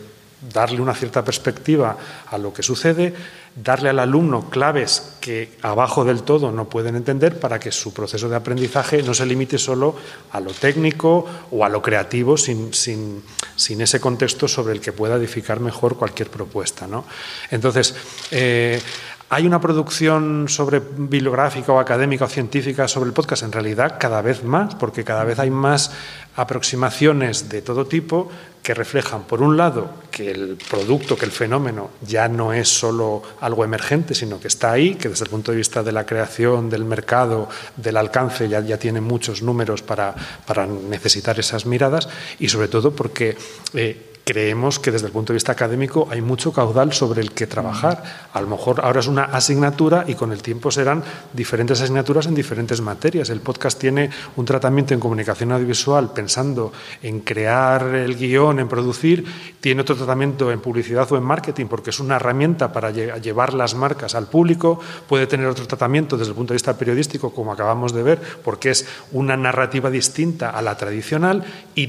darle 0.53 0.81
una 0.81 0.93
cierta 0.93 1.23
perspectiva 1.23 1.97
a 2.27 2.37
lo 2.37 2.53
que 2.53 2.61
sucede, 2.61 3.13
darle 3.55 3.89
al 3.89 3.99
alumno 3.99 4.49
claves 4.49 5.13
que 5.21 5.57
abajo 5.61 6.03
del 6.03 6.23
todo 6.23 6.51
no 6.51 6.69
pueden 6.69 6.95
entender 6.95 7.39
para 7.39 7.59
que 7.59 7.71
su 7.71 7.93
proceso 7.93 8.27
de 8.27 8.35
aprendizaje 8.35 9.01
no 9.01 9.13
se 9.13 9.25
limite 9.25 9.57
solo 9.57 9.95
a 10.31 10.39
lo 10.39 10.51
técnico 10.51 11.25
o 11.51 11.63
a 11.63 11.69
lo 11.69 11.81
creativo 11.81 12.37
sin, 12.37 12.73
sin, 12.73 13.23
sin 13.55 13.81
ese 13.81 13.99
contexto 13.99 14.47
sobre 14.47 14.73
el 14.73 14.81
que 14.81 14.91
pueda 14.91 15.15
edificar 15.15 15.59
mejor 15.59 15.97
cualquier 15.97 16.29
propuesta. 16.29 16.85
¿no? 16.85 17.05
Entonces, 17.49 17.95
eh, 18.31 18.81
¿Hay 19.27 19.47
una 19.47 19.59
producción 19.59 20.45
sobre 20.47 20.79
bibliográfica 20.79 21.73
o 21.73 21.79
académica 21.79 22.25
o 22.25 22.29
científica 22.29 22.87
sobre 22.87 23.07
el 23.07 23.13
podcast? 23.13 23.41
En 23.41 23.51
realidad, 23.51 23.97
cada 23.99 24.21
vez 24.21 24.43
más, 24.43 24.75
porque 24.75 25.03
cada 25.03 25.23
vez 25.23 25.39
hay 25.39 25.49
más 25.49 25.91
aproximaciones 26.35 27.49
de 27.49 27.63
todo 27.63 27.87
tipo 27.87 28.29
que 28.61 28.75
reflejan, 28.75 29.23
por 29.23 29.41
un 29.41 29.57
lado, 29.57 29.89
que 30.11 30.29
el 30.29 30.57
producto, 30.69 31.17
que 31.17 31.25
el 31.25 31.31
fenómeno 31.31 31.89
ya 32.01 32.27
no 32.27 32.53
es 32.53 32.69
solo 32.69 33.23
algo 33.41 33.63
emergente, 33.63 34.13
sino 34.13 34.39
que 34.39 34.47
está 34.47 34.71
ahí, 34.71 34.93
que 34.93 35.09
desde 35.09 35.25
el 35.25 35.31
punto 35.31 35.51
de 35.51 35.57
vista 35.57 35.81
de 35.81 35.91
la 35.91 36.05
creación, 36.05 36.69
del 36.69 36.85
mercado, 36.85 37.49
del 37.77 37.97
alcance, 37.97 38.47
ya, 38.47 38.77
tiene 38.77 39.01
muchos 39.01 39.41
números 39.41 39.81
para, 39.81 40.13
para 40.45 40.67
necesitar 40.67 41.39
esas 41.39 41.65
miradas, 41.65 42.09
y 42.39 42.49
sobre 42.49 42.67
todo 42.67 42.91
porque 42.91 43.35
eh, 43.73 44.14
creemos 44.25 44.79
que 44.79 44.91
desde 44.91 45.05
el 45.05 45.13
punto 45.13 45.31
de 45.31 45.35
vista 45.35 45.51
académico 45.51 46.07
hay 46.09 46.19
mucho 46.19 46.51
caudal 46.51 46.91
sobre 46.93 47.21
el 47.21 47.31
que 47.31 47.45
trabajar. 47.45 48.03
A 48.33 48.41
lo 48.41 48.47
mejor 48.47 48.81
ahora 48.83 48.99
es 48.99 49.07
una 49.07 49.25
asignatura 49.25 50.03
y 50.07 50.15
con 50.15 50.31
el 50.31 50.41
tiempo 50.41 50.71
serán 50.71 51.03
diferentes 51.31 51.79
asignaturas 51.79 52.25
en 52.25 52.33
diferentes 52.33 52.81
materias. 52.81 53.29
El 53.29 53.41
podcast 53.41 53.79
tiene 53.79 54.09
un 54.35 54.45
tratamiento 54.45 54.95
en 54.95 54.99
comunicación 54.99 55.51
audiovisual 55.51 56.11
pensando 56.11 56.73
en 57.03 57.19
crear 57.19 57.93
el 57.93 58.15
guion, 58.15 58.59
en 58.59 58.67
producir, 58.67 59.25
tiene 59.61 59.81
otro 59.81 59.95
tratamiento 59.95 60.51
en 60.51 60.59
publicidad 60.59 61.09
o 61.11 61.17
en 61.17 61.23
marketing 61.23 61.67
porque 61.67 61.91
es 61.91 61.99
una 61.99 62.15
herramienta 62.15 62.73
para 62.73 62.89
llevar 62.89 63.53
las 63.53 63.75
marcas 63.75 64.15
al 64.15 64.25
público, 64.25 64.79
puede 65.07 65.27
tener 65.27 65.45
otro 65.45 65.67
tratamiento 65.67 66.17
desde 66.17 66.31
el 66.31 66.35
punto 66.35 66.53
de 66.53 66.55
vista 66.55 66.75
periodístico, 66.75 67.31
como 67.31 67.53
acabamos 67.53 67.93
de 67.93 68.01
ver, 68.01 68.19
porque 68.43 68.71
es 68.71 68.87
una 69.11 69.37
narrativa 69.37 69.91
distinta 69.91 70.49
a 70.49 70.63
la 70.63 70.75
tradicional 70.75 71.43
y 71.75 71.87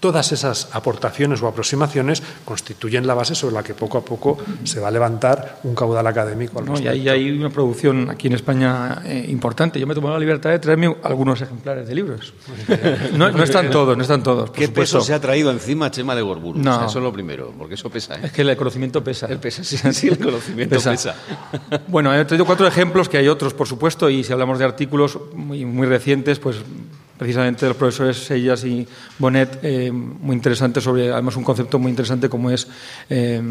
Todas 0.00 0.30
esas 0.32 0.68
aportaciones 0.72 1.42
o 1.42 1.48
aproximaciones 1.48 2.22
constituyen 2.44 3.06
la 3.06 3.14
base 3.14 3.34
sobre 3.34 3.54
la 3.54 3.62
que 3.62 3.74
poco 3.74 3.98
a 3.98 4.04
poco 4.04 4.38
se 4.64 4.78
va 4.78 4.88
a 4.88 4.90
levantar 4.90 5.60
un 5.64 5.74
caudal 5.74 6.06
académico. 6.06 6.62
y 6.80 6.86
ahí 6.86 7.08
hay 7.08 7.30
una 7.30 7.50
producción 7.50 8.08
aquí 8.10 8.28
en 8.28 8.34
España 8.34 9.02
eh, 9.04 9.26
importante. 9.28 9.80
Yo 9.80 9.86
me 9.86 9.94
tomo 9.94 10.10
la 10.10 10.18
libertad 10.18 10.50
de 10.50 10.58
traerme 10.58 10.94
algunos 11.02 11.40
ejemplares 11.40 11.88
de 11.88 11.94
libros. 11.94 12.32
No, 13.12 13.28
están 13.42 13.70
todos, 13.72 13.96
no 13.96 14.02
están 14.02 14.22
todos. 14.22 14.50
¿Qué 14.50 14.68
peso 14.68 15.00
se 15.00 15.14
ha 15.14 15.20
traído 15.20 15.50
encima 15.50 15.90
Chema 15.90 16.14
de 16.14 16.22
Gorburu? 16.22 16.60
No. 16.60 16.86
eso 16.86 16.98
es 16.98 17.04
lo 17.04 17.12
primero, 17.12 17.52
porque 17.58 17.74
eso 17.74 17.90
pesa. 17.90 18.14
¿eh? 18.16 18.20
Es 18.24 18.32
que 18.32 18.42
el 18.42 18.56
conocimiento 18.56 19.02
pesa. 19.02 19.26
El 19.26 19.38
pesa, 19.38 19.64
sí, 19.64 20.08
el 20.08 20.18
conocimiento 20.18 20.76
pesa. 20.76 21.14
Bueno, 21.88 22.14
he 22.14 22.24
traído 22.24 22.44
cuatro 22.44 22.66
ejemplos, 22.66 23.08
que 23.08 23.18
hay 23.18 23.28
otros, 23.28 23.54
por 23.54 23.66
supuesto, 23.66 24.08
y 24.10 24.22
si 24.24 24.32
hablamos 24.32 24.58
de 24.58 24.64
artículos 24.64 25.18
muy, 25.34 25.64
muy 25.64 25.86
recientes, 25.86 26.38
pues 26.38 26.58
precisamente 27.18 27.66
de 27.66 27.70
los 27.70 27.76
profesores 27.76 28.16
Sellas 28.16 28.64
y 28.64 28.86
Bonet, 29.18 29.58
eh, 29.62 29.90
muy 29.90 30.36
interesante 30.36 30.80
sobre, 30.80 31.10
además 31.10 31.36
un 31.36 31.44
concepto 31.44 31.78
muy 31.78 31.90
interesante 31.90 32.28
como 32.28 32.50
es 32.50 32.68
eh, 33.10 33.42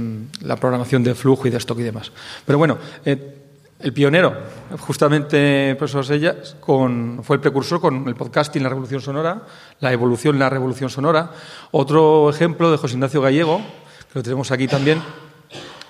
la 0.42 0.56
programación 0.56 1.04
de 1.04 1.14
flujo 1.14 1.48
y 1.48 1.52
de 1.52 1.58
stock 1.58 1.78
y 1.80 1.84
demás. 1.84 2.12
Pero 2.46 2.58
bueno, 2.58 2.78
eh, 3.06 3.36
el 3.80 3.94
pionero, 3.94 4.36
justamente 4.80 5.72
el 5.72 5.78
profesor 5.78 6.06
Sellas, 6.06 6.56
con, 6.60 7.20
fue 7.24 7.36
el 7.36 7.42
precursor 7.42 7.80
con 7.80 8.08
el 8.08 8.16
podcasting, 8.16 8.64
la 8.64 8.70
revolución 8.70 9.02
sonora, 9.02 9.44
la 9.82 9.92
evolución, 9.92 10.40
la 10.40 10.50
revolución 10.50 10.90
sonora. 10.90 11.32
Otro 11.72 12.30
ejemplo 12.30 12.72
de 12.72 12.78
José 12.78 12.96
Ignacio 12.96 13.22
Gallego, 13.22 13.58
que 14.12 14.20
lo 14.20 14.24
tenemos 14.24 14.50
aquí 14.52 14.68
también, 14.68 15.00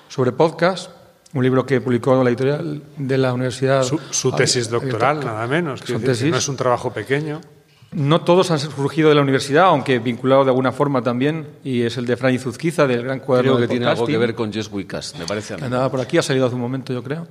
sobre 0.09 0.31
podcast, 0.31 0.89
un 1.33 1.43
libro 1.43 1.65
que 1.65 1.79
publicó 1.79 2.21
la 2.23 2.29
editorial 2.29 2.81
de 2.97 3.17
la 3.17 3.33
Universidad. 3.33 3.83
Su, 3.83 4.31
tesis 4.31 4.69
doctoral, 4.69 5.23
nada 5.23 5.45
menos. 5.47 5.81
Que 5.81 5.97
no 5.97 6.37
es 6.37 6.49
un 6.49 6.57
trabajo 6.57 6.91
pequeño. 6.91 7.39
No 7.93 8.21
todos 8.21 8.51
han 8.51 8.59
surgido 8.59 9.09
de 9.09 9.15
la 9.15 9.21
universidad, 9.21 9.65
aunque 9.65 9.99
vinculado 9.99 10.43
de 10.43 10.49
alguna 10.49 10.73
forma 10.73 11.01
también, 11.01 11.47
y 11.63 11.83
es 11.83 11.97
el 11.97 12.05
de 12.05 12.17
Fran 12.17 12.37
Zuzquiza, 12.37 12.85
del 12.85 13.03
gran 13.03 13.21
cuaderno 13.21 13.55
Creo 13.55 13.67
que 13.67 13.71
tiene 13.71 13.85
algo 13.85 14.05
que 14.05 14.17
ver 14.17 14.35
con 14.35 14.51
Jess 14.51 14.69
Wickas, 14.71 15.15
me 15.17 15.25
parece 15.25 15.53
a 15.53 15.57
mí. 15.57 15.63
Nada, 15.69 15.89
por 15.89 16.01
aquí 16.01 16.17
ha 16.17 16.21
salido 16.21 16.45
hace 16.45 16.55
un 16.55 16.61
momento, 16.61 16.91
yo 16.91 17.01
creo. 17.01 17.27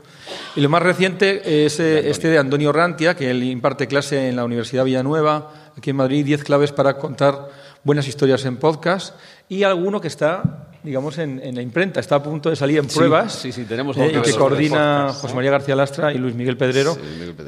Y 0.56 0.62
lo 0.62 0.70
más 0.70 0.82
reciente 0.82 1.66
es 1.66 1.78
eh, 1.78 2.08
este 2.08 2.28
de 2.28 2.38
Antonio 2.38 2.72
Rantia, 2.72 3.14
que 3.14 3.30
él 3.30 3.42
imparte 3.44 3.86
clase 3.86 4.28
en 4.28 4.36
la 4.36 4.44
Universidad 4.44 4.84
Villanueva, 4.84 5.52
aquí 5.76 5.90
en 5.90 5.96
Madrid, 5.96 6.24
10 6.24 6.44
claves 6.44 6.72
para 6.72 6.96
contar 6.96 7.50
buenas 7.84 8.08
historias 8.08 8.44
en 8.46 8.56
podcast, 8.56 9.14
y 9.50 9.62
alguno 9.62 10.00
que 10.00 10.08
está 10.08 10.68
digamos, 10.82 11.18
en, 11.18 11.54
la 11.54 11.62
imprenta. 11.62 11.98
Está 11.98 12.14
a 12.14 12.22
punto 12.22 12.48
de 12.48 12.54
salir 12.54 12.78
en 12.78 12.86
pruebas. 12.86 13.34
Sí, 13.34 13.50
sí, 13.50 13.64
tenemos 13.64 13.96
eh, 13.98 14.20
que 14.24 14.32
coordina 14.34 15.12
José 15.12 15.34
María 15.34 15.50
García 15.50 15.74
Lastra 15.74 16.12
y 16.12 16.18
Luis 16.18 16.34
Miguel 16.34 16.56
Pedrero, 16.56 16.96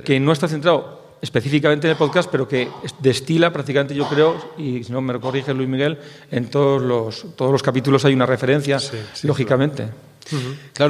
que 0.04 0.18
no 0.18 0.32
está 0.32 0.48
centrado 0.48 1.07
específicamente 1.20 1.86
en 1.86 1.92
el 1.92 1.96
podcast, 1.96 2.30
pero 2.30 2.46
que 2.46 2.68
destila 3.00 3.52
prácticamente, 3.52 3.94
yo 3.94 4.08
creo, 4.08 4.54
y 4.56 4.84
si 4.84 4.92
no 4.92 5.00
me 5.00 5.18
corrige 5.20 5.54
Luis 5.54 5.68
Miguel, 5.68 5.98
en 6.30 6.48
todos 6.50 6.82
los, 6.82 7.36
todos 7.36 7.52
los 7.52 7.62
capítulos 7.62 8.04
hay 8.04 8.14
una 8.14 8.26
referencia, 8.26 8.78
lógicamente. 9.22 9.84
Claro, 9.84 10.07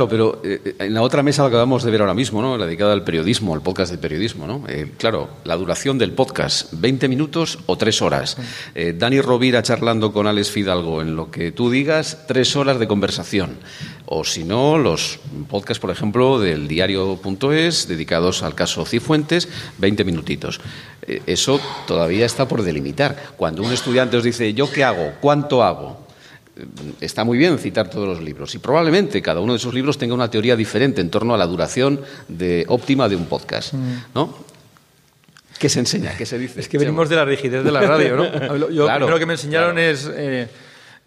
pero 0.08 0.40
eh, 0.44 0.74
en 0.78 0.94
la 0.94 1.02
otra 1.02 1.22
mesa 1.22 1.42
la 1.42 1.48
acabamos 1.48 1.84
de 1.84 1.90
ver 1.90 2.00
ahora 2.00 2.14
mismo, 2.14 2.42
¿no? 2.42 2.56
la 2.56 2.66
dedicada 2.66 2.92
al 2.92 3.04
periodismo, 3.04 3.54
al 3.54 3.62
podcast 3.62 3.90
de 3.90 3.98
periodismo. 3.98 4.46
¿no? 4.46 4.64
Eh, 4.68 4.92
claro, 4.98 5.28
la 5.44 5.56
duración 5.56 5.98
del 5.98 6.12
podcast, 6.12 6.72
20 6.72 7.08
minutos 7.08 7.58
o 7.66 7.76
3 7.76 8.02
horas. 8.02 8.36
Eh, 8.74 8.94
Dani 8.96 9.20
Rovira 9.20 9.62
charlando 9.62 10.12
con 10.12 10.26
Alex 10.26 10.50
Fidalgo 10.50 11.02
en 11.02 11.16
lo 11.16 11.30
que 11.30 11.52
tú 11.52 11.70
digas, 11.70 12.24
3 12.26 12.56
horas 12.56 12.78
de 12.78 12.88
conversación. 12.88 13.58
O 14.06 14.24
si 14.24 14.44
no, 14.44 14.78
los 14.78 15.20
podcasts, 15.48 15.80
por 15.80 15.90
ejemplo, 15.90 16.40
del 16.40 16.66
diario.es, 16.66 17.88
dedicados 17.88 18.42
al 18.42 18.54
caso 18.54 18.86
Cifuentes, 18.86 19.48
20 19.78 20.04
minutitos. 20.04 20.60
eso 21.26 21.60
todavía 21.86 22.24
está 22.24 22.48
por 22.48 22.62
delimitar. 22.62 23.16
Cuando 23.36 23.62
un 23.62 23.72
estudiante 23.72 24.16
os 24.16 24.24
dice, 24.24 24.54
¿yo 24.54 24.72
qué 24.72 24.82
hago? 24.82 25.12
¿Cuánto 25.20 25.62
hago? 25.62 26.07
Está 27.00 27.24
muy 27.24 27.38
bien 27.38 27.58
citar 27.58 27.90
todos 27.90 28.06
los 28.06 28.20
libros 28.20 28.54
y 28.54 28.58
probablemente 28.58 29.22
cada 29.22 29.40
uno 29.40 29.52
de 29.52 29.58
esos 29.58 29.74
libros 29.74 29.98
tenga 29.98 30.14
una 30.14 30.30
teoría 30.30 30.56
diferente 30.56 31.00
en 31.00 31.10
torno 31.10 31.34
a 31.34 31.38
la 31.38 31.46
duración 31.46 32.00
de, 32.28 32.64
óptima 32.68 33.08
de 33.08 33.16
un 33.16 33.26
podcast, 33.26 33.74
mm. 33.74 33.94
¿no? 34.14 34.34
¿Qué 35.58 35.68
se 35.68 35.80
enseña? 35.80 36.16
¿Qué 36.16 36.24
se 36.24 36.38
dice? 36.38 36.60
Es 36.60 36.68
que 36.68 36.78
venimos 36.78 37.08
de 37.08 37.16
la 37.16 37.24
rigidez 37.24 37.64
de 37.64 37.72
la 37.72 37.80
radio, 37.80 38.16
¿no? 38.16 38.68
Yo 38.70 38.98
lo 38.98 39.18
que 39.18 39.26
me 39.26 39.32
enseñaron 39.32 39.76
es 39.78 40.08
eh, 40.14 40.48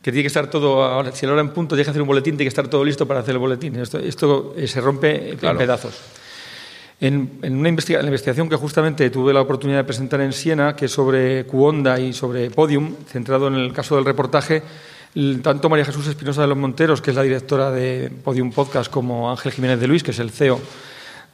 que 0.01 0.11
tiene 0.11 0.23
que 0.23 0.27
estar 0.27 0.49
todo, 0.49 1.03
si 1.13 1.25
a 1.25 1.29
la 1.29 1.33
hora 1.33 1.41
en 1.41 1.49
punto 1.49 1.75
tiene 1.75 1.85
que 1.85 1.91
hacer 1.91 2.01
un 2.01 2.07
boletín, 2.07 2.35
tiene 2.35 2.45
que 2.45 2.49
estar 2.49 2.67
todo 2.67 2.83
listo 2.83 3.07
para 3.07 3.21
hacer 3.21 3.33
el 3.33 3.39
boletín. 3.39 3.77
Esto, 3.77 3.99
esto 3.99 4.53
eh, 4.57 4.67
se 4.67 4.81
rompe 4.81 5.31
en 5.31 5.57
pedazos. 5.57 5.93
En, 6.99 7.39
una 7.43 7.69
investigación 7.69 8.47
que 8.47 8.55
justamente 8.55 9.09
tuve 9.09 9.33
la 9.33 9.41
oportunidad 9.41 9.79
de 9.79 9.83
presentar 9.85 10.21
en 10.21 10.33
Siena, 10.33 10.75
que 10.75 10.85
es 10.85 10.91
sobre 10.91 11.45
Cuonda 11.45 11.99
y 11.99 12.13
sobre 12.13 12.51
Podium, 12.51 12.95
centrado 13.07 13.47
en 13.47 13.55
el 13.55 13.73
caso 13.73 13.95
del 13.95 14.05
reportaje, 14.05 14.61
Tanto 15.43 15.67
María 15.67 15.83
Jesús 15.83 16.07
Espinosa 16.07 16.41
de 16.41 16.47
los 16.47 16.57
Monteros, 16.57 17.01
que 17.01 17.09
es 17.09 17.15
la 17.17 17.23
directora 17.23 17.69
de 17.69 18.09
Podium 18.23 18.51
Podcast, 18.51 18.89
como 18.89 19.29
Ángel 19.29 19.51
Jiménez 19.51 19.77
de 19.79 19.87
Luis, 19.87 20.03
que 20.03 20.11
es 20.11 20.19
el 20.19 20.31
CEO 20.31 20.61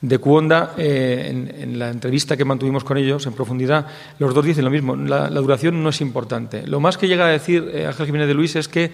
de 0.01 0.17
Cuonda, 0.17 0.73
eh, 0.78 1.53
en, 1.59 1.78
la 1.78 1.89
entrevista 1.89 2.36
que 2.36 2.43
mantuvimos 2.43 2.84
con 2.84 2.97
ellos 2.97 3.28
en 3.28 3.34
profundidad, 3.34 3.86
los 4.17 4.34
dos 4.34 4.45
dicen 4.45 4.65
lo 4.65 4.71
mismo, 4.71 4.95
la, 4.95 5.30
duración 5.30 5.84
no 5.84 5.89
es 5.89 6.01
importante. 6.01 6.65
Lo 6.65 6.80
más 6.80 6.97
que 6.97 7.07
llega 7.07 7.28
a 7.28 7.30
decir 7.30 7.69
eh, 7.71 7.86
Ángel 7.86 8.07
Jiménez 8.07 8.28
de 8.28 8.34
Luis 8.34 8.55
es 8.55 8.67
que, 8.67 8.91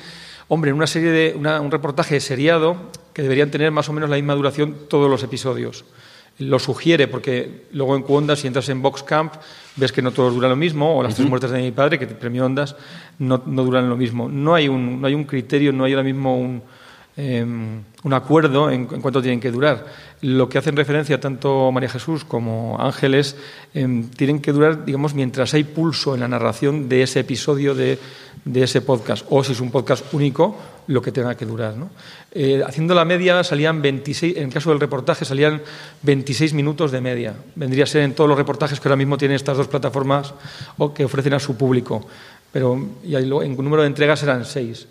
hombre, 0.50 0.72
en 0.72 0.76
una 0.76 0.88
serie 0.88 1.12
de 1.12 1.34
un 1.36 1.72
reportaje 1.72 2.20
seriado, 2.20 2.76
que 3.14 3.22
deberían 3.22 3.52
tener 3.52 3.72
más 3.72 3.88
o 3.88 3.94
menos 3.94 4.10
la 4.10 4.18
misma 4.18 4.36
duración 4.36 4.76
todos 4.90 5.10
los 5.10 5.24
episodios. 5.24 5.86
Lo 6.40 6.58
sugiere 6.58 7.08
porque 7.08 7.68
luego 7.74 7.96
en 7.96 8.02
Cuonda, 8.02 8.36
si 8.36 8.48
entras 8.48 8.68
en 8.70 8.82
Boxcamp, 8.82 9.36
ves 9.76 9.92
que 9.92 10.02
no 10.02 10.12
todos 10.12 10.34
duran 10.34 10.50
lo 10.50 10.56
mismo, 10.56 10.98
o 10.98 11.04
las 11.04 11.16
tres 11.16 11.30
muertes 11.30 11.52
de 11.52 11.62
mi 11.62 11.72
padre, 11.72 12.00
que 12.00 12.08
premio 12.08 12.46
Ondas, 12.46 12.76
no, 13.20 13.38
duran 13.38 13.88
lo 13.90 13.96
mismo. 13.96 14.28
No 14.30 14.56
hay, 14.56 14.68
un, 14.68 15.00
no 15.00 15.08
hay 15.08 15.14
un 15.14 15.26
criterio, 15.26 15.72
no 15.72 15.84
hay 15.84 15.94
ahora 15.94 16.04
mismo 16.04 16.38
un, 16.38 16.64
em, 17.16 17.84
un 18.04 18.14
acuerdo 18.14 18.70
en, 18.70 18.86
cuánto 18.86 19.22
tienen 19.22 19.40
que 19.40 19.52
durar. 19.52 19.86
Lo 20.22 20.50
que 20.50 20.58
hacen 20.58 20.76
referencia 20.76 21.20
tanto 21.20 21.72
María 21.72 21.90
Jesús 21.90 22.26
como 22.26 22.78
Ángeles 22.80 23.36
em, 23.74 24.10
tienen 24.10 24.42
que 24.42 24.52
durar, 24.52 24.86
digamos, 24.86 25.14
mientras 25.14 25.54
hay 25.54 25.64
pulso 25.64 26.14
en 26.14 26.22
la 26.22 26.28
narración 26.28 26.90
de 26.90 27.04
ese 27.04 27.20
episodio 27.20 27.76
de, 27.76 28.00
ese 28.54 28.82
podcast, 28.82 29.26
o 29.30 29.44
si 29.44 29.54
es 29.54 29.62
un 29.62 29.72
podcast 29.72 30.14
único, 30.14 30.58
lo 30.88 31.02
que 31.02 31.12
tenga 31.12 31.36
que 31.36 31.46
durar. 31.46 31.76
Eh, 32.32 32.62
haciendo 32.66 32.94
la 32.94 33.06
media 33.06 33.44
salían 33.44 33.82
26, 33.82 34.38
en 34.38 34.44
el 34.46 34.54
caso 34.54 34.72
del 34.72 34.80
reportaje 34.80 35.24
salían 35.24 35.62
26 36.02 36.54
minutos 36.54 36.92
de 36.92 37.00
media. 37.00 37.36
Vendría 37.56 37.86
a 37.86 37.88
ser 37.88 38.02
en 38.02 38.14
todos 38.14 38.28
los 38.28 38.38
reportajes 38.38 38.80
que 38.80 38.88
ahora 38.88 38.98
mismo 38.98 39.18
tienen 39.18 39.36
estas 39.36 39.56
dos 39.56 39.68
plataformas 39.68 40.34
o 40.78 40.94
que 40.94 41.06
ofrecen 41.06 41.34
a 41.34 41.40
su 41.40 41.56
público. 41.56 42.06
Pero 42.52 42.80
y 43.04 43.16
en 43.16 43.56
número 43.56 43.82
de 43.82 43.88
entregas 43.88 44.22
eran 44.24 44.46
seis. 44.46 44.88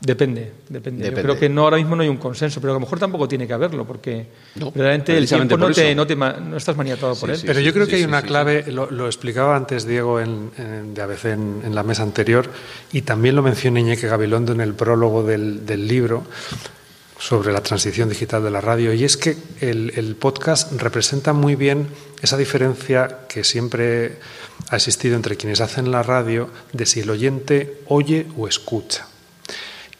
Depende, 0.00 0.52
depende, 0.70 1.10
Yo 1.10 1.14
creo 1.14 1.38
que 1.38 1.50
no 1.50 1.64
ahora 1.64 1.76
mismo 1.76 1.94
no 1.94 2.02
hay 2.02 2.08
un 2.08 2.16
consenso, 2.16 2.58
pero 2.58 2.72
a 2.72 2.74
lo 2.74 2.80
mejor 2.80 2.98
tampoco 2.98 3.28
tiene 3.28 3.46
que 3.46 3.52
haberlo, 3.52 3.86
porque 3.86 4.28
realmente 4.74 5.16
el 5.16 5.28
tiempo 5.28 5.58
no, 5.58 5.70
te, 5.70 5.94
no, 5.94 6.56
estás 6.56 6.74
maniatado 6.74 7.14
por 7.16 7.30
él. 7.30 7.38
pero 7.44 7.60
yo 7.60 7.70
creo 7.74 7.86
que 7.86 7.96
hay 7.96 8.04
una 8.04 8.22
clave, 8.22 8.64
lo, 8.72 9.06
explicaba 9.06 9.54
antes 9.54 9.86
Diego 9.86 10.18
en, 10.18 10.94
de 10.94 11.02
ABC 11.02 11.26
en, 11.26 11.60
en, 11.66 11.74
la 11.74 11.82
mesa 11.82 12.02
anterior, 12.02 12.48
y 12.92 13.02
también 13.02 13.36
lo 13.36 13.42
menciona 13.42 13.78
Iñeque 13.80 14.08
Gabilondo 14.08 14.52
en 14.52 14.62
el 14.62 14.72
prólogo 14.72 15.22
del, 15.22 15.66
del, 15.66 15.86
libro 15.86 16.24
sobre 17.18 17.52
la 17.52 17.60
transición 17.60 18.08
digital 18.08 18.42
de 18.42 18.50
la 18.50 18.62
radio, 18.62 18.94
y 18.94 19.04
es 19.04 19.18
que 19.18 19.36
el, 19.60 19.92
el 19.96 20.16
podcast 20.16 20.80
representa 20.80 21.34
muy 21.34 21.56
bien 21.56 21.88
esa 22.22 22.38
diferencia 22.38 23.18
que 23.28 23.44
siempre 23.44 24.16
ha 24.70 24.76
existido 24.76 25.16
entre 25.16 25.36
quienes 25.36 25.60
hacen 25.60 25.90
la 25.90 26.02
radio 26.02 26.48
de 26.72 26.86
si 26.86 27.00
el 27.00 27.10
oyente 27.10 27.82
oye 27.86 28.26
o 28.38 28.48
escucha. 28.48 29.06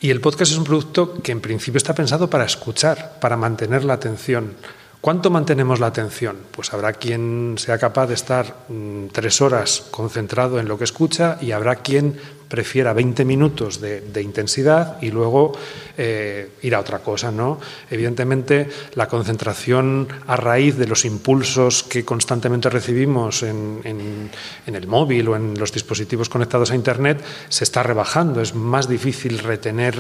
Y 0.01 0.11
el 0.11 0.23
podcast 0.23 0.53
es 0.53 0.59
un 0.59 0.65
producto 0.65 1.15
que 1.23 1.31
en 1.31 1.43
principio 1.43 1.77
está 1.77 1.95
pensado 1.95 2.31
para 2.31 2.47
escuchar, 2.47 3.19
para 3.21 3.37
mantener 3.37 3.85
la 3.85 3.95
atención. 3.95 4.55
¿Cuánto 5.03 5.31
mantenemos 5.31 5.79
la 5.79 5.89
atención? 5.89 6.39
Pues 6.51 6.73
habrá 6.73 6.95
quien 6.95 7.57
sea 7.59 7.79
capaz 7.79 8.07
de 8.07 8.15
estar 8.15 8.65
mm, 8.69 9.09
tres 9.13 9.43
horas 9.43 9.85
concentrado 9.91 10.59
en 10.59 10.69
lo 10.69 10.79
que 10.79 10.85
escucha 10.85 11.37
y 11.43 11.53
habrá 11.53 11.77
quien 11.77 12.19
prefiera 12.51 12.93
20 12.93 13.25
minutos 13.25 13.81
de, 13.81 14.21
intensidad 14.21 15.01
y 15.01 15.13
luego 15.13 15.53
eh, 15.97 16.51
ir 16.63 16.75
a 16.75 16.81
otra 16.81 16.99
cosa. 16.99 17.31
¿no? 17.31 17.61
Evidentemente, 17.89 18.69
la 18.95 19.07
concentración 19.07 20.09
a 20.27 20.35
raíz 20.35 20.77
de 20.77 20.89
los 20.89 21.05
impulsos 21.05 21.85
que 21.85 22.05
constantemente 22.05 22.69
recibimos 22.69 23.45
en, 23.45 24.31
el 24.67 24.87
móvil 24.89 25.29
o 25.29 25.37
en 25.37 25.57
los 25.59 25.73
dispositivos 25.73 26.29
conectados 26.29 26.73
a 26.73 26.75
Internet 26.75 27.23
se 27.49 27.63
está 27.63 27.85
rebajando. 27.85 28.41
Es 28.41 28.53
más 28.53 28.89
difícil 28.89 29.39
retener 29.39 29.95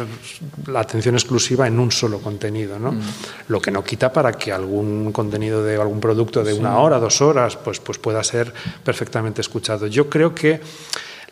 la 0.66 0.80
atención 0.80 1.14
exclusiva 1.14 1.68
en 1.68 1.78
un 1.78 1.92
solo 1.92 2.18
contenido. 2.18 2.80
¿no? 2.80 2.92
Mm. 2.92 3.00
Lo 3.46 3.60
que 3.60 3.70
no 3.70 3.84
quita 3.84 4.12
para 4.12 4.32
que 4.32 4.50
algún 4.50 5.12
contenido 5.12 5.62
de 5.62 5.76
algún 5.76 6.00
producto 6.00 6.42
de 6.42 6.54
una 6.54 6.78
hora, 6.78 6.98
dos 6.98 7.20
horas, 7.20 7.56
pues, 7.56 7.78
pues 7.78 7.98
pueda 7.98 8.24
ser 8.24 8.52
perfectamente 8.82 9.40
escuchado. 9.40 9.86
Yo 9.86 10.10
creo 10.10 10.34
que 10.34 10.60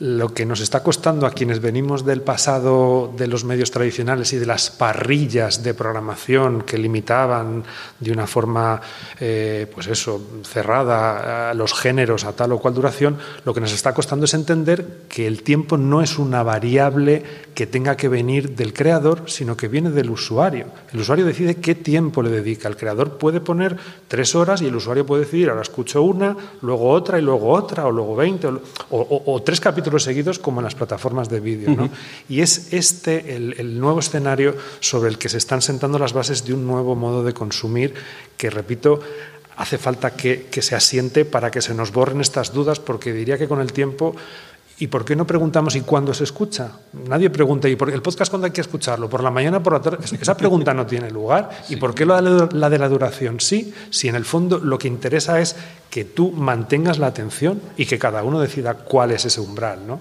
lo 0.00 0.32
que 0.32 0.46
nos 0.46 0.60
está 0.60 0.82
costando 0.82 1.26
a 1.26 1.32
quienes 1.32 1.60
venimos 1.60 2.04
del 2.04 2.22
pasado 2.22 3.12
de 3.16 3.26
los 3.26 3.44
medios 3.44 3.72
tradicionales 3.72 4.32
y 4.32 4.36
de 4.36 4.46
las 4.46 4.70
parrillas 4.70 5.64
de 5.64 5.74
programación 5.74 6.62
que 6.62 6.78
limitaban 6.78 7.64
de 7.98 8.12
una 8.12 8.28
forma, 8.28 8.80
eh, 9.18 9.66
pues 9.74 9.88
eso, 9.88 10.22
cerrada 10.44 11.50
a 11.50 11.54
los 11.54 11.74
géneros 11.74 12.24
a 12.24 12.32
tal 12.32 12.52
o 12.52 12.60
cual 12.60 12.74
duración, 12.74 13.18
lo 13.44 13.52
que 13.52 13.60
nos 13.60 13.72
está 13.72 13.92
costando 13.92 14.26
es 14.26 14.34
entender 14.34 14.86
que 15.08 15.26
el 15.26 15.42
tiempo 15.42 15.76
no 15.76 16.00
es 16.00 16.18
una 16.18 16.44
variable 16.44 17.24
que 17.54 17.66
tenga 17.66 17.96
que 17.96 18.08
venir 18.08 18.54
del 18.54 18.72
creador, 18.72 19.22
sino 19.26 19.56
que 19.56 19.66
viene 19.66 19.90
del 19.90 20.10
usuario. 20.10 20.66
El 20.92 21.00
usuario 21.00 21.24
decide 21.24 21.56
qué 21.56 21.74
tiempo 21.74 22.22
le 22.22 22.30
dedica. 22.30 22.68
El 22.68 22.76
creador 22.76 23.18
puede 23.18 23.40
poner 23.40 23.76
tres 24.06 24.36
horas 24.36 24.62
y 24.62 24.66
el 24.66 24.76
usuario 24.76 25.04
puede 25.04 25.24
decidir, 25.24 25.50
ahora 25.50 25.62
escucho 25.62 26.02
una, 26.02 26.36
luego 26.62 26.88
otra 26.90 27.18
y 27.18 27.22
luego 27.22 27.50
otra, 27.50 27.86
o 27.86 27.90
luego 27.90 28.14
veinte, 28.14 28.46
o, 28.46 28.62
o 29.26 29.42
tres 29.42 29.58
capítulos 29.58 29.87
seguidos 29.98 30.38
como 30.38 30.60
en 30.60 30.64
las 30.64 30.74
plataformas 30.74 31.28
de 31.28 31.40
vídeo. 31.40 31.90
Y 32.28 32.40
es 32.40 32.72
este 32.72 33.34
el, 33.34 33.80
nuevo 33.80 34.00
escenario 34.00 34.56
sobre 34.80 35.08
el 35.08 35.18
que 35.18 35.28
se 35.28 35.38
están 35.38 35.62
sentando 35.62 35.98
las 35.98 36.12
bases 36.12 36.44
de 36.44 36.54
un 36.54 36.66
nuevo 36.66 36.94
modo 36.94 37.24
de 37.24 37.32
consumir 37.32 37.94
que, 38.36 38.50
repito, 38.50 39.00
hace 39.56 39.78
falta 39.78 40.14
que, 40.14 40.46
que 40.50 40.62
se 40.62 40.76
asiente 40.76 41.24
para 41.24 41.50
que 41.50 41.62
se 41.62 41.74
nos 41.74 41.92
borren 41.92 42.20
estas 42.20 42.52
dudas, 42.52 42.78
porque 42.78 43.12
diría 43.12 43.38
que 43.38 43.48
con 43.48 43.60
el 43.60 43.72
tiempo 43.72 44.14
¿Y 44.80 44.86
por 44.86 45.04
qué 45.04 45.16
no 45.16 45.26
preguntamos 45.26 45.74
y 45.74 45.80
cuándo 45.80 46.14
se 46.14 46.22
escucha? 46.22 46.70
Nadie 47.08 47.30
pregunta, 47.30 47.68
¿y 47.68 47.74
por 47.74 47.90
el 47.90 48.00
podcast 48.00 48.30
cuándo 48.30 48.46
hay 48.46 48.52
que 48.52 48.60
escucharlo? 48.60 49.10
¿Por 49.10 49.24
la 49.24 49.30
mañana, 49.30 49.60
por 49.60 49.72
la 49.72 49.82
tarde? 49.82 49.98
Esa 50.20 50.36
pregunta 50.36 50.72
no 50.72 50.86
tiene 50.86 51.10
lugar. 51.10 51.50
¿Y 51.68 51.76
por 51.76 51.94
qué 51.94 52.06
la 52.06 52.20
de 52.20 52.78
la 52.78 52.88
duración 52.88 53.40
sí? 53.40 53.74
Si 53.90 54.08
en 54.08 54.14
el 54.14 54.24
fondo 54.24 54.58
lo 54.58 54.78
que 54.78 54.86
interesa 54.86 55.40
es 55.40 55.56
que 55.90 56.04
tú 56.04 56.30
mantengas 56.30 56.98
la 56.98 57.08
atención 57.08 57.60
y 57.76 57.86
que 57.86 57.98
cada 57.98 58.22
uno 58.22 58.38
decida 58.40 58.74
cuál 58.74 59.10
es 59.10 59.24
ese 59.24 59.40
umbral, 59.40 59.84
¿no? 59.86 60.00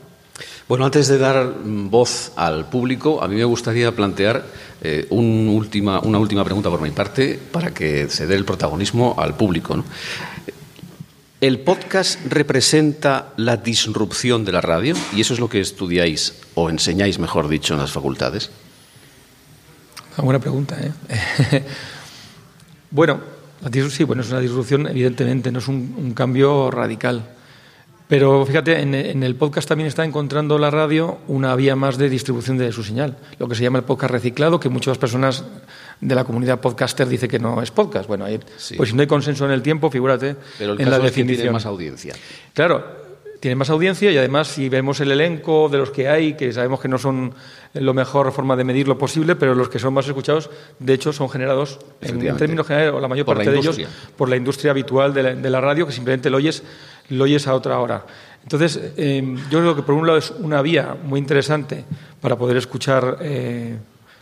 Bueno, 0.67 0.85
antes 0.85 1.07
de 1.07 1.17
dar 1.17 1.53
voz 1.63 2.33
al 2.35 2.65
público, 2.65 3.23
a 3.23 3.27
mí 3.27 3.35
me 3.35 3.45
gustaría 3.45 3.91
plantear 3.95 4.43
eh, 4.81 5.07
última, 5.09 5.99
una 6.01 6.19
última 6.19 6.43
pregunta 6.43 6.69
por 6.69 6.81
mi 6.81 6.91
parte 6.91 7.39
para 7.51 7.73
que 7.73 8.09
se 8.09 8.27
dé 8.27 8.35
el 8.35 8.45
protagonismo 8.45 9.15
al 9.17 9.35
público. 9.35 9.77
¿no? 9.77 9.85
¿El 11.39 11.59
podcast 11.59 12.19
representa 12.25 13.33
la 13.37 13.57
disrupción 13.57 14.43
de 14.43 14.51
la 14.51 14.59
radio? 14.59 14.95
¿Y 15.13 15.21
eso 15.21 15.35
es 15.35 15.39
lo 15.39 15.47
que 15.47 15.59
estudiáis 15.59 16.41
o 16.55 16.71
enseñáis, 16.71 17.19
mejor 17.19 17.47
dicho, 17.47 17.75
en 17.75 17.79
las 17.79 17.91
facultades? 17.91 18.49
Una 20.17 20.25
buena 20.25 20.39
pregunta. 20.39 20.75
¿eh? 20.81 21.63
bueno, 22.89 23.19
sí, 23.91 24.03
bueno, 24.03 24.23
es 24.23 24.31
una 24.31 24.39
disrupción, 24.39 24.87
evidentemente, 24.87 25.51
no 25.51 25.59
es 25.59 25.67
un 25.67 26.11
cambio 26.15 26.71
radical. 26.71 27.37
Pero 28.07 28.45
fíjate, 28.45 28.81
en, 28.81 29.23
el 29.23 29.35
podcast 29.35 29.67
también 29.67 29.87
está 29.87 30.05
encontrando 30.05 30.57
la 30.57 30.71
radio 30.71 31.17
una 31.27 31.53
vía 31.55 31.75
más 31.75 31.97
de 31.97 32.09
distribución 32.09 32.57
de 32.57 32.71
su 32.71 32.81
señal, 32.81 33.17
lo 33.37 33.49
que 33.49 33.55
se 33.55 33.63
llama 33.63 33.79
el 33.79 33.83
podcast 33.83 34.11
reciclado, 34.11 34.61
que 34.61 34.69
muchas 34.69 34.97
personas 34.97 35.43
de 35.99 36.15
la 36.15 36.23
comunidad 36.23 36.59
podcaster 36.59 37.07
dicen 37.07 37.29
que 37.29 37.39
no 37.39 37.61
es 37.61 37.71
podcast. 37.71 38.07
Bueno, 38.07 38.25
pues 38.75 38.89
si 38.89 38.95
no 38.95 39.01
hay 39.01 39.07
consenso 39.07 39.45
en 39.45 39.51
el 39.51 39.61
tiempo, 39.61 39.89
figúrate 39.89 40.35
en 40.59 40.89
la 40.89 40.99
definición. 40.99 41.37
tiene 41.37 41.51
más 41.51 41.65
audiencia. 41.65 42.13
Claro, 42.53 43.07
tiene 43.39 43.55
más 43.55 43.69
audiencia 43.69 44.11
y 44.11 44.17
además 44.17 44.47
si 44.47 44.69
vemos 44.69 44.99
el 44.99 45.11
elenco 45.11 45.69
de 45.69 45.77
los 45.77 45.91
que 45.91 46.09
hay, 46.09 46.33
que 46.33 46.51
sabemos 46.53 46.79
que 46.79 46.87
no 46.87 46.97
son 46.97 47.33
la 47.73 47.93
mejor 47.93 48.31
forma 48.31 48.55
de 48.55 48.63
medir 48.63 48.87
lo 48.87 48.97
posible, 48.97 49.35
pero 49.35 49.53
los 49.55 49.69
que 49.69 49.79
son 49.79 49.93
más 49.93 50.07
escuchados, 50.07 50.49
de 50.79 50.93
hecho, 50.93 51.13
son 51.13 51.29
generados 51.29 51.79
en, 52.01 52.19
términos 52.37 52.65
generales, 52.65 52.93
o 52.95 52.99
la 52.99 53.07
mayor 53.07 53.25
parte 53.25 53.51
de 53.51 53.57
ellos, 53.57 53.79
por 54.15 54.29
la 54.29 54.35
industria 54.35 54.71
habitual 54.71 55.13
de 55.13 55.23
la, 55.23 55.35
de 55.35 55.49
la 55.49 55.61
radio, 55.61 55.85
que 55.85 55.93
simplemente 55.93 56.29
lo 56.29 56.37
oyes 56.37 56.63
lo 57.09 57.23
oyes 57.23 57.47
a 57.47 57.53
otra 57.53 57.79
hora. 57.79 58.05
Entonces, 58.43 58.79
eh, 58.97 59.35
yo 59.49 59.59
creo 59.59 59.75
que 59.75 59.81
por 59.81 59.95
un 59.95 60.07
lado 60.07 60.19
es 60.19 60.31
una 60.31 60.61
vía 60.61 60.95
muy 61.03 61.19
interesante 61.19 61.83
para 62.21 62.37
poder 62.37 62.57
escuchar, 62.57 63.17
eh, 63.21 63.77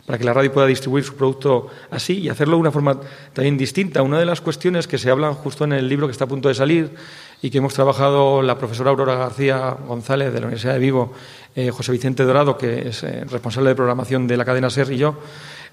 para 0.06 0.18
que 0.18 0.24
la 0.24 0.32
radio 0.32 0.52
pueda 0.52 0.66
distribuir 0.66 1.04
su 1.04 1.14
producto 1.14 1.66
así 1.90 2.20
y 2.20 2.28
hacerlo 2.28 2.56
de 2.56 2.60
una 2.60 2.70
forma 2.70 3.00
también 3.32 3.58
distinta. 3.58 4.02
Una 4.02 4.18
de 4.18 4.24
las 4.24 4.40
cuestiones 4.40 4.86
que 4.86 4.98
se 4.98 5.10
hablan 5.10 5.34
justo 5.34 5.64
en 5.64 5.72
el 5.72 5.88
libro 5.88 6.06
que 6.06 6.12
está 6.12 6.24
a 6.24 6.28
punto 6.28 6.48
de 6.48 6.54
salir 6.54 6.94
y 7.42 7.50
que 7.50 7.58
hemos 7.58 7.74
trabajado 7.74 8.40
la 8.40 8.56
profesora 8.56 8.90
Aurora 8.90 9.16
García 9.16 9.76
González 9.86 10.32
de 10.32 10.40
la 10.40 10.46
Universidad 10.46 10.74
de 10.74 10.78
Vigo, 10.78 11.12
eh, 11.54 11.70
José 11.70 11.92
Vicente 11.92 12.22
Dorado, 12.24 12.56
que 12.56 12.88
es 12.88 13.02
responsable 13.30 13.70
de 13.70 13.74
programación 13.74 14.26
de 14.26 14.36
la 14.36 14.44
cadena 14.44 14.70
SER 14.70 14.92
y 14.92 14.98
yo, 14.98 15.16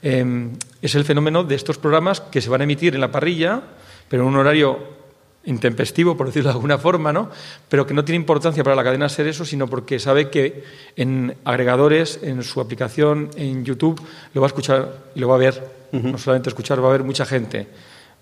es 0.02 0.96
el 0.96 1.06
fenómeno 1.06 1.46
de 1.46 1.56
estos 1.56 1.78
programas 1.78 2.20
que 2.20 2.42
se 2.42 2.50
van 2.50 2.60
a 2.60 2.64
emitir 2.66 2.94
en 2.94 3.00
la 3.00 3.12
parrilla, 3.12 3.62
pero 4.10 4.24
en 4.24 4.30
un 4.30 4.36
horario 4.36 5.03
intempestivo, 5.46 6.16
por 6.16 6.28
decirlo 6.28 6.50
de 6.50 6.56
alguna 6.56 6.78
forma, 6.78 7.12
¿no? 7.12 7.30
pero 7.70 7.86
que 7.86 7.94
no 7.94 8.06
tiene 8.06 8.18
importancia 8.18 8.64
para 8.64 8.76
la 8.76 8.84
cadena 8.84 9.10
ser 9.10 9.28
eso, 9.28 9.46
sino 9.46 9.68
porque 9.68 10.00
sabe 10.00 10.30
que 10.30 10.64
en 10.96 11.36
agregadores, 11.44 12.20
en 12.24 12.44
su 12.44 12.62
aplicación, 12.62 13.30
en 13.36 13.66
YouTube, 13.66 14.02
lo 14.34 14.41
va 14.41 14.48
a 14.48 14.50
escuchar 14.50 14.98
y 15.16 15.20
lo 15.20 15.28
va 15.28 15.36
a 15.36 15.39
ver. 15.39 15.84
No 15.91 16.18
solamente 16.18 16.50
escuchar, 16.50 16.84
va 16.84 16.89
a 16.89 16.91
ver 16.94 17.04
mucha 17.04 17.24
gente. 17.24 17.68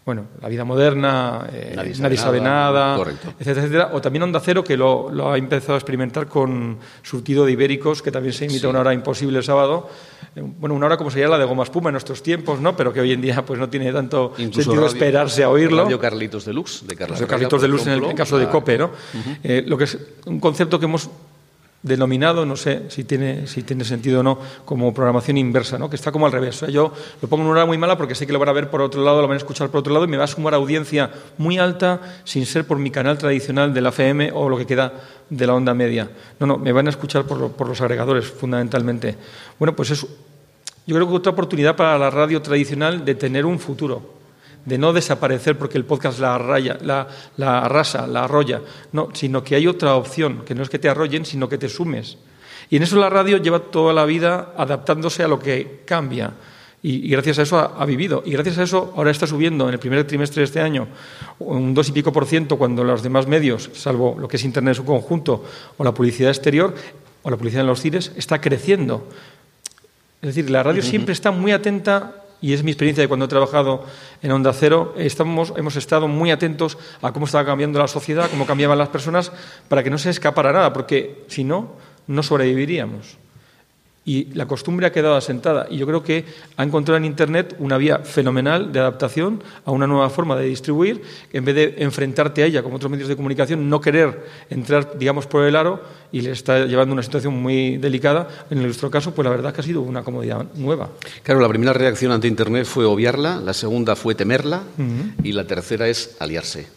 Bueno, 0.03 0.25
la 0.41 0.49
vida 0.49 0.65
moderna, 0.65 1.47
eh, 1.53 1.73
nadie, 1.75 2.17
sabe, 2.17 2.41
nada, 2.41 2.99
etcétera, 3.39 3.61
etcétera. 3.61 3.89
O 3.93 4.01
también 4.01 4.23
Onda 4.23 4.39
Cero, 4.39 4.63
que 4.63 4.75
lo, 4.75 5.31
ha 5.31 5.37
empezado 5.37 5.75
a 5.75 5.77
experimentar 5.77 6.27
con 6.27 6.79
surtido 7.03 7.45
de 7.45 7.51
ibéricos, 7.51 8.01
que 8.01 8.11
también 8.11 8.33
se 8.33 8.45
imita 8.45 8.67
una 8.67 8.79
hora 8.79 8.95
imposible 8.95 9.37
el 9.37 9.43
sábado. 9.43 9.89
Eh, 10.35 10.41
bueno, 10.43 10.73
una 10.73 10.87
hora 10.87 10.97
como 10.97 11.11
sería 11.11 11.27
la 11.27 11.37
de 11.37 11.45
Goma 11.45 11.63
Espuma 11.63 11.89
en 11.89 11.93
nuestros 11.93 12.23
tiempos, 12.23 12.59
¿no? 12.59 12.75
Pero 12.75 12.91
que 12.91 12.99
hoy 12.99 13.11
en 13.11 13.21
día 13.21 13.45
pues 13.45 13.59
no 13.59 13.69
tiene 13.69 13.93
tanto 13.93 14.33
sentido 14.35 14.87
esperarse 14.87 15.43
a 15.43 15.49
oírlo. 15.49 15.83
Radio 15.83 15.99
Carlitos 15.99 16.45
Deluxe, 16.45 16.87
de 16.87 16.95
Carlos 16.95 17.21
Carlitos 17.21 17.61
Deluxe 17.61 17.87
en 17.87 18.03
el 18.03 18.15
caso 18.15 18.39
de 18.39 18.47
COPE, 18.49 18.77
¿no? 18.79 18.91
Eh, 19.43 19.63
lo 19.67 19.77
que 19.77 19.83
es 19.83 19.99
un 20.25 20.39
concepto 20.39 20.79
que 20.79 20.85
hemos 20.85 21.11
denominado, 21.83 22.45
no 22.45 22.55
sé 22.55 22.83
si 22.89 23.03
tiene, 23.03 23.47
si 23.47 23.63
tiene 23.63 23.83
sentido 23.83 24.19
o 24.19 24.23
no, 24.23 24.37
como 24.65 24.93
programación 24.93 25.37
inversa, 25.37 25.79
¿no? 25.79 25.89
que 25.89 25.95
está 25.95 26.11
como 26.11 26.27
al 26.27 26.31
revés. 26.31 26.61
yo 26.71 26.93
lo 27.21 27.27
pongo 27.27 27.43
en 27.43 27.49
una 27.49 27.59
hora 27.61 27.65
muy 27.65 27.77
mala 27.77 27.97
porque 27.97 28.13
sé 28.13 28.27
que 28.27 28.33
lo 28.33 28.39
van 28.39 28.49
a 28.49 28.53
ver 28.53 28.69
por 28.69 28.81
otro 28.81 29.03
lado, 29.03 29.21
lo 29.21 29.27
van 29.27 29.35
a 29.35 29.37
escuchar 29.37 29.69
por 29.69 29.79
otro 29.79 29.93
lado 29.93 30.05
y 30.05 30.07
me 30.07 30.17
va 30.17 30.25
a 30.25 30.27
sumar 30.27 30.53
audiencia 30.53 31.11
muy 31.37 31.57
alta 31.57 31.99
sin 32.23 32.45
ser 32.45 32.65
por 32.65 32.77
mi 32.77 32.91
canal 32.91 33.17
tradicional 33.17 33.73
de 33.73 33.81
la 33.81 33.89
FM 33.89 34.31
o 34.33 34.47
lo 34.47 34.57
que 34.57 34.67
queda 34.67 34.93
de 35.29 35.47
la 35.47 35.55
onda 35.55 35.73
media. 35.73 36.09
No, 36.39 36.45
no, 36.45 36.57
me 36.57 36.71
van 36.71 36.87
a 36.87 36.91
escuchar 36.91 37.23
por, 37.23 37.51
por 37.53 37.67
los 37.67 37.81
agregadores, 37.81 38.25
fundamentalmente. 38.27 39.15
Bueno, 39.57 39.75
pues 39.75 39.89
es, 39.91 40.01
yo 40.85 40.95
creo 40.95 41.07
que 41.07 41.13
otra 41.15 41.31
oportunidad 41.31 41.75
para 41.75 41.97
la 41.97 42.11
radio 42.11 42.41
tradicional 42.41 43.03
de 43.03 43.15
tener 43.15 43.45
un 43.45 43.59
futuro 43.59 44.20
de 44.65 44.77
no 44.77 44.93
desaparecer 44.93 45.57
porque 45.57 45.77
el 45.77 45.85
podcast 45.85 46.19
la, 46.19 46.37
raya, 46.37 46.77
la, 46.81 47.07
la 47.37 47.59
arrasa, 47.59 48.07
la 48.07 48.25
arrolla, 48.25 48.61
no, 48.91 49.09
sino 49.13 49.43
que 49.43 49.55
hay 49.55 49.67
otra 49.67 49.95
opción, 49.95 50.43
que 50.45 50.55
no 50.55 50.63
es 50.63 50.69
que 50.69 50.79
te 50.79 50.89
arrollen, 50.89 51.25
sino 51.25 51.49
que 51.49 51.57
te 51.57 51.69
sumes. 51.69 52.17
Y 52.69 52.77
en 52.77 52.83
eso 52.83 52.97
la 52.97 53.09
radio 53.09 53.37
lleva 53.37 53.59
toda 53.59 53.93
la 53.93 54.05
vida 54.05 54.53
adaptándose 54.55 55.23
a 55.23 55.27
lo 55.27 55.39
que 55.39 55.81
cambia. 55.85 56.31
Y, 56.83 57.09
gracias 57.09 57.37
a 57.37 57.41
eso 57.43 57.59
ha, 57.59 57.85
vivido. 57.85 58.23
Y 58.25 58.31
gracias 58.31 58.57
a 58.57 58.63
eso 58.63 58.93
ahora 58.95 59.11
está 59.11 59.27
subiendo 59.27 59.67
en 59.67 59.73
el 59.73 59.79
primer 59.79 60.07
trimestre 60.07 60.39
de 60.39 60.45
este 60.45 60.61
año 60.61 60.87
un 61.39 61.73
dos 61.73 61.89
y 61.89 61.91
pico 61.91 62.11
por 62.11 62.25
ciento 62.25 62.57
cuando 62.57 62.83
los 62.83 63.03
demás 63.03 63.27
medios, 63.27 63.69
salvo 63.73 64.15
lo 64.17 64.27
que 64.27 64.37
es 64.37 64.45
Internet 64.45 64.71
en 64.71 64.75
su 64.75 64.85
conjunto 64.85 65.43
o 65.77 65.83
la 65.83 65.93
publicidad 65.93 66.31
exterior 66.31 66.73
o 67.21 67.29
la 67.29 67.37
publicidad 67.37 67.61
en 67.61 67.67
los 67.67 67.81
cines, 67.81 68.11
está 68.15 68.41
creciendo. 68.41 69.07
Es 70.21 70.33
decir, 70.33 70.49
la 70.49 70.63
radio 70.63 70.81
siempre 70.81 71.13
está 71.13 71.31
muy 71.31 71.51
atenta 71.51 72.20
y 72.41 72.53
es 72.53 72.63
mi 72.63 72.71
experiencia 72.71 73.03
de 73.03 73.07
cuando 73.07 73.25
he 73.25 73.29
trabajado 73.29 73.85
en 74.21 74.31
Onda 74.31 74.51
Cero, 74.51 74.93
estamos, 74.97 75.53
hemos 75.55 75.75
estado 75.75 76.07
muy 76.07 76.31
atentos 76.31 76.77
a 77.01 77.13
cómo 77.13 77.27
estaba 77.27 77.45
cambiando 77.45 77.79
la 77.79 77.87
sociedad, 77.87 78.29
cómo 78.29 78.47
cambiaban 78.47 78.77
las 78.77 78.89
personas, 78.89 79.31
para 79.69 79.83
que 79.83 79.91
no 79.91 79.99
se 79.99 80.09
escapara 80.09 80.51
nada, 80.51 80.73
porque 80.73 81.23
si 81.27 81.43
no, 81.43 81.73
no 82.07 82.23
sobreviviríamos. 82.23 83.20
Y 84.03 84.33
la 84.33 84.47
costumbre 84.47 84.87
ha 84.87 84.91
quedado 84.91 85.15
asentada. 85.15 85.67
Y 85.69 85.77
yo 85.77 85.85
creo 85.85 86.01
que 86.01 86.25
ha 86.57 86.63
encontrado 86.63 86.97
en 86.97 87.05
Internet 87.05 87.55
una 87.59 87.77
vía 87.77 87.99
fenomenal 87.99 88.71
de 88.71 88.79
adaptación 88.79 89.43
a 89.63 89.69
una 89.69 89.85
nueva 89.85 90.09
forma 90.09 90.35
de 90.35 90.45
distribuir, 90.45 91.03
en 91.31 91.45
vez 91.45 91.53
de 91.53 91.75
enfrentarte 91.77 92.41
a 92.41 92.47
ella 92.47 92.63
como 92.63 92.77
otros 92.77 92.91
medios 92.91 93.09
de 93.09 93.15
comunicación, 93.15 93.69
no 93.69 93.79
querer 93.79 94.25
entrar, 94.49 94.97
digamos, 94.97 95.27
por 95.27 95.45
el 95.45 95.55
aro 95.55 95.83
y 96.11 96.21
le 96.21 96.31
está 96.31 96.65
llevando 96.65 96.93
a 96.93 96.95
una 96.95 97.03
situación 97.03 97.39
muy 97.39 97.77
delicada. 97.77 98.27
En 98.49 98.63
nuestro 98.63 98.89
caso, 98.89 99.13
pues 99.13 99.23
la 99.23 99.29
verdad 99.29 99.53
que 99.53 99.61
ha 99.61 99.63
sido 99.63 99.81
una 99.81 100.01
comodidad 100.01 100.47
nueva. 100.55 100.89
Claro, 101.21 101.39
la 101.39 101.47
primera 101.47 101.71
reacción 101.71 102.11
ante 102.11 102.27
Internet 102.27 102.65
fue 102.65 102.85
obviarla, 102.85 103.37
la 103.37 103.53
segunda 103.53 103.95
fue 103.95 104.15
temerla 104.15 104.63
y 105.23 105.31
la 105.31 105.45
tercera 105.45 105.87
es 105.87 106.15
aliarse. 106.19 106.67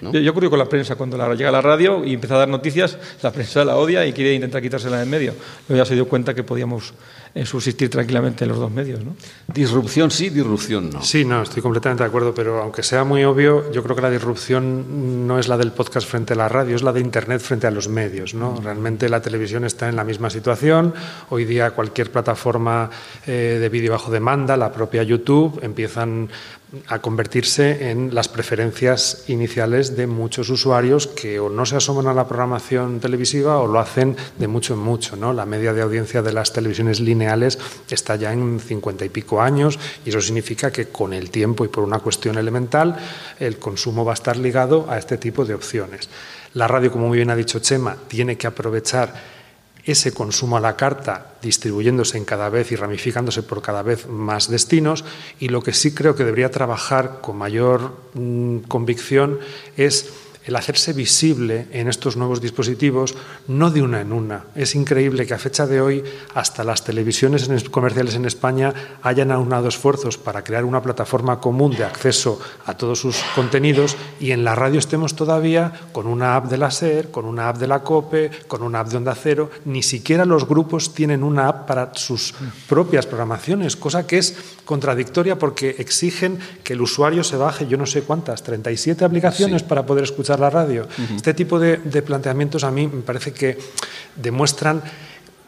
yo, 0.00 0.20
yo, 0.20 0.30
ocurrió 0.30 0.50
con 0.50 0.58
la 0.60 0.66
prensa, 0.66 0.94
cuando 0.94 1.16
la, 1.16 1.34
llega 1.34 1.48
a 1.48 1.52
la 1.52 1.62
radio 1.62 2.04
y 2.04 2.14
empieza 2.14 2.36
a 2.36 2.38
dar 2.38 2.48
noticias, 2.48 2.96
la 3.22 3.32
prensa 3.32 3.64
la 3.64 3.76
odia 3.76 4.06
y 4.06 4.12
quiere 4.12 4.34
intentar 4.34 4.62
quitársela 4.62 4.98
de 4.98 5.02
en 5.02 5.10
medio. 5.10 5.34
Luego 5.68 5.82
ya 5.82 5.84
se 5.84 5.94
dio 5.94 6.06
cuenta 6.06 6.32
que 6.32 6.44
podía 6.44 6.60
podíamos 6.60 6.69
eh, 6.78 7.19
subsistir 7.44 7.88
tranquilamente 7.88 8.44
en 8.44 8.50
los 8.50 8.58
dos 8.58 8.70
medios. 8.70 9.04
¿no? 9.04 9.14
Disrupción 9.52 10.10
sí, 10.10 10.30
disrupción 10.30 10.90
no. 10.90 11.02
Sí, 11.02 11.24
no, 11.24 11.42
estoy 11.42 11.62
completamente 11.62 12.02
de 12.02 12.08
acuerdo, 12.08 12.34
pero 12.34 12.60
aunque 12.62 12.82
sea 12.82 13.04
muy 13.04 13.24
obvio, 13.24 13.70
yo 13.72 13.82
creo 13.82 13.94
que 13.94 14.02
la 14.02 14.10
disrupción 14.10 15.26
no 15.26 15.38
es 15.38 15.48
la 15.48 15.56
del 15.56 15.72
podcast 15.72 16.08
frente 16.08 16.32
a 16.32 16.36
la 16.36 16.48
radio, 16.48 16.76
es 16.76 16.82
la 16.82 16.92
de 16.92 17.00
Internet 17.00 17.40
frente 17.40 17.66
a 17.66 17.70
los 17.70 17.88
medios. 17.88 18.34
¿no? 18.34 18.52
Mm. 18.52 18.64
Realmente 18.64 19.08
la 19.08 19.22
televisión 19.22 19.64
está 19.64 19.88
en 19.88 19.96
la 19.96 20.04
misma 20.04 20.30
situación. 20.30 20.92
Hoy 21.30 21.44
día 21.44 21.70
cualquier 21.70 22.10
plataforma 22.10 22.90
eh, 23.26 23.58
de 23.60 23.68
vídeo 23.68 23.92
bajo 23.92 24.10
demanda, 24.10 24.56
la 24.56 24.72
propia 24.72 25.02
YouTube, 25.02 25.60
empiezan 25.62 26.28
a 26.86 27.00
convertirse 27.00 27.90
en 27.90 28.14
las 28.14 28.28
preferencias 28.28 29.24
iniciales 29.26 29.96
de 29.96 30.06
muchos 30.06 30.50
usuarios 30.50 31.08
que 31.08 31.40
o 31.40 31.48
no 31.48 31.66
se 31.66 31.74
asoman 31.74 32.06
a 32.06 32.14
la 32.14 32.28
programación 32.28 33.00
televisiva 33.00 33.58
o 33.58 33.66
lo 33.66 33.80
hacen 33.80 34.16
de 34.38 34.46
mucho 34.46 34.74
en 34.74 34.80
mucho. 34.80 35.16
¿no? 35.16 35.32
La 35.32 35.46
media 35.46 35.72
de 35.72 35.82
audiencia 35.82 36.22
de 36.22 36.32
las 36.32 36.52
televisiones 36.52 37.00
lineales 37.00 37.19
está 37.90 38.16
ya 38.16 38.32
en 38.32 38.60
cincuenta 38.60 39.04
y 39.04 39.08
pico 39.08 39.40
años 39.40 39.78
y 40.04 40.10
eso 40.10 40.20
significa 40.20 40.70
que 40.70 40.88
con 40.88 41.12
el 41.12 41.30
tiempo 41.30 41.64
y 41.64 41.68
por 41.68 41.84
una 41.84 41.98
cuestión 41.98 42.38
elemental 42.38 42.96
el 43.38 43.58
consumo 43.58 44.04
va 44.04 44.12
a 44.12 44.14
estar 44.14 44.36
ligado 44.36 44.90
a 44.90 44.98
este 44.98 45.18
tipo 45.18 45.44
de 45.44 45.54
opciones. 45.54 46.08
La 46.54 46.66
radio, 46.66 46.90
como 46.90 47.08
muy 47.08 47.18
bien 47.18 47.30
ha 47.30 47.36
dicho 47.36 47.60
Chema, 47.60 47.96
tiene 48.08 48.36
que 48.36 48.46
aprovechar 48.46 49.40
ese 49.84 50.12
consumo 50.12 50.56
a 50.56 50.60
la 50.60 50.76
carta 50.76 51.34
distribuyéndose 51.40 52.18
en 52.18 52.24
cada 52.24 52.48
vez 52.48 52.70
y 52.72 52.76
ramificándose 52.76 53.42
por 53.42 53.62
cada 53.62 53.82
vez 53.82 54.06
más 54.06 54.48
destinos 54.48 55.04
y 55.38 55.48
lo 55.48 55.62
que 55.62 55.72
sí 55.72 55.94
creo 55.94 56.14
que 56.14 56.24
debería 56.24 56.50
trabajar 56.50 57.20
con 57.20 57.36
mayor 57.38 57.96
mm, 58.14 58.58
convicción 58.68 59.38
es 59.76 60.10
el 60.50 60.56
hacerse 60.56 60.92
visible 60.92 61.68
en 61.70 61.88
estos 61.88 62.16
nuevos 62.16 62.40
dispositivos, 62.40 63.14
no 63.46 63.70
de 63.70 63.82
una 63.82 64.00
en 64.00 64.12
una. 64.12 64.46
Es 64.56 64.74
increíble 64.74 65.24
que 65.24 65.34
a 65.34 65.38
fecha 65.38 65.64
de 65.64 65.80
hoy 65.80 66.02
hasta 66.34 66.64
las 66.64 66.82
televisiones 66.82 67.48
comerciales 67.70 68.16
en 68.16 68.24
España 68.24 68.74
hayan 69.00 69.30
aunado 69.30 69.68
esfuerzos 69.68 70.18
para 70.18 70.42
crear 70.42 70.64
una 70.64 70.82
plataforma 70.82 71.38
común 71.38 71.76
de 71.76 71.84
acceso 71.84 72.40
a 72.66 72.76
todos 72.76 72.98
sus 72.98 73.22
contenidos 73.36 73.96
y 74.18 74.32
en 74.32 74.42
la 74.42 74.56
radio 74.56 74.80
estemos 74.80 75.14
todavía 75.14 75.72
con 75.92 76.08
una 76.08 76.34
app 76.34 76.50
de 76.50 76.58
la 76.58 76.72
SER, 76.72 77.12
con 77.12 77.26
una 77.26 77.48
app 77.48 77.58
de 77.58 77.68
la 77.68 77.84
COPE, 77.84 78.30
con 78.48 78.64
una 78.64 78.80
app 78.80 78.88
de 78.88 78.96
Onda 78.96 79.14
Cero. 79.14 79.50
Ni 79.66 79.84
siquiera 79.84 80.24
los 80.24 80.48
grupos 80.48 80.94
tienen 80.94 81.22
una 81.22 81.46
app 81.46 81.68
para 81.68 81.94
sus 81.94 82.34
propias 82.68 83.06
programaciones, 83.06 83.76
cosa 83.76 84.04
que 84.04 84.18
es 84.18 84.36
contradictoria 84.64 85.38
porque 85.38 85.76
exigen 85.78 86.40
que 86.64 86.72
el 86.72 86.80
usuario 86.80 87.22
se 87.22 87.36
baje, 87.36 87.68
yo 87.68 87.76
no 87.76 87.86
sé 87.86 88.02
cuántas, 88.02 88.42
37 88.42 89.04
aplicaciones 89.04 89.62
para 89.62 89.86
poder 89.86 90.02
escuchar 90.02 90.39
la 90.40 90.50
radio. 90.50 90.88
Este 91.14 91.34
tipo 91.34 91.58
de, 91.58 91.78
planteamientos 92.02 92.64
a 92.64 92.70
mí 92.70 92.86
me 92.86 93.02
parece 93.02 93.32
que 93.32 93.58
demuestran 94.16 94.82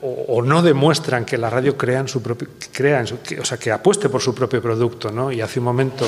o, 0.05 0.43
no 0.43 0.63
demuestran 0.63 1.25
que 1.25 1.39
la 1.39 1.49
radio 1.49 1.77
crea 1.77 2.01
en 2.01 2.09
su 2.09 2.21
propio, 2.21 2.49
crea 2.73 3.05
o 3.41 3.45
sea, 3.45 3.57
que 3.57 3.71
apueste 3.71 4.09
por 4.09 4.21
su 4.21 4.35
propio 4.35 4.61
producto. 4.61 5.13
¿no? 5.13 5.31
Y 5.31 5.41
hace 5.41 5.61
un 5.61 5.65
momento, 5.65 6.05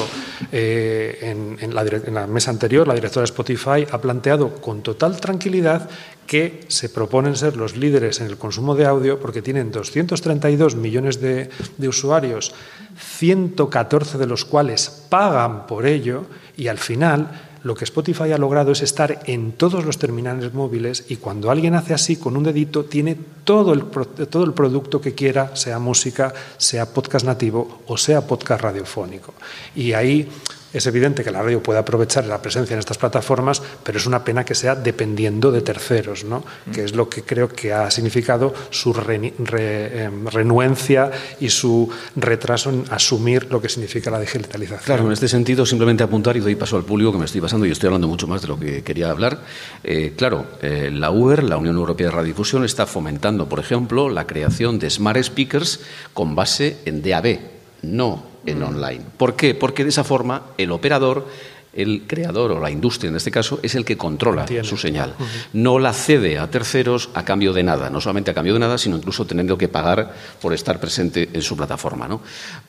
eh, 0.50 1.18
en, 1.60 1.74
la, 1.74 1.82
en, 1.82 2.14
la, 2.14 2.26
mesa 2.26 2.50
anterior, 2.50 2.88
la 2.88 2.94
directora 2.94 3.22
de 3.22 3.26
Spotify 3.26 3.86
ha 3.88 4.00
planteado 4.00 4.56
con 4.56 4.82
total 4.82 5.20
tranquilidad 5.20 5.88
que 6.26 6.64
se 6.66 6.88
proponen 6.88 7.36
ser 7.36 7.56
los 7.56 7.76
líderes 7.76 8.20
en 8.20 8.26
el 8.26 8.36
consumo 8.36 8.74
de 8.74 8.86
audio 8.86 9.20
porque 9.20 9.42
tienen 9.42 9.70
232 9.70 10.74
millones 10.74 11.20
de, 11.20 11.50
de 11.78 11.88
usuarios, 11.88 12.52
114 12.98 14.18
de 14.18 14.26
los 14.26 14.44
cuales 14.44 15.04
pagan 15.08 15.68
por 15.68 15.86
ello 15.86 16.24
y 16.56 16.66
al 16.66 16.78
final 16.78 17.30
lo 17.64 17.74
que 17.74 17.84
Spotify 17.84 18.30
ha 18.32 18.38
logrado 18.38 18.72
es 18.72 18.82
estar 18.82 19.22
en 19.24 19.52
todos 19.52 19.84
los 19.84 19.98
terminales 19.98 20.52
móviles 20.52 21.06
y 21.08 21.16
cuando 21.16 21.50
alguien 21.50 21.74
hace 21.74 21.94
así 21.94 22.16
con 22.16 22.36
un 22.36 22.44
dedito 22.44 22.84
tiene 22.84 23.16
todo 23.42 23.72
el, 23.72 23.84
todo 23.84 24.44
el 24.44 24.52
producto 24.52 25.00
que 25.00 25.14
quiera, 25.14 25.56
sea 25.56 25.78
música, 25.78 26.32
sea 26.58 26.92
podcast 26.92 27.24
nativo 27.24 27.80
o 27.86 27.96
sea 27.96 28.26
podcast 28.26 28.60
radiofónico. 28.60 29.32
Y 29.74 29.94
ahí 29.94 30.28
es 30.74 30.86
evidente 30.86 31.22
que 31.22 31.30
la 31.30 31.40
radio 31.40 31.62
puede 31.62 31.78
aprovechar 31.78 32.26
la 32.26 32.42
presencia 32.42 32.74
en 32.74 32.80
estas 32.80 32.98
plataformas, 32.98 33.62
pero 33.82 33.98
es 33.98 34.06
una 34.06 34.24
pena 34.24 34.44
que 34.44 34.54
sea 34.54 34.74
dependiendo 34.74 35.52
de 35.52 35.62
terceros, 35.62 36.24
¿no? 36.24 36.44
que 36.72 36.84
es 36.84 36.94
lo 36.94 37.08
que 37.08 37.22
creo 37.22 37.48
que 37.48 37.72
ha 37.72 37.90
significado 37.90 38.52
su 38.70 38.92
em, 39.08 40.26
renuencia 40.26 41.10
y 41.40 41.48
su 41.48 41.88
retraso 42.16 42.70
en 42.70 42.84
asumir 42.90 43.46
lo 43.50 43.62
que 43.62 43.68
significa 43.68 44.10
la 44.10 44.20
digitalización. 44.20 44.84
Claro, 44.84 45.06
en 45.06 45.12
este 45.12 45.28
sentido, 45.28 45.64
simplemente 45.64 46.02
apuntar 46.02 46.36
y 46.36 46.40
doy 46.40 46.56
paso 46.56 46.76
al 46.76 46.84
público 46.84 47.12
que 47.12 47.18
me 47.18 47.24
estoy 47.24 47.40
pasando 47.40 47.66
y 47.66 47.70
estoy 47.70 47.86
hablando 47.86 48.08
mucho 48.08 48.26
más 48.26 48.42
de 48.42 48.48
lo 48.48 48.58
que 48.58 48.82
quería 48.82 49.10
hablar. 49.10 49.38
Eh, 49.84 50.14
claro, 50.16 50.46
eh, 50.60 50.90
la 50.92 51.10
UER, 51.10 51.44
la 51.44 51.56
Unión 51.56 51.76
Europea 51.76 52.08
de 52.08 52.12
Radiodifusión, 52.12 52.64
está 52.64 52.86
fomentando, 52.86 53.48
por 53.48 53.60
ejemplo, 53.60 54.08
la 54.08 54.26
creación 54.26 54.80
de 54.80 54.90
smart 54.90 55.22
speakers 55.22 55.80
con 56.12 56.34
base 56.34 56.78
en 56.84 57.02
DAB, 57.02 57.53
no 57.92 58.24
en 58.46 58.62
online. 58.62 59.02
¿Por 59.16 59.36
qué? 59.36 59.54
Porque 59.54 59.84
de 59.84 59.90
esa 59.90 60.04
forma 60.04 60.42
el 60.58 60.70
operador 60.72 61.26
el 61.74 62.04
creador 62.06 62.52
o 62.52 62.60
la 62.60 62.70
industria 62.70 63.10
en 63.10 63.16
este 63.16 63.30
caso 63.30 63.58
es 63.62 63.74
el 63.74 63.84
que 63.84 63.96
controla 63.96 64.46
su 64.62 64.76
señal. 64.76 65.14
No 65.52 65.78
la 65.78 65.92
cede 65.92 66.38
a 66.38 66.50
terceros 66.50 67.10
a 67.14 67.24
cambio 67.24 67.52
de 67.52 67.62
nada, 67.62 67.90
no 67.90 68.00
solamente 68.00 68.30
a 68.30 68.34
cambio 68.34 68.54
de 68.54 68.60
nada, 68.60 68.78
sino 68.78 68.96
incluso 68.96 69.26
teniendo 69.26 69.58
que 69.58 69.68
pagar 69.68 70.14
por 70.40 70.52
estar 70.52 70.78
presente 70.78 71.28
en 71.32 71.42
su 71.42 71.56
plataforma. 71.56 72.06
¿no? 72.06 72.20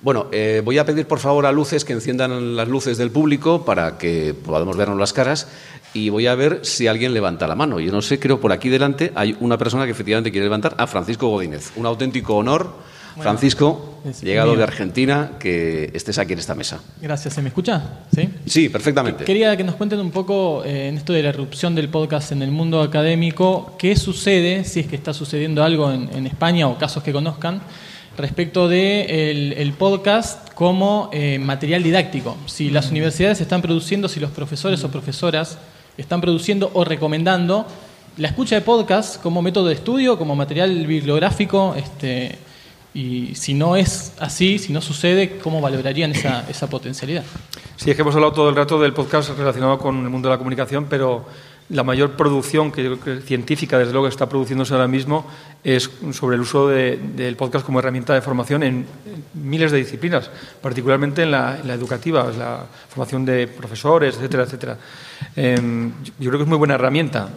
Bueno, 0.02 0.28
eh, 0.32 0.62
voy 0.64 0.78
a 0.78 0.86
pedir 0.86 1.06
por 1.06 1.20
favor 1.20 1.46
a 1.46 1.52
luces 1.52 1.86
que 1.86 1.94
enciendan 1.94 2.56
las 2.56 2.68
luces 2.68 2.98
del 2.98 3.12
público 3.12 3.64
para 3.64 3.98
que 3.98 4.34
podamos 4.34 4.76
vernos 4.76 4.98
las 4.98 5.14
caras 5.14 5.48
y 5.94 6.10
voy 6.10 6.28
a 6.28 6.36
ver 6.36 6.60
si 6.64 6.88
alguien 6.88 7.14
levanta 7.14 7.48
la 7.48 7.56
mano. 7.56 7.80
Yo 7.80 7.92
no 7.92 8.02
sé, 8.02 8.20
creo 8.20 8.42
por 8.42 8.52
aquí 8.52 8.70
delante 8.70 9.12
hay 9.16 9.38
una 9.40 9.58
persona 9.58 9.86
que 9.86 9.92
efectivamente 9.92 10.32
quiere 10.32 10.46
levantar, 10.46 10.76
a 10.78 10.88
Francisco 10.88 11.28
Godínez. 11.30 11.72
Un 11.76 11.86
auténtico 11.86 12.36
honor 12.36 12.74
Francisco, 13.22 14.02
llegado 14.22 14.56
de 14.56 14.64
Argentina, 14.64 15.32
que 15.40 15.92
estés 15.94 16.18
aquí 16.18 16.34
en 16.34 16.40
esta 16.40 16.56
mesa. 16.56 16.80
Gracias, 17.02 17.34
¿se 17.34 17.42
me 17.42 17.50
escucha? 17.50 18.00
Sí, 18.14 18.30
sí 18.46 18.70
perfectamente. 18.70 19.24
Quería 19.24 19.56
que 19.56 19.64
nos 19.64 19.76
cuenten 19.76 20.00
un 20.00 20.12
poco 20.12 20.64
eh, 20.66 20.90
en 20.90 20.98
esto 20.98 21.14
de 21.14 21.24
la 21.24 21.30
erupción 21.30 21.76
del 21.76 21.90
podcast 21.90 22.32
en 22.32 22.42
el 22.42 22.52
mundo 22.52 22.82
académico, 22.82 23.76
qué 23.78 23.96
sucede, 23.96 24.64
si 24.64 24.82
es 24.82 24.88
que 24.88 24.96
está 24.96 25.14
sucediendo 25.14 25.64
algo 25.64 25.92
en, 25.92 26.26
España 26.26 26.68
o 26.68 26.78
casos 26.78 27.04
que 27.04 27.14
conozcan, 27.14 27.62
respecto 28.18 28.68
de 28.68 29.32
el, 29.62 29.74
podcast 29.74 30.54
como 30.54 31.10
eh, 31.14 31.40
material 31.40 31.84
didáctico. 31.84 32.38
Si 32.46 32.70
las 32.70 32.92
universidades 32.92 33.42
están 33.42 33.62
produciendo, 33.62 34.08
si 34.08 34.20
los 34.20 34.32
profesores 34.32 34.84
o 34.84 34.90
profesoras 34.90 35.58
están 35.98 36.22
produciendo 36.22 36.72
o 36.74 36.84
recomendando 36.84 37.66
la 38.18 38.30
escucha 38.30 38.56
de 38.56 38.62
podcast 38.62 39.22
como 39.22 39.42
método 39.42 39.68
de 39.68 39.74
estudio, 39.74 40.18
como 40.18 40.36
material 40.36 40.88
bibliográfico, 40.88 41.76
este, 41.76 42.38
y 42.96 43.36
si 43.36 43.54
no 43.54 43.76
es 43.76 44.14
así, 44.20 44.58
si 44.58 44.72
no 44.72 44.82
sucede, 44.82 45.38
¿cómo 45.44 45.60
valorarían 45.60 46.12
esa, 46.12 46.50
esa 46.50 46.70
potencialidad? 46.70 47.26
Sí, 47.76 47.92
es 47.92 47.96
que 47.96 48.02
hemos 48.02 48.16
hablado 48.16 48.32
todo 48.32 48.50
el 48.50 48.56
rato 48.56 48.80
del 48.82 48.94
podcast 48.94 49.38
relacionado 49.38 49.78
con 49.78 50.02
el 50.02 50.10
mundo 50.10 50.30
de 50.30 50.34
la 50.34 50.38
comunicación, 50.38 50.88
pero 50.90 51.26
la 51.70 51.84
mayor 51.84 52.12
producción 52.12 52.72
que, 52.72 52.98
científica, 53.26 53.78
desde 53.78 53.92
luego, 53.92 54.08
que 54.08 54.12
está 54.12 54.30
produciéndose 54.30 54.74
ahora 54.74 54.88
mismo 54.88 55.26
es 55.64 55.90
sobre 56.12 56.36
el 56.36 56.42
uso 56.42 56.70
del 56.70 57.36
podcast 57.36 57.66
como 57.66 57.80
herramienta 57.80 58.14
de 58.14 58.22
formación 58.22 58.64
en, 58.64 58.86
miles 59.34 59.72
de 59.72 59.80
disciplinas, 59.80 60.30
particularmente 60.62 61.24
en 61.24 61.32
la, 61.32 61.58
educativa, 61.74 62.32
la 62.38 62.66
formación 62.88 63.26
de 63.26 63.48
profesores, 63.48 64.16
etcétera, 64.16 64.44
etcétera. 64.44 64.78
Em, 65.36 65.92
yo 66.20 66.30
creo 66.30 66.38
que 66.38 66.44
es 66.44 66.50
muy 66.50 66.58
buena 66.58 66.76
herramienta. 66.76 67.30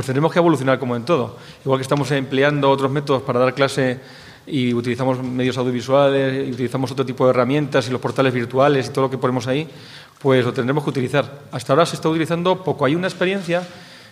Pues 0.00 0.06
tenemos 0.06 0.32
que 0.32 0.38
evolucionar 0.38 0.78
como 0.78 0.96
en 0.96 1.04
todo. 1.04 1.36
Igual 1.62 1.78
que 1.78 1.82
estamos 1.82 2.10
empleando 2.10 2.70
otros 2.70 2.90
métodos 2.90 3.20
para 3.20 3.38
dar 3.38 3.52
clase 3.52 4.00
y 4.46 4.72
utilizamos 4.72 5.22
medios 5.22 5.58
audiovisuales 5.58 6.48
y 6.48 6.52
utilizamos 6.52 6.90
otro 6.90 7.04
tipo 7.04 7.26
de 7.26 7.30
herramientas 7.32 7.86
y 7.86 7.90
los 7.90 8.00
portales 8.00 8.32
virtuales 8.32 8.86
y 8.86 8.92
todo 8.92 9.04
lo 9.04 9.10
que 9.10 9.18
ponemos 9.18 9.46
ahí, 9.46 9.68
pues 10.18 10.42
lo 10.42 10.54
tendremos 10.54 10.84
que 10.84 10.88
utilizar. 10.88 11.40
Hasta 11.52 11.74
ahora 11.74 11.84
se 11.84 11.96
está 11.96 12.08
utilizando 12.08 12.64
poco. 12.64 12.86
Hay 12.86 12.94
una 12.94 13.08
experiencia 13.08 13.62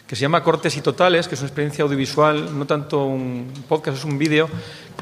que 0.07 0.15
se 0.15 0.21
llama 0.21 0.43
Cortes 0.43 0.77
y 0.77 0.83
Totales, 0.83 1.27
que 1.27 1.37
es 1.37 1.41
una 1.41 1.49
experiencia 1.49 1.85
audiovisual, 1.85 2.59
no 2.59 2.67
tanto 2.67 3.07
un 3.07 3.51
podcast, 3.67 3.97
es 3.97 4.05
un 4.05 4.19
vídeo, 4.19 4.47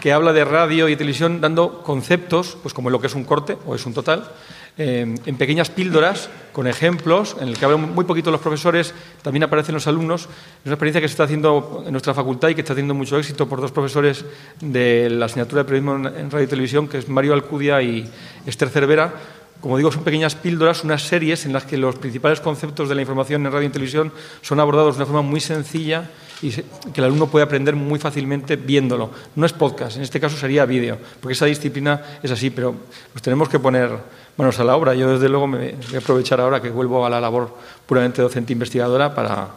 que 0.00 0.12
habla 0.12 0.32
de 0.32 0.44
radio 0.44 0.88
y 0.88 0.94
televisión 0.94 1.40
dando 1.40 1.82
conceptos, 1.82 2.58
pues 2.62 2.72
como 2.72 2.90
lo 2.90 3.00
que 3.00 3.08
es 3.08 3.14
un 3.16 3.24
corte 3.24 3.58
o 3.66 3.74
es 3.74 3.84
un 3.86 3.92
total, 3.92 4.30
eh, 4.78 5.14
en 5.24 5.36
pequeñas 5.36 5.70
píldoras, 5.70 6.28
con 6.52 6.66
ejemplos, 6.66 7.36
en 7.40 7.48
el 7.48 7.58
que 7.58 7.64
hablan 7.64 7.94
muy 7.94 8.04
poquito 8.04 8.30
los 8.30 8.40
profesores, 8.40 8.94
también 9.22 9.42
aparecen 9.42 9.74
los 9.74 9.86
alumnos. 9.86 10.22
Es 10.22 10.66
una 10.66 10.74
experiencia 10.74 11.00
que 11.00 11.08
se 11.08 11.12
está 11.12 11.24
haciendo 11.24 11.82
en 11.86 11.92
nuestra 11.92 12.14
facultad 12.14 12.48
y 12.48 12.54
que 12.54 12.60
está 12.60 12.74
teniendo 12.74 12.94
mucho 12.94 13.18
éxito 13.18 13.48
por 13.48 13.60
dos 13.60 13.72
profesores 13.72 14.24
de 14.60 15.08
la 15.10 15.26
asignatura 15.26 15.62
de 15.62 15.68
periodismo 15.68 16.08
en 16.08 16.30
radio 16.30 16.44
y 16.44 16.48
televisión, 16.48 16.88
que 16.88 16.98
es 16.98 17.08
Mario 17.08 17.34
Alcudia 17.34 17.82
y 17.82 18.08
Esther 18.46 18.68
Cervera 18.68 19.12
como 19.60 19.78
digo, 19.78 19.90
son 19.90 20.04
pequeñas 20.04 20.34
píldoras, 20.34 20.84
unas 20.84 21.02
series 21.02 21.46
en 21.46 21.52
las 21.52 21.64
que 21.64 21.76
los 21.76 21.96
principales 21.96 22.40
conceptos 22.40 22.88
de 22.88 22.94
la 22.94 23.00
información 23.00 23.44
en 23.46 23.52
radio 23.52 23.66
y 23.66 23.72
televisión 23.72 24.12
son 24.42 24.60
abordados 24.60 24.94
de 24.94 25.02
una 25.02 25.06
forma 25.06 25.22
muy 25.22 25.40
sencilla 25.40 26.10
y 26.42 26.50
que 26.50 26.62
el 26.96 27.04
alumno 27.04 27.28
puede 27.28 27.44
aprender 27.44 27.74
muy 27.74 27.98
fácilmente 27.98 28.56
viéndolo. 28.56 29.10
No 29.34 29.46
es 29.46 29.52
podcast, 29.52 29.96
en 29.96 30.02
este 30.02 30.20
caso 30.20 30.36
sería 30.36 30.66
vídeo, 30.66 30.98
porque 31.20 31.32
esa 31.32 31.46
disciplina 31.46 32.18
es 32.22 32.30
así, 32.30 32.50
pero 32.50 32.74
nos 33.14 33.22
tenemos 33.22 33.48
que 33.48 33.58
poner 33.58 33.90
manos 34.36 34.58
a 34.58 34.64
la 34.64 34.76
obra. 34.76 34.94
Yo, 34.94 35.10
desde 35.12 35.28
luego, 35.28 35.46
me 35.46 35.72
voy 35.72 35.94
a 35.94 35.98
aprovechar 35.98 36.40
ahora 36.40 36.60
que 36.60 36.70
vuelvo 36.70 37.04
a 37.04 37.10
la 37.10 37.20
labor 37.20 37.56
puramente 37.86 38.22
docente 38.22 38.52
investigadora 38.52 39.14
para, 39.14 39.48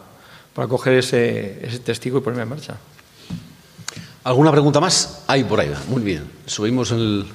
para 0.54 0.68
coger 0.68 0.94
ese, 0.94 1.66
ese 1.66 1.78
testigo 1.80 2.18
y 2.18 2.20
ponerme 2.20 2.44
en 2.44 2.48
marcha. 2.48 2.76
¿Alguna 4.24 4.52
pregunta 4.52 4.80
más? 4.80 5.24
Ahí, 5.26 5.44
por 5.44 5.60
ahí. 5.60 5.72
Muy 5.88 6.02
bien. 6.02 6.30
Subimos 6.46 6.90
el, 6.92 7.26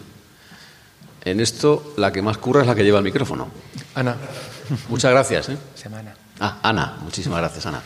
en 1.23 1.39
esto, 1.39 1.93
la 1.97 2.11
que 2.11 2.21
más 2.21 2.37
curra 2.37 2.61
es 2.61 2.67
la 2.67 2.75
que 2.75 2.83
lleva 2.83 2.99
el 2.99 3.03
micrófono. 3.03 3.47
Ana. 3.95 4.15
Muchas 4.89 5.11
gracias. 5.11 5.49
¿eh? 5.49 5.57
Semana. 5.73 6.13
Ah, 6.39 6.59
Ana. 6.61 6.97
Muchísimas 7.03 7.39
gracias, 7.39 7.65
Ana. 7.65 7.81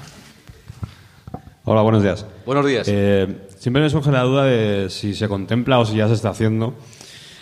Hola, 1.64 1.82
buenos 1.82 2.03
días. 2.03 2.26
Buenos 2.45 2.66
días. 2.66 2.88
Eh, 2.89 3.47
siempre 3.57 3.82
me 3.82 3.89
surge 3.89 4.12
la 4.12 4.24
duda 4.24 4.43
de 4.43 4.89
si 4.89 5.14
se 5.14 5.28
contempla 5.28 5.80
o 5.80 5.86
si 5.86 5.95
ya 5.95 6.07
se 6.07 6.16
está 6.16 6.30
haciendo 6.30 6.74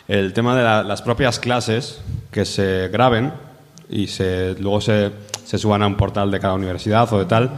el 0.07 0.33
tema 0.33 0.55
de 0.55 0.87
las 0.87 1.01
propias 1.01 1.39
clases 1.39 2.01
que 2.31 2.45
se 2.45 2.87
graben 2.89 3.33
y 3.89 4.07
se, 4.07 4.55
luego 4.59 4.81
se, 4.81 5.11
se 5.45 5.57
suban 5.57 5.81
a 5.83 5.87
un 5.87 5.95
portal 5.95 6.31
de 6.31 6.39
cada 6.39 6.53
universidad 6.53 7.11
o 7.13 7.19
de 7.19 7.25
tal 7.25 7.51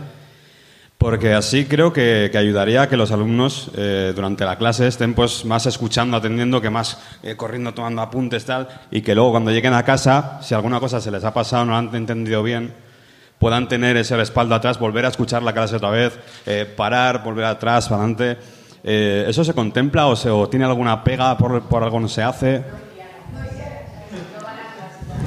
porque 0.99 1.33
así 1.33 1.63
creo 1.63 1.93
que, 1.93 2.29
ayudaría 2.35 2.81
a 2.81 2.89
que 2.89 2.97
los 2.97 3.13
alumnos 3.13 3.71
eh, 3.77 4.11
durante 4.13 4.43
la 4.43 4.57
clase 4.57 4.85
estén 4.85 5.13
pues 5.13 5.45
más 5.45 5.65
escuchando, 5.65 6.17
atendiendo, 6.17 6.59
que 6.59 6.69
más 6.69 6.99
eh, 7.23 7.37
corriendo, 7.37 7.73
tomando 7.73 8.01
apuntes, 8.01 8.43
tal, 8.43 8.67
y 8.91 9.01
que 9.01 9.15
luego 9.15 9.31
cuando 9.31 9.49
lleguen 9.49 9.73
a 9.73 9.83
casa, 9.83 10.41
si 10.43 10.53
alguna 10.53 10.81
cosa 10.81 10.99
se 10.99 11.09
les 11.09 11.23
ha 11.23 11.33
pasado, 11.33 11.63
no 11.63 11.77
han 11.77 11.95
entendido 11.95 12.43
bien, 12.43 12.73
puedan 13.39 13.69
tener 13.69 13.95
ese 13.95 14.17
respaldo 14.17 14.55
atrás, 14.55 14.77
volver 14.77 15.05
a 15.05 15.07
escuchar 15.07 15.41
la 15.41 15.53
clase 15.53 15.77
otra 15.77 15.89
vez, 15.89 16.19
eh, 16.45 16.65
parar, 16.65 17.23
volver 17.23 17.45
atrás, 17.45 17.87
para 17.87 18.01
adelante. 18.01 18.58
¿Eso 18.83 19.43
se 19.43 19.53
contempla 19.53 20.07
o, 20.07 20.15
se, 20.15 20.29
o 20.29 20.47
tiene 20.47 20.65
alguna 20.65 21.03
pega 21.03 21.37
por, 21.37 21.61
por 21.63 21.83
algo 21.83 21.99
no 21.99 22.07
se 22.07 22.23
hace? 22.23 22.63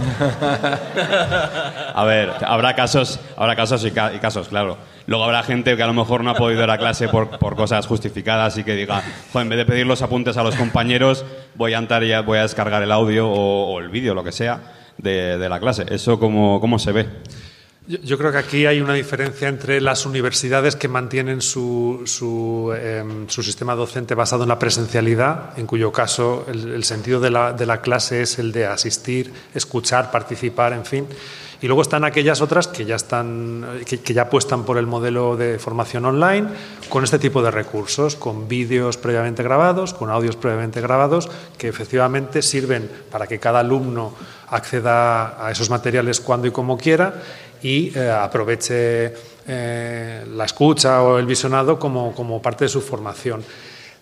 a 1.94 2.04
ver, 2.04 2.32
habrá 2.44 2.74
casos, 2.74 3.20
habrá 3.36 3.56
casos 3.56 3.84
y 3.84 3.90
casos, 3.90 4.48
claro. 4.48 4.76
Luego 5.06 5.24
habrá 5.24 5.42
gente 5.42 5.76
que 5.76 5.82
a 5.82 5.86
lo 5.86 5.94
mejor 5.94 6.22
no 6.22 6.30
ha 6.30 6.34
podido 6.34 6.62
ir 6.62 6.70
a 6.70 6.78
clase 6.78 7.08
por, 7.08 7.38
por 7.38 7.56
cosas 7.56 7.86
justificadas 7.86 8.56
y 8.58 8.64
que 8.64 8.76
diga, 8.76 9.02
en 9.34 9.48
vez 9.48 9.58
de 9.58 9.66
pedir 9.66 9.86
los 9.86 10.02
apuntes 10.02 10.36
a 10.36 10.42
los 10.42 10.54
compañeros, 10.54 11.24
voy 11.54 11.74
a 11.74 11.78
entrar 11.78 12.04
y 12.04 12.14
voy 12.22 12.38
a 12.38 12.42
descargar 12.42 12.82
el 12.82 12.92
audio 12.92 13.28
o, 13.28 13.80
el 13.80 13.88
vídeo, 13.88 14.14
lo 14.14 14.22
que 14.22 14.32
sea, 14.32 14.60
de, 14.98 15.38
de 15.38 15.48
la 15.48 15.58
clase. 15.58 15.86
¿Eso 15.88 16.18
cómo, 16.18 16.60
cómo 16.60 16.78
se 16.78 16.92
ve? 16.92 17.08
Yo, 18.00 18.16
creo 18.16 18.32
que 18.32 18.38
aquí 18.38 18.64
hay 18.64 18.80
una 18.80 18.94
diferencia 18.94 19.48
entre 19.48 19.78
las 19.78 20.06
universidades 20.06 20.76
que 20.76 20.88
mantienen 20.88 21.42
su, 21.42 22.00
su, 22.06 22.72
em, 22.74 23.28
sistema 23.28 23.74
docente 23.74 24.14
basado 24.14 24.44
en 24.44 24.48
la 24.48 24.58
presencialidad, 24.58 25.58
en 25.58 25.66
cuyo 25.66 25.92
caso 25.92 26.46
el, 26.48 26.84
sentido 26.84 27.20
de 27.20 27.30
la, 27.30 27.52
de 27.52 27.66
la, 27.66 27.82
clase 27.82 28.22
es 28.22 28.38
el 28.38 28.50
de 28.50 28.64
asistir, 28.64 29.30
escuchar, 29.54 30.10
participar, 30.10 30.72
en 30.72 30.86
fin. 30.86 31.06
Y 31.60 31.66
luego 31.66 31.82
están 31.82 32.04
aquellas 32.04 32.40
otras 32.40 32.66
que 32.66 32.86
ya, 32.86 32.96
están, 32.96 33.82
que, 33.84 34.14
ya 34.14 34.22
apuestan 34.22 34.64
por 34.64 34.78
el 34.78 34.86
modelo 34.86 35.36
de 35.36 35.58
formación 35.58 36.06
online 36.06 36.48
con 36.88 37.04
este 37.04 37.18
tipo 37.18 37.42
de 37.42 37.50
recursos, 37.50 38.16
con 38.16 38.48
vídeos 38.48 38.96
previamente 38.96 39.42
grabados, 39.42 39.92
con 39.92 40.08
audios 40.08 40.36
previamente 40.36 40.80
grabados, 40.80 41.28
que 41.58 41.68
efectivamente 41.68 42.40
sirven 42.40 42.90
para 43.10 43.26
que 43.26 43.38
cada 43.38 43.60
alumno 43.60 44.14
acceda 44.48 45.44
a 45.44 45.50
esos 45.50 45.70
materiales 45.70 46.20
cuando 46.20 46.46
y 46.48 46.50
como 46.50 46.76
quiera 46.76 47.22
y 47.62 47.96
eh, 47.96 48.10
aproveche 48.10 49.12
eh, 49.46 50.24
la 50.34 50.44
escucha 50.44 51.02
o 51.02 51.18
el 51.18 51.26
visionado 51.26 51.78
como, 51.78 52.14
como 52.14 52.40
parte 52.40 52.64
de 52.64 52.68
su 52.68 52.80
formación. 52.80 53.42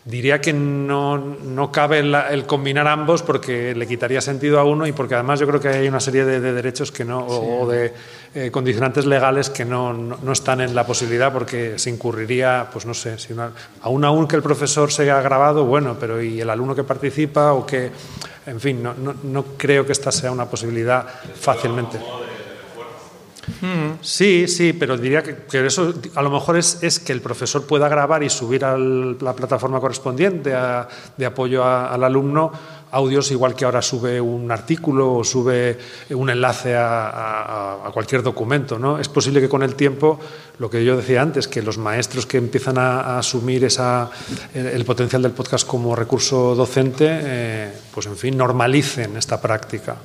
Diría 0.02 0.40
que 0.40 0.54
no, 0.54 1.18
no 1.18 1.70
cabe 1.70 1.98
el, 1.98 2.46
combinar 2.46 2.88
ambos 2.88 3.22
porque 3.22 3.74
le 3.74 3.86
quitaría 3.86 4.22
sentido 4.22 4.58
a 4.58 4.64
uno 4.64 4.86
y 4.86 4.92
porque 4.92 5.14
además 5.14 5.40
yo 5.40 5.46
creo 5.46 5.60
que 5.60 5.68
hay 5.68 5.88
una 5.88 6.00
serie 6.00 6.24
de, 6.24 6.40
derechos 6.40 6.90
que 6.90 7.04
no, 7.04 7.26
o, 7.26 7.68
de 7.68 7.92
eh, 8.34 8.50
condicionantes 8.50 9.04
legales 9.04 9.50
que 9.50 9.66
no, 9.66 9.92
no, 9.92 10.32
están 10.32 10.62
en 10.62 10.74
la 10.74 10.86
posibilidad 10.86 11.30
porque 11.30 11.78
se 11.78 11.90
incurriría, 11.90 12.68
pues 12.72 12.86
no 12.86 12.94
sé, 12.94 13.18
si 13.18 13.34
aún 13.82 14.04
aún 14.06 14.26
que 14.26 14.36
el 14.36 14.42
profesor 14.42 14.90
se 14.90 15.02
haya 15.02 15.20
grabado, 15.20 15.66
bueno, 15.66 15.98
pero 16.00 16.22
¿y 16.22 16.40
el 16.40 16.48
alumno 16.48 16.74
que 16.74 16.84
participa 16.84 17.52
o 17.52 17.66
que, 17.66 17.90
en 18.46 18.58
fin, 18.58 18.82
no, 18.82 18.94
no 18.94 19.44
creo 19.58 19.84
que 19.84 19.92
esta 19.92 20.10
sea 20.10 20.32
una 20.32 20.46
posibilidad 20.46 21.06
fácilmente. 21.34 21.98
Sí, 24.00 24.46
sí, 24.48 24.72
pero 24.72 24.96
diría 24.96 25.22
que, 25.22 25.66
eso 25.66 25.94
a 26.14 26.22
lo 26.22 26.30
mejor 26.30 26.56
es, 26.56 26.82
es, 26.82 26.98
que 26.98 27.12
el 27.12 27.20
profesor 27.20 27.66
pueda 27.66 27.88
grabar 27.88 28.22
y 28.22 28.30
subir 28.30 28.64
a 28.64 28.76
la 28.76 29.34
plataforma 29.34 29.80
correspondiente 29.80 30.54
de 31.16 31.26
apoyo 31.26 31.64
al 31.64 32.02
alumno 32.04 32.52
audios 32.92 33.30
igual 33.30 33.54
que 33.54 33.64
ahora 33.64 33.82
sube 33.82 34.20
un 34.20 34.50
artículo 34.50 35.14
o 35.14 35.24
sube 35.24 35.78
un 36.10 36.30
enlace 36.30 36.74
a, 36.76 37.90
cualquier 37.92 38.22
documento. 38.22 38.78
¿no? 38.78 38.98
Es 38.98 39.08
posible 39.08 39.40
que 39.40 39.48
con 39.48 39.62
el 39.62 39.74
tiempo, 39.74 40.18
lo 40.58 40.70
que 40.70 40.84
yo 40.84 40.96
decía 40.96 41.22
antes, 41.22 41.48
que 41.48 41.62
los 41.62 41.78
maestros 41.78 42.26
que 42.26 42.38
empiezan 42.38 42.78
a, 42.78 43.18
asumir 43.18 43.64
esa, 43.64 44.10
el, 44.54 44.84
potencial 44.84 45.22
del 45.22 45.32
podcast 45.32 45.66
como 45.66 45.94
recurso 45.94 46.54
docente, 46.54 47.06
eh, 47.08 47.72
pues 47.92 48.06
en 48.06 48.16
fin, 48.16 48.36
normalicen 48.36 49.16
esta 49.16 49.40
práctica. 49.40 49.96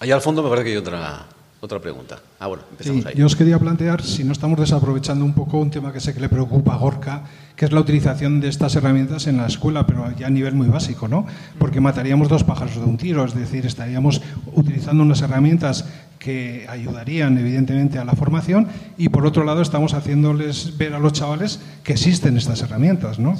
Allá 0.00 0.14
al 0.14 0.22
fondo 0.22 0.42
me 0.42 0.48
parece 0.48 0.64
que 0.64 0.70
hay 0.72 0.76
otra 0.76 1.26
otra 1.64 1.80
pregunta. 1.80 2.20
Ah, 2.38 2.46
bueno, 2.46 2.62
empezamos 2.70 3.06
ahí. 3.06 3.14
Yo 3.16 3.26
os 3.26 3.34
quería 3.34 3.58
plantear 3.58 4.02
si 4.02 4.22
no 4.22 4.32
estamos 4.32 4.58
desaprovechando 4.60 5.24
un 5.24 5.32
poco 5.32 5.58
un 5.58 5.70
tema 5.70 5.92
que 5.92 6.00
sé 6.00 6.12
que 6.12 6.20
le 6.20 6.28
preocupa 6.28 6.74
a 6.74 6.76
Gorka, 6.76 7.24
que 7.56 7.64
es 7.64 7.72
la 7.72 7.80
utilización 7.80 8.40
de 8.40 8.48
estas 8.48 8.76
herramientas 8.76 9.26
en 9.26 9.38
la 9.38 9.46
escuela, 9.46 9.86
pero 9.86 10.10
ya 10.16 10.26
a 10.26 10.30
nivel 10.30 10.54
muy 10.54 10.68
básico, 10.68 11.08
¿no? 11.08 11.26
Porque 11.58 11.80
mataríamos 11.80 12.28
dos 12.28 12.44
pájaros 12.44 12.74
de 12.76 12.84
un 12.84 12.98
tiro, 12.98 13.24
es 13.24 13.34
decir, 13.34 13.64
estaríamos 13.64 14.20
utilizando 14.54 15.02
unas 15.02 15.22
herramientas 15.22 15.86
que 16.18 16.66
ayudarían 16.68 17.36
evidentemente 17.38 17.98
a 17.98 18.04
la 18.04 18.12
formación 18.12 18.68
y 18.96 19.08
por 19.08 19.26
otro 19.26 19.44
lado 19.44 19.62
estamos 19.62 19.94
haciéndoles 19.94 20.76
ver 20.78 20.94
a 20.94 20.98
los 20.98 21.12
chavales 21.12 21.60
que 21.82 21.92
existen 21.92 22.36
estas 22.36 22.62
herramientas, 22.62 23.18
¿no? 23.18 23.36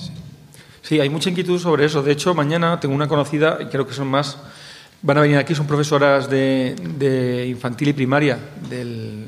Sí, 0.82 1.00
hay 1.00 1.08
mucha 1.08 1.30
inquietud 1.30 1.58
sobre 1.58 1.86
eso. 1.86 2.02
De 2.02 2.12
hecho, 2.12 2.34
mañana 2.34 2.78
tengo 2.78 2.94
una 2.94 3.08
conocida, 3.08 3.58
y 3.60 3.66
creo 3.66 3.86
que 3.86 3.94
son 3.94 4.08
más, 4.08 4.36
van 5.04 5.18
a 5.18 5.20
venir 5.20 5.36
aquí, 5.36 5.54
son 5.54 5.66
profesoras 5.66 6.30
de, 6.30 6.74
de 6.98 7.46
infantil 7.46 7.88
y 7.88 7.92
primaria 7.92 8.38
de 8.70 9.26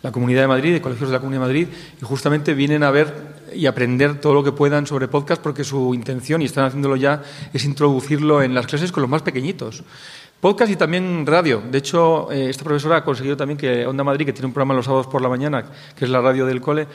la 0.00 0.12
Comunidad 0.12 0.42
de 0.42 0.48
Madrid, 0.48 0.72
de 0.72 0.80
colegios 0.80 1.10
de 1.10 1.14
la 1.14 1.18
Comunidad 1.18 1.42
de 1.42 1.46
Madrid, 1.46 1.68
y 2.00 2.04
justamente 2.04 2.54
vienen 2.54 2.84
a 2.84 2.92
ver 2.92 3.12
y 3.52 3.66
aprender 3.66 4.20
todo 4.20 4.34
lo 4.34 4.44
que 4.44 4.52
puedan 4.52 4.86
sobre 4.86 5.08
podcast 5.08 5.42
porque 5.42 5.64
su 5.64 5.94
intención, 5.94 6.42
y 6.42 6.44
están 6.44 6.64
haciéndolo 6.64 6.94
ya, 6.94 7.22
es 7.52 7.64
introducirlo 7.64 8.40
en 8.40 8.54
las 8.54 8.68
clases 8.68 8.92
con 8.92 9.00
los 9.00 9.10
más 9.10 9.22
pequeñitos. 9.22 9.82
Podcast 10.38 10.70
y 10.70 10.76
también 10.76 11.26
radio. 11.26 11.60
De 11.72 11.78
hecho, 11.78 12.30
eh, 12.30 12.48
esta 12.48 12.62
profesora 12.62 12.98
ha 12.98 13.04
conseguido 13.04 13.36
también 13.36 13.58
que 13.58 13.84
Onda 13.84 14.04
Madrid, 14.04 14.26
que 14.26 14.32
tiene 14.32 14.46
un 14.46 14.52
programa 14.52 14.74
los 14.74 14.84
sábados 14.84 15.08
por 15.08 15.22
la 15.22 15.28
mañana, 15.28 15.64
que 15.96 16.04
es 16.04 16.10
la 16.10 16.20
radio 16.20 16.46
del 16.46 16.60
cole, 16.60 16.86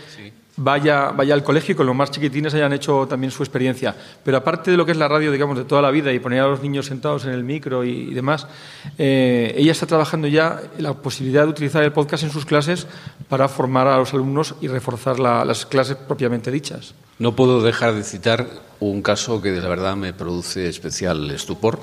vaya, 0.58 1.12
vaya 1.12 1.34
al 1.34 1.44
colegio 1.44 1.74
y 1.74 1.76
con 1.76 1.86
los 1.86 1.96
más 1.96 2.12
chiquitines 2.12 2.54
hayan 2.54 2.74
hecho 2.74 3.08
también 3.08 3.32
su 3.32 3.44
experiencia. 3.44 3.96
Pero 4.24 4.38
aparte 4.38 4.72
de 4.72 4.78
lo 4.78 4.86
que 4.86 4.92
es 4.92 4.98
la 4.98 5.08
radio, 5.08 5.32
digamos, 5.32 5.58
de 5.58 5.66
toda 5.66 5.82
la 5.82 5.92
vida 5.92 6.12
y 6.12 6.20
poner 6.20 6.42
a 6.42 6.48
los 6.48 6.62
niños 6.62 6.86
sentados 6.86 7.26
en 7.26 7.32
el 7.32 7.44
micro 7.44 7.84
y, 7.84 8.14
demás, 8.14 8.48
eh, 8.98 9.54
ella 9.58 9.72
está 9.72 9.86
trabajando 9.86 10.28
ya 10.28 10.62
la 10.78 10.94
posibilidad 10.94 11.44
de 11.44 11.50
utilizar 11.50 11.84
el 11.84 11.92
podcast 11.92 12.24
en 12.24 12.32
sus 12.32 12.46
clases 12.46 12.88
para 13.30 13.48
formar 13.48 13.88
a 13.88 13.98
los 13.98 14.14
alumnos 14.14 14.56
y 14.62 14.68
reforzar 14.68 15.20
las 15.20 15.66
clases 15.66 15.96
propiamente 15.96 16.52
dichas. 16.52 16.94
No 17.20 17.36
puedo 17.36 17.62
dejar 17.62 17.94
de 17.94 18.04
citar 18.04 18.48
un 18.80 19.02
caso 19.02 19.42
que 19.42 19.52
de 19.52 19.62
la 19.62 19.70
verdad 19.70 19.96
me 19.96 20.12
produce 20.12 20.68
especial 20.68 21.30
estupor 21.30 21.80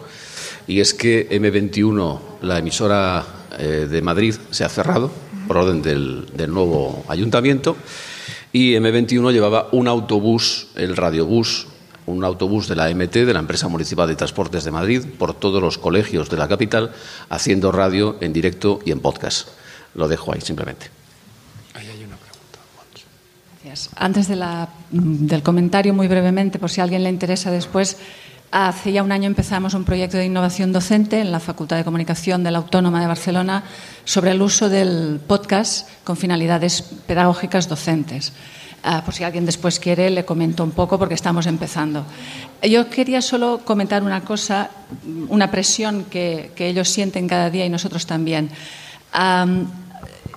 y 0.67 0.81
es 0.81 0.95
que 0.95 1.29
M21, 1.31 2.21
la 2.43 2.59
emisora 2.59 3.25
eh, 3.59 3.87
de 3.89 4.03
Madrid, 4.03 4.35
se 4.51 4.65
ha 4.65 4.69
cerrado 4.69 5.11
por 5.47 5.57
orden 5.57 5.81
del, 5.81 6.27
nuevo 6.53 7.05
ayuntamiento 7.09 7.77
y 8.53 8.73
M21 8.75 9.33
llevaba 9.33 9.69
un 9.73 9.89
autobús, 9.89 10.69
el 10.75 10.97
radiobús, 10.97 11.67
un 12.07 12.25
autobús 12.25 12.69
de 12.69 12.77
la 12.77 12.89
MT, 12.89 13.27
de 13.27 13.33
la 13.35 13.41
Empresa 13.41 13.69
Municipal 13.69 14.09
de 14.09 14.17
Transportes 14.17 14.65
de 14.65 14.71
Madrid, 14.71 15.05
por 15.19 15.35
todos 15.35 15.61
los 15.61 15.77
colegios 15.77 16.31
de 16.31 16.39
la 16.39 16.49
capital, 16.49 16.93
haciendo 17.29 17.73
radio 17.73 18.17
en 18.21 18.33
directo 18.33 18.81
y 18.85 18.93
en 18.93 19.01
podcast. 19.01 19.49
Lo 19.95 20.09
dejo 20.09 20.33
ahí 20.33 20.41
simplemente. 20.41 20.91
Antes 23.97 24.29
del 24.29 25.43
comentario, 25.43 25.93
muy 25.93 26.09
brevemente, 26.09 26.59
por 26.59 26.71
si 26.71 26.81
a 26.81 26.85
alguien 26.85 27.03
le 27.03 27.11
interesa 27.11 27.51
después, 27.51 27.99
hace 28.51 28.93
ya 28.93 29.03
un 29.03 29.13
año 29.13 29.27
empezamos 29.27 29.75
un 29.75 29.85
proyecto 29.85 30.17
de 30.17 30.27
innovación 30.27 30.73
docente 30.73 31.21
en 31.21 31.33
la 31.33 31.41
Facultad 31.41 31.77
de 31.77 31.85
Comunicación 31.85 32.43
de 32.45 32.51
la 32.51 32.59
Autónoma 32.59 33.01
de 33.01 33.07
Barcelona 33.07 33.65
sobre 34.05 34.31
el 34.31 34.43
uso 34.43 34.69
del 34.69 35.21
podcast 35.27 35.89
con 36.05 36.17
finalidades 36.17 36.83
pedagógicas 37.07 37.69
docentes. 37.69 38.33
Ah, 38.83 39.03
por 39.05 39.13
si 39.13 39.25
alguien 39.25 39.45
después 39.45 39.81
quiere, 39.81 40.09
le 40.09 40.25
comento 40.25 40.63
un 40.63 40.71
poco 40.71 40.99
porque 40.99 41.15
estamos 41.15 41.47
empezando. 41.47 42.05
Yo 42.63 42.89
quería 42.89 43.21
solo 43.21 43.61
comentar 43.65 44.03
una 44.03 44.23
cosa, 44.23 44.71
una 45.29 45.51
presión 45.51 46.05
que, 46.05 46.53
ellos 46.57 46.89
sienten 46.89 47.29
cada 47.29 47.51
día 47.51 47.67
y 47.67 47.71
nosotros 47.71 48.07
también. 48.07 48.51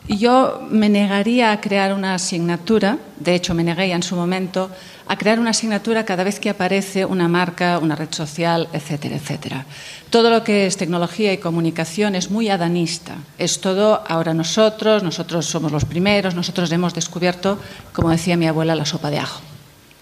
Yo 0.07 0.67
me 0.69 0.89
negaría 0.89 1.51
a 1.51 1.61
crear 1.61 1.93
una 1.93 2.15
asignatura, 2.15 2.97
de 3.19 3.35
hecho 3.35 3.53
me 3.53 3.63
negué 3.63 3.91
en 3.91 4.03
su 4.03 4.15
momento, 4.15 4.69
a 5.07 5.17
crear 5.17 5.39
una 5.39 5.51
asignatura 5.51 6.05
cada 6.05 6.23
vez 6.23 6.39
que 6.39 6.49
aparece 6.49 7.05
una 7.05 7.27
marca, 7.27 7.79
una 7.79 7.95
red 7.95 8.09
social, 8.11 8.67
etcétera, 8.73 9.15
etcétera. 9.15 9.65
Todo 10.09 10.29
lo 10.29 10.43
que 10.43 10.65
es 10.65 10.77
tecnología 10.77 11.33
y 11.33 11.37
comunicación 11.37 12.15
es 12.15 12.29
muy 12.29 12.49
adanista. 12.49 13.15
Es 13.37 13.61
todo 13.61 14.03
ahora 14.07 14.33
nosotros, 14.33 15.03
nosotros 15.03 15.45
somos 15.45 15.71
los 15.71 15.85
primeros, 15.85 16.35
nosotros 16.35 16.71
hemos 16.71 16.93
descubierto, 16.93 17.59
como 17.93 18.09
decía 18.09 18.37
mi 18.37 18.47
abuela, 18.47 18.75
la 18.75 18.85
sopa 18.85 19.09
de 19.09 19.19
ajo. 19.19 19.41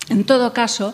En 0.10 0.24
todo 0.24 0.54
caso, 0.54 0.94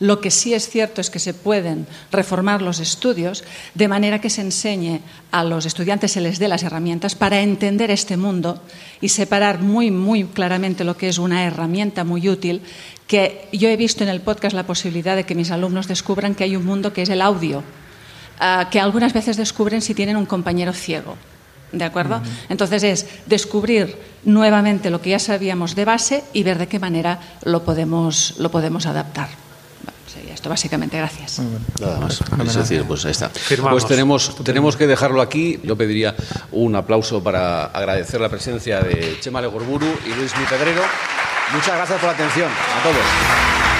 lo 0.00 0.20
que 0.20 0.30
sí 0.30 0.54
es 0.54 0.68
cierto 0.68 1.00
es 1.00 1.10
que 1.10 1.18
se 1.18 1.34
pueden 1.34 1.86
reformar 2.10 2.62
los 2.62 2.80
estudios 2.80 3.44
de 3.74 3.88
manera 3.88 4.20
que 4.20 4.30
se 4.30 4.40
enseñe 4.40 5.00
a 5.30 5.44
los 5.44 5.66
estudiantes, 5.66 6.12
se 6.12 6.20
les 6.20 6.38
dé 6.38 6.48
las 6.48 6.62
herramientas 6.62 7.14
para 7.14 7.40
entender 7.40 7.90
este 7.90 8.16
mundo 8.16 8.60
y 9.00 9.08
separar 9.08 9.60
muy, 9.60 9.90
muy 9.90 10.24
claramente 10.24 10.84
lo 10.84 10.96
que 10.96 11.08
es 11.08 11.18
una 11.18 11.44
herramienta 11.44 12.04
muy 12.04 12.28
útil, 12.28 12.62
que 13.06 13.48
yo 13.52 13.68
he 13.68 13.76
visto 13.76 14.02
en 14.02 14.10
el 14.10 14.20
podcast 14.20 14.54
la 14.54 14.66
posibilidad 14.66 15.16
de 15.16 15.24
que 15.24 15.34
mis 15.34 15.50
alumnos 15.50 15.88
descubran 15.88 16.34
que 16.34 16.44
hay 16.44 16.56
un 16.56 16.64
mundo 16.64 16.92
que 16.92 17.02
es 17.02 17.08
el 17.08 17.22
audio, 17.22 17.62
ah, 18.40 18.68
que 18.70 18.80
algunas 18.80 19.12
veces 19.12 19.36
descubren 19.36 19.82
si 19.82 19.94
tienen 19.94 20.16
un 20.16 20.26
compañero 20.26 20.72
ciego. 20.72 21.16
¿De 21.72 21.84
acuerdo? 21.84 22.22
Entonces 22.48 22.84
es 22.84 23.06
descubrir 23.26 23.96
nuevamente 24.24 24.90
lo 24.90 25.00
que 25.00 25.10
ya 25.10 25.18
sabíamos 25.18 25.74
de 25.74 25.84
base 25.84 26.22
y 26.32 26.44
ver 26.44 26.56
de 26.56 26.68
qué 26.68 26.78
manera 26.78 27.18
lo 27.42 27.64
podemos, 27.64 28.34
lo 28.38 28.52
podemos 28.52 28.86
adaptar 28.86 29.43
esto 30.32 30.48
básicamente. 30.48 30.96
Gracias. 30.96 31.40
Nada 31.80 32.00
más. 32.00 32.20
Es 32.20 32.54
decir, 32.54 32.84
pues 32.84 33.04
ahí 33.04 33.12
está. 33.12 33.30
Pues 33.70 33.86
tenemos, 33.86 34.36
tenemos 34.44 34.76
que 34.76 34.86
dejarlo 34.86 35.20
aquí. 35.20 35.60
Yo 35.62 35.76
pediría 35.76 36.14
un 36.52 36.76
aplauso 36.76 37.22
para 37.22 37.66
agradecer 37.66 38.20
la 38.20 38.28
presencia 38.28 38.80
de 38.80 39.18
Chema 39.20 39.40
Legorburu 39.40 39.86
y 40.06 40.14
Luis 40.14 40.32
Mi 40.36 40.44
Muchas 41.52 41.76
gracias 41.76 42.00
por 42.00 42.08
la 42.08 42.14
atención 42.14 42.48
a 42.50 42.82
todos. 42.82 43.73